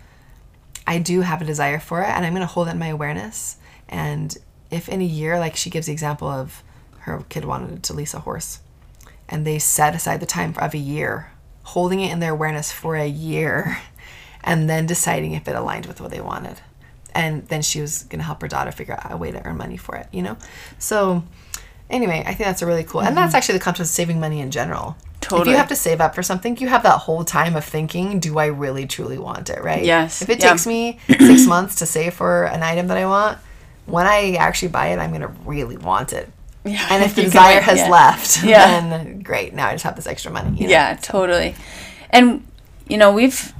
I 0.86 0.98
do 0.98 1.20
have 1.20 1.40
a 1.40 1.44
desire 1.44 1.78
for 1.78 2.02
it, 2.02 2.08
and 2.08 2.24
I'm 2.24 2.32
going 2.32 2.46
to 2.46 2.52
hold 2.52 2.68
it 2.68 2.72
in 2.72 2.78
my 2.78 2.88
awareness. 2.88 3.56
And 3.88 4.36
if 4.70 4.88
in 4.88 5.00
a 5.00 5.04
year, 5.04 5.38
like 5.38 5.54
she 5.54 5.70
gives 5.70 5.86
the 5.86 5.92
example 5.92 6.28
of 6.28 6.62
her 7.00 7.24
kid 7.28 7.44
wanted 7.44 7.82
to 7.84 7.92
lease 7.92 8.14
a 8.14 8.20
horse, 8.20 8.60
and 9.28 9.46
they 9.46 9.58
set 9.58 9.94
aside 9.94 10.20
the 10.20 10.26
time 10.26 10.54
of 10.58 10.74
a 10.74 10.78
year, 10.78 11.30
holding 11.64 12.00
it 12.00 12.10
in 12.10 12.20
their 12.20 12.32
awareness 12.32 12.72
for 12.72 12.96
a 12.96 13.06
year, 13.06 13.78
and 14.44 14.68
then 14.68 14.86
deciding 14.86 15.32
if 15.32 15.46
it 15.48 15.54
aligned 15.54 15.86
with 15.86 16.00
what 16.00 16.10
they 16.10 16.20
wanted. 16.20 16.60
And 17.14 17.46
then 17.48 17.62
she 17.62 17.80
was 17.80 18.04
going 18.04 18.20
to 18.20 18.24
help 18.24 18.40
her 18.40 18.48
daughter 18.48 18.72
figure 18.72 18.94
out 18.94 19.12
a 19.12 19.16
way 19.16 19.30
to 19.30 19.46
earn 19.46 19.56
money 19.56 19.76
for 19.76 19.96
it, 19.96 20.08
you 20.12 20.22
know? 20.22 20.36
So, 20.78 21.24
anyway, 21.90 22.22
I 22.26 22.34
think 22.34 22.46
that's 22.46 22.62
a 22.62 22.66
really 22.66 22.84
cool, 22.84 23.02
and 23.02 23.16
that's 23.16 23.30
mm-hmm. 23.30 23.36
actually 23.36 23.58
the 23.58 23.64
concept 23.64 23.88
of 23.88 23.94
saving 23.94 24.18
money 24.18 24.40
in 24.40 24.50
general. 24.50 24.96
Totally. 25.20 25.42
If 25.42 25.52
you 25.52 25.56
have 25.58 25.68
to 25.68 25.76
save 25.76 26.00
up 26.00 26.14
for 26.14 26.22
something, 26.22 26.56
you 26.56 26.68
have 26.68 26.82
that 26.82 26.98
whole 26.98 27.24
time 27.24 27.54
of 27.54 27.64
thinking, 27.64 28.18
do 28.18 28.38
I 28.38 28.46
really 28.46 28.86
truly 28.86 29.18
want 29.18 29.50
it, 29.50 29.62
right? 29.62 29.84
Yes, 29.84 30.20
If 30.20 30.30
it 30.30 30.40
yeah. 30.40 30.50
takes 30.50 30.66
me 30.66 30.98
six 31.08 31.46
months 31.46 31.76
to 31.76 31.86
save 31.86 32.14
for 32.14 32.44
an 32.44 32.62
item 32.62 32.88
that 32.88 32.96
I 32.96 33.06
want, 33.06 33.38
when 33.86 34.06
I 34.06 34.34
actually 34.34 34.68
buy 34.68 34.88
it, 34.88 34.98
I'm 34.98 35.10
going 35.10 35.22
to 35.22 35.28
really 35.44 35.76
want 35.76 36.12
it. 36.12 36.28
Yeah, 36.64 36.86
And 36.90 37.04
if 37.08 37.14
the 37.14 37.22
desire 37.22 37.60
has 37.60 37.78
yeah. 37.78 37.88
left, 37.88 38.42
Yeah. 38.42 38.88
then 38.88 39.20
great. 39.20 39.54
Now 39.54 39.68
I 39.68 39.72
just 39.72 39.84
have 39.84 39.96
this 39.96 40.06
extra 40.06 40.32
money. 40.32 40.56
you 40.56 40.66
know? 40.66 40.72
Yeah, 40.72 40.96
totally. 41.00 41.54
And 42.10 42.46
you 42.88 42.98
know, 42.98 43.12
we've 43.12 43.52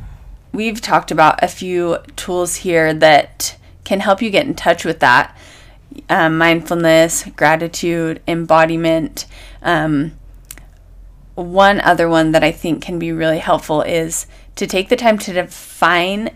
we've 0.53 0.81
talked 0.81 1.11
about 1.11 1.43
a 1.43 1.49
few 1.49 1.99
tools 2.17 2.57
here 2.57 2.93
that 2.95 3.57
can 3.85 4.01
help 4.01 4.23
you 4.23 4.31
get 4.31 4.47
in 4.47 4.55
touch 4.55 4.85
with 4.85 5.01
that 5.01 5.37
um, 6.09 6.39
mindfulness, 6.39 7.25
gratitude, 7.37 8.23
embodiment. 8.27 9.27
Um, 9.63 10.13
one 11.35 11.81
other 11.81 12.09
one 12.09 12.33
that 12.33 12.45
I 12.45 12.53
think 12.53 12.83
can 12.83 12.99
be 12.99 13.13
really 13.13 13.39
helpful 13.39 13.83
is 13.83 14.27
to 14.57 14.67
take 14.67 14.89
the 14.89 14.97
time 14.97 15.19
to 15.19 15.33
define 15.33 16.31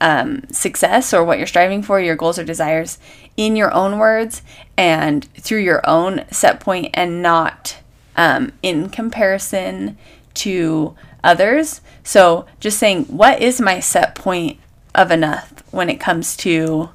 um, 0.00 0.42
success 0.50 1.14
or 1.14 1.24
what 1.24 1.38
you're 1.38 1.46
striving 1.46 1.82
for, 1.82 2.00
your 2.00 2.16
goals 2.16 2.38
or 2.38 2.44
desires, 2.44 2.98
in 3.36 3.56
your 3.56 3.72
own 3.72 3.98
words 3.98 4.42
and 4.76 5.24
through 5.34 5.60
your 5.60 5.80
own 5.88 6.24
set 6.30 6.60
point 6.60 6.90
and 6.94 7.22
not 7.22 7.78
um, 8.16 8.52
in 8.62 8.88
comparison 8.90 9.96
to 10.34 10.94
others. 11.22 11.80
So 12.02 12.46
just 12.60 12.78
saying, 12.78 13.04
what 13.04 13.40
is 13.40 13.60
my 13.60 13.80
set 13.80 14.14
point 14.14 14.58
of 14.94 15.10
enough 15.10 15.62
when 15.70 15.88
it 15.88 16.00
comes 16.00 16.36
to 16.38 16.90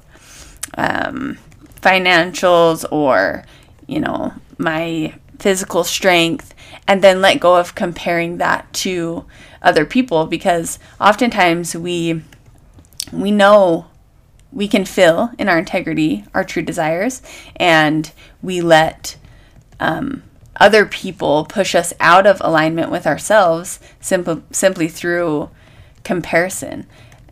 um, 0.74 1.38
financials 1.80 2.84
or, 2.90 3.44
you 3.86 4.00
know, 4.00 4.32
my 4.58 5.14
physical 5.38 5.84
strength, 5.84 6.54
and 6.88 7.02
then 7.02 7.20
let 7.20 7.40
go 7.40 7.56
of 7.56 7.74
comparing 7.74 8.38
that 8.38 8.72
to 8.72 9.24
other 9.62 9.84
people 9.84 10.26
because 10.26 10.78
oftentimes 11.00 11.74
we 11.74 12.22
we 13.12 13.30
know 13.30 13.86
we 14.52 14.68
can 14.68 14.84
fill 14.84 15.30
in 15.38 15.48
our 15.48 15.58
integrity 15.58 16.24
our 16.34 16.44
true 16.44 16.62
desires 16.62 17.22
and 17.56 18.12
we 18.42 18.60
let 18.60 19.16
um, 19.80 20.22
other 20.60 20.86
people 20.86 21.44
push 21.44 21.74
us 21.74 21.92
out 22.00 22.26
of 22.26 22.40
alignment 22.40 22.90
with 22.90 23.06
ourselves 23.06 23.80
simple, 24.00 24.42
simply 24.50 24.88
through 24.88 25.50
comparison. 26.04 26.86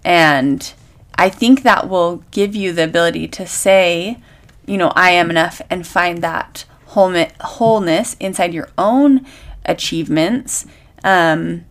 And 0.04 0.72
i 1.16 1.28
think 1.28 1.62
that 1.62 1.88
will 1.88 2.24
give 2.32 2.56
you 2.56 2.72
the 2.72 2.82
ability 2.82 3.28
to 3.28 3.46
say 3.46 4.18
you 4.66 4.76
know 4.76 4.92
i 4.96 5.10
am 5.10 5.30
enough 5.30 5.62
and 5.70 5.86
find 5.86 6.20
that 6.22 6.64
whole- 6.86 7.26
wholeness 7.40 8.16
inside 8.18 8.52
your 8.52 8.68
own 8.76 9.24
achievements 9.64 10.66
um, 11.02 11.64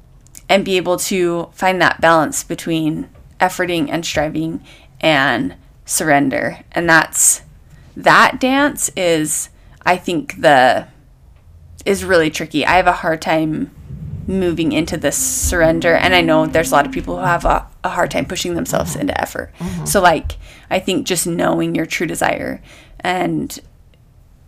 and 0.49 0.65
be 0.65 0.77
able 0.77 0.97
to 0.97 1.49
find 1.53 1.81
that 1.81 1.99
balance 2.01 2.43
between 2.43 3.09
efforting 3.39 3.89
and 3.89 4.05
striving 4.05 4.63
and 5.01 5.55
surrender. 5.85 6.59
And 6.71 6.87
that's 6.87 7.41
that 7.95 8.39
dance 8.39 8.89
is 8.95 9.49
i 9.85 9.95
think 9.95 10.41
the 10.41 10.87
is 11.85 12.03
really 12.03 12.29
tricky. 12.29 12.65
I 12.65 12.77
have 12.77 12.87
a 12.87 12.93
hard 12.93 13.21
time 13.21 13.71
moving 14.25 14.71
into 14.71 14.95
this 14.95 15.17
surrender 15.17 15.93
and 15.95 16.15
i 16.15 16.21
know 16.21 16.45
there's 16.45 16.71
a 16.71 16.73
lot 16.73 16.85
of 16.85 16.93
people 16.93 17.17
who 17.17 17.25
have 17.25 17.43
a, 17.43 17.67
a 17.83 17.89
hard 17.89 18.09
time 18.09 18.23
pushing 18.25 18.55
themselves 18.55 18.95
into 18.95 19.19
effort. 19.19 19.51
So 19.85 20.01
like 20.01 20.37
i 20.69 20.79
think 20.79 21.05
just 21.05 21.27
knowing 21.27 21.75
your 21.75 21.85
true 21.85 22.07
desire 22.07 22.61
and 23.01 23.59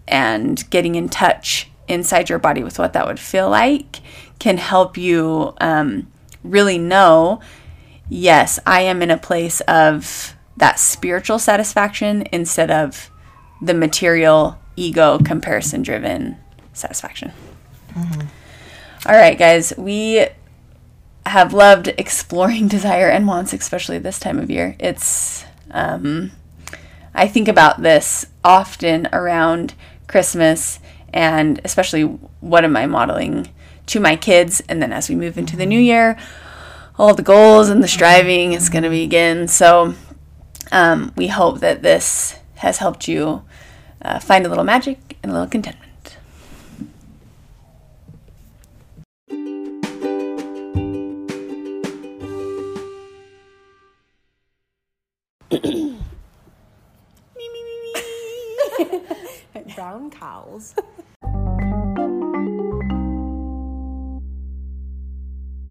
and 0.08 0.70
getting 0.70 0.96
in 0.96 1.10
touch 1.10 1.70
inside 1.90 2.30
your 2.30 2.40
body 2.40 2.64
with 2.64 2.80
what 2.80 2.94
that 2.94 3.06
would 3.06 3.20
feel 3.20 3.50
like 3.50 4.00
can 4.40 4.58
help 4.58 4.98
you 4.98 5.54
um, 5.60 6.10
really 6.42 6.78
know 6.78 7.42
yes, 8.10 8.60
I 8.66 8.82
am 8.82 9.02
in 9.02 9.12
a 9.12 9.18
place 9.18 9.62
of 9.62 10.36
that 10.58 10.80
spiritual 10.80 11.40
satisfaction 11.40 12.28
instead 12.32 12.72
of 12.72 13.10
the 13.62 13.74
material, 13.74 14.60
ego, 14.76 15.20
comparison 15.20 15.82
driven 15.82 16.38
satisfaction. 16.76 17.32
All 19.06 19.16
right, 19.16 19.38
guys, 19.38 19.74
we 19.78 20.28
have 21.26 21.54
loved 21.54 21.88
exploring 21.98 22.68
desire 22.70 23.10
and 23.10 23.28
wants, 23.28 23.54
especially 23.54 24.00
this 24.00 24.20
time 24.20 24.40
of 24.40 24.52
year. 24.52 24.76
It's, 24.80 25.46
um, 25.72 26.32
I 27.14 27.28
think 27.28 27.48
about 27.48 27.82
this 27.82 28.28
often 28.44 29.08
around 29.12 29.74
Christmas 30.08 30.80
and 31.14 31.62
especially 31.64 32.04
what 32.42 32.66
am 32.66 32.76
I 32.76 32.86
modeling 32.86 33.50
to 33.88 34.00
my 34.00 34.16
kids. 34.16 34.62
And 34.68 34.82
then 34.82 34.92
as 34.92 35.10
we 35.10 35.16
move 35.16 35.38
into 35.38 35.56
the 35.56 35.66
new 35.66 35.80
year, 35.80 36.18
all 36.98 37.14
the 37.14 37.24
goals 37.24 37.70
and 37.70 37.82
the 37.82 37.88
striving 37.88 38.54
is 38.54 38.70
going 38.70 38.84
to 38.84 38.90
begin. 38.90 39.48
So 39.48 39.96
um, 40.72 41.14
we 41.16 41.28
hope 41.28 41.60
that 41.60 41.82
this 41.82 42.38
has 42.56 42.80
helped 42.80 43.08
you 43.08 43.44
uh, 44.02 44.20
find 44.20 44.46
a 44.46 44.50
little 44.50 44.64
magic 44.64 45.18
and 45.24 45.32
a 45.32 45.34
little 45.34 45.50
contentment. 45.50 45.85
Brown 59.76 60.10
cows. 60.10 60.74